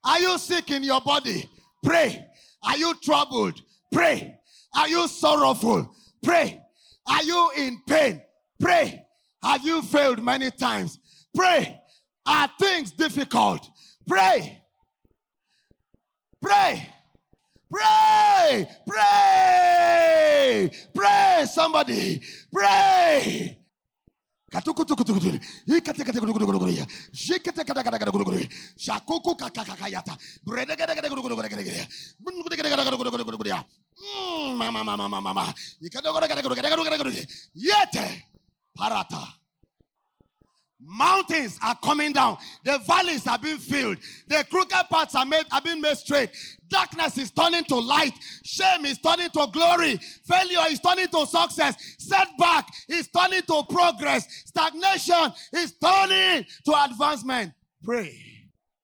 Are 0.03 0.19
you 0.19 0.35
sick 0.39 0.71
in 0.71 0.83
your 0.83 0.99
body? 0.99 1.47
Pray. 1.83 2.25
Are 2.63 2.75
you 2.75 2.95
troubled? 3.03 3.61
Pray. 3.91 4.39
Are 4.75 4.87
you 4.89 5.07
sorrowful? 5.07 5.93
Pray. 6.23 6.59
Are 7.05 7.21
you 7.21 7.51
in 7.55 7.79
pain? 7.87 8.19
Pray. 8.59 9.05
Have 9.43 9.63
you 9.63 9.83
failed 9.83 10.23
many 10.23 10.49
times? 10.49 10.97
Pray. 11.35 11.79
Are 12.25 12.49
things 12.59 12.91
difficult? 12.91 13.69
Pray. 14.07 14.63
Pray. 16.41 16.89
Pray. 17.71 18.67
Pray. 18.87 20.71
Pray. 20.95 21.45
Somebody. 21.47 22.23
Pray. 22.51 23.62
Yete. 37.55 38.25
Parata. 38.77 39.21
Mountains 40.85 41.57
are 41.63 41.77
coming 41.83 42.11
down. 42.11 42.37
The 42.63 42.77
valleys 42.79 43.25
are 43.27 43.39
being 43.39 43.57
filled. 43.57 43.97
The 44.27 44.45
crooked 44.49 44.89
paths 44.91 45.15
are 45.15 45.25
made 45.25 45.45
are 45.51 45.61
being 45.61 45.81
made 45.81 45.97
straight. 45.97 46.29
Darkness 46.67 47.17
is 47.17 47.31
turning 47.31 47.63
to 47.65 47.75
light. 47.75 48.13
Shame 48.43 48.85
is 48.85 48.97
turning 48.99 49.29
to 49.29 49.47
glory. 49.51 49.99
Failure 50.25 50.65
is 50.69 50.79
turning 50.79 51.07
to 51.07 51.25
success. 51.25 51.75
Setback 51.99 52.67
is 52.89 53.07
turning 53.15 53.43
to 53.43 53.63
progress. 53.69 54.27
Stagnation 54.45 55.31
is 55.53 55.73
turning 55.81 56.45
to 56.65 56.83
advancement. 56.83 57.53
Pray. 57.83 58.19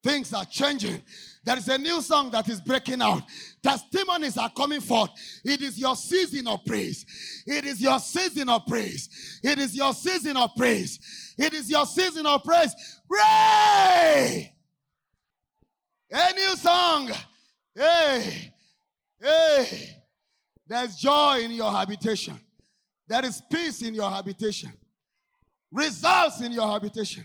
Things 0.02 0.32
are 0.32 0.44
changing. 0.46 1.02
There 1.44 1.56
is 1.56 1.68
a 1.68 1.78
new 1.78 2.00
song 2.00 2.30
that 2.30 2.48
is 2.48 2.60
breaking 2.60 3.02
out. 3.02 3.22
Testimonies 3.62 4.38
are 4.38 4.50
coming 4.50 4.80
forth. 4.80 5.10
It 5.44 5.60
is 5.60 5.78
your 5.78 5.94
season 5.94 6.48
of 6.48 6.64
praise. 6.64 7.04
It 7.46 7.64
is 7.64 7.80
your 7.80 7.98
season 7.98 8.48
of 8.48 8.66
praise. 8.66 9.40
It 9.42 9.58
is 9.58 9.76
your 9.76 9.92
season 9.92 10.36
of 10.36 10.50
praise. 10.56 11.34
It 11.36 11.52
is 11.52 11.70
your 11.70 11.84
season 11.84 12.26
of 12.26 12.42
praise. 12.42 12.74
Pray. 13.08 14.54
A 16.12 16.32
new 16.34 16.56
song. 16.56 17.10
Hey, 17.74 18.52
hey. 19.20 19.96
There's 20.66 20.96
joy 20.96 21.40
in 21.42 21.50
your 21.50 21.70
habitation. 21.70 22.38
There 23.06 23.24
is 23.24 23.42
peace 23.50 23.82
in 23.82 23.94
your 23.94 24.10
habitation. 24.10 24.72
Results 25.72 26.40
in 26.40 26.52
your 26.52 26.66
habitation. 26.66 27.24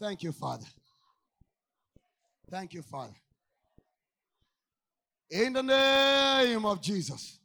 Thank 0.00 0.22
you, 0.22 0.32
Father. 0.32 0.66
Thank 2.50 2.74
you, 2.74 2.82
Father. 2.82 3.14
In 5.32 5.54
the 5.54 5.62
name 5.62 6.66
of 6.66 6.82
Jesus. 6.82 7.38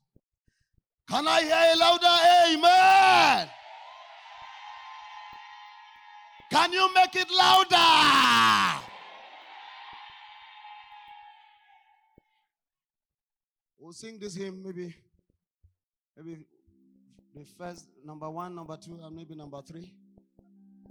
Can 1.10 1.26
I 1.26 1.42
hear 1.42 1.74
a 1.74 1.78
louder 1.78 2.06
amen? 2.52 3.50
Can 6.52 6.74
you 6.74 6.94
make 6.94 7.16
it 7.16 7.30
louder? 7.32 8.84
We'll 13.80 13.94
sing 13.94 14.20
this 14.20 14.36
hymn 14.36 14.62
maybe, 14.66 14.94
maybe 16.18 16.40
the 17.34 17.46
first 17.58 17.88
number 18.04 18.30
one, 18.30 18.54
number 18.54 18.76
two, 18.76 19.00
and 19.02 19.16
maybe 19.16 19.34
number 19.34 19.62
three, 19.62 19.94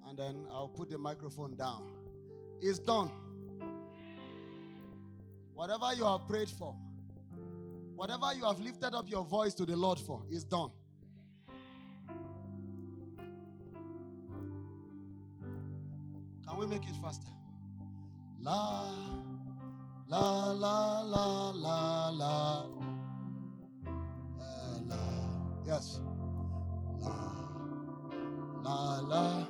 and 0.09 0.18
then 0.18 0.47
I'll 0.51 0.68
put 0.68 0.89
the 0.89 0.97
microphone 0.97 1.56
down. 1.56 1.82
It's 2.62 2.78
done. 2.78 3.10
Whatever 5.52 5.93
you 5.94 6.05
have 6.05 6.27
prayed 6.27 6.48
for, 6.48 6.74
whatever 7.97 8.32
you 8.35 8.44
have 8.44 8.60
lifted 8.60 8.94
up 8.94 9.09
your 9.09 9.24
voice 9.24 9.55
to 9.55 9.64
the 9.64 9.74
Lord 9.74 9.98
for, 9.98 10.23
is 10.31 10.44
done. 10.44 10.70
Can 16.47 16.59
we 16.59 16.66
make 16.66 16.86
it 16.89 16.94
faster? 17.02 17.27
La, 18.40 18.90
la, 20.09 20.52
la, 20.52 21.01
la, 21.01 21.51
la, 21.51 22.10
la. 22.10 22.66
La, 24.39 24.78
la. 24.86 24.97
Yes. 25.66 26.01
La, 27.01 27.10
la, 28.62 29.01
la. 29.01 29.47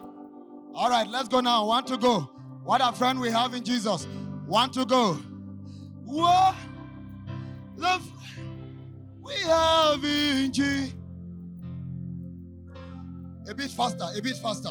All 0.75 0.89
right, 0.89 1.07
let's 1.09 1.29
go 1.29 1.41
now. 1.41 1.67
One 1.67 1.85
to 1.87 1.97
go. 1.97 2.31
What 2.65 2.81
a 2.83 2.93
friend 2.93 3.21
we 3.21 3.31
have 3.31 3.55
in 3.55 3.65
Jesus. 3.65 4.07
One 4.47 4.71
to 4.71 4.85
go. 4.85 5.15
What 6.05 6.55
f- 7.85 8.39
we 9.23 9.35
have 9.45 10.05
in 10.05 10.53
Jesus. 10.53 10.95
A 13.49 13.55
bit 13.55 13.71
faster, 13.71 14.07
a 14.17 14.23
bit 14.23 14.37
faster. 14.37 14.71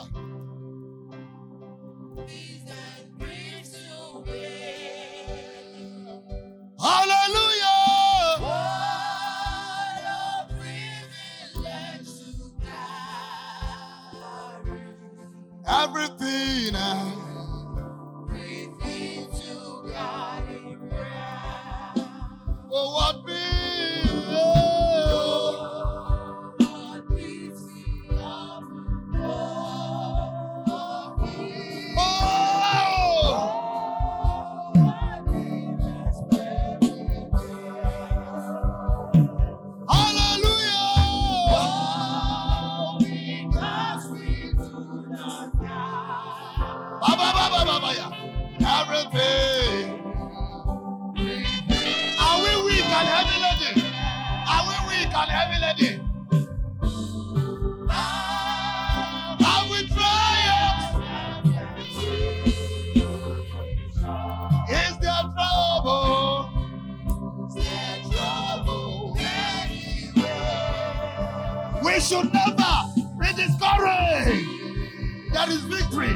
Never 73.26 73.38
be 73.38 73.44
discouraged. 73.44 75.34
There 75.34 75.50
is 75.50 75.62
victory. 75.62 76.14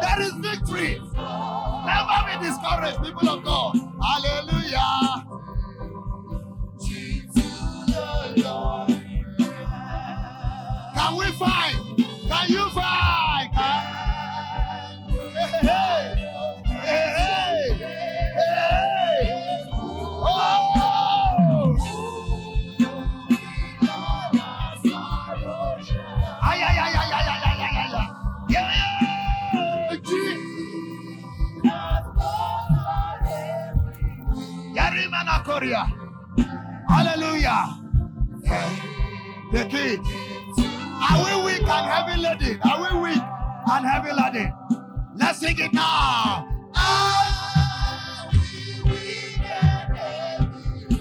There 0.00 0.20
is 0.20 0.32
victory. 0.32 1.00
Never 1.86 2.18
be 2.26 2.46
discouraged, 2.46 3.02
people 3.02 3.28
of 3.28 3.44
God. 3.44 3.76
Hallelujah. 4.02 5.24
Can 10.94 11.16
we 11.16 11.26
fight? 11.32 11.76
Can 12.28 12.48
you 12.48 12.70
fight? 12.70 13.07
Korea. 35.58 35.92
Hallelujah. 36.88 37.80
The 39.50 39.64
key. 39.64 39.98
Are 41.10 41.18
we 41.24 41.32
weak 41.46 41.66
and 41.66 41.86
heavy 41.90 42.20
laden? 42.22 42.60
Are 42.62 42.78
we 42.80 43.00
weak 43.00 43.22
and 43.66 43.84
heavy 43.84 44.12
laden? 44.12 44.52
Let's 45.16 45.40
sing 45.40 45.58
it 45.58 45.72
now. 45.72 46.46
Are 46.76 48.30
we 48.30 48.38
weak 48.84 49.40
and 49.40 49.96
heavy 49.96 51.00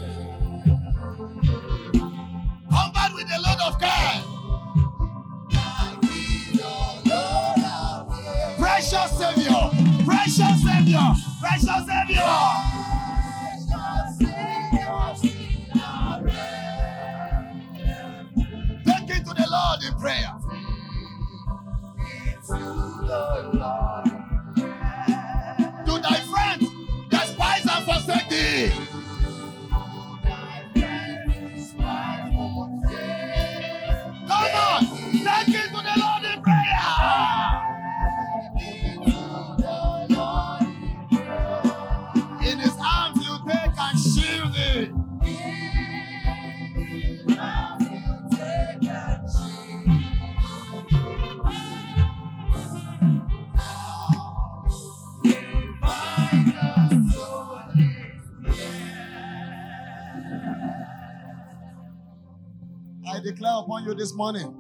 Covered 2.72 3.14
with 3.14 3.30
a 3.30 3.40
load 3.46 3.62
of 3.68 3.80
care. 3.80 4.24
Precious 8.58 9.12
Savior, 9.20 9.70
precious 10.04 10.64
Savior, 10.64 11.14
precious 11.42 11.86
Savior. 11.86 12.77
Prayer. 20.08 20.34
To 25.86 26.00
thy 26.02 26.20
friends, 26.32 26.66
despise 27.10 27.66
and 27.66 27.86
forsake 27.86 28.30
thee. 28.30 28.72
Come 34.28 34.56
on, 34.56 34.82
take 35.12 35.56
it 35.56 35.68
to 35.68 35.82
the 35.84 35.96
Lord 36.00 36.24
in 36.24 36.42
prayer. 36.42 37.57
Declare 63.32 63.56
upon 63.58 63.84
you 63.84 63.94
this 63.94 64.14
morning 64.14 64.56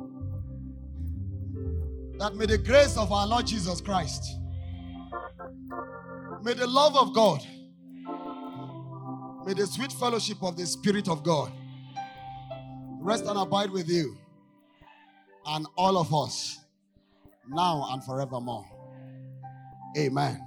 that 2.19 2.35
may 2.35 2.45
the 2.45 2.57
grace 2.57 2.97
of 2.97 3.11
our 3.13 3.25
Lord 3.25 3.47
Jesus 3.47 3.79
Christ, 3.79 4.23
may 6.43 6.53
the 6.53 6.67
love 6.67 6.97
of 6.97 7.13
God, 7.13 7.41
may 9.45 9.53
the 9.53 9.65
sweet 9.65 9.93
fellowship 9.93 10.43
of 10.43 10.57
the 10.57 10.65
Spirit 10.65 11.07
of 11.07 11.23
God 11.23 11.51
rest 12.99 13.25
and 13.25 13.39
abide 13.39 13.71
with 13.71 13.87
you 13.87 14.17
and 15.45 15.65
all 15.77 15.97
of 15.97 16.13
us 16.13 16.59
now 17.47 17.87
and 17.91 18.03
forevermore. 18.03 18.65
Amen. 19.97 20.46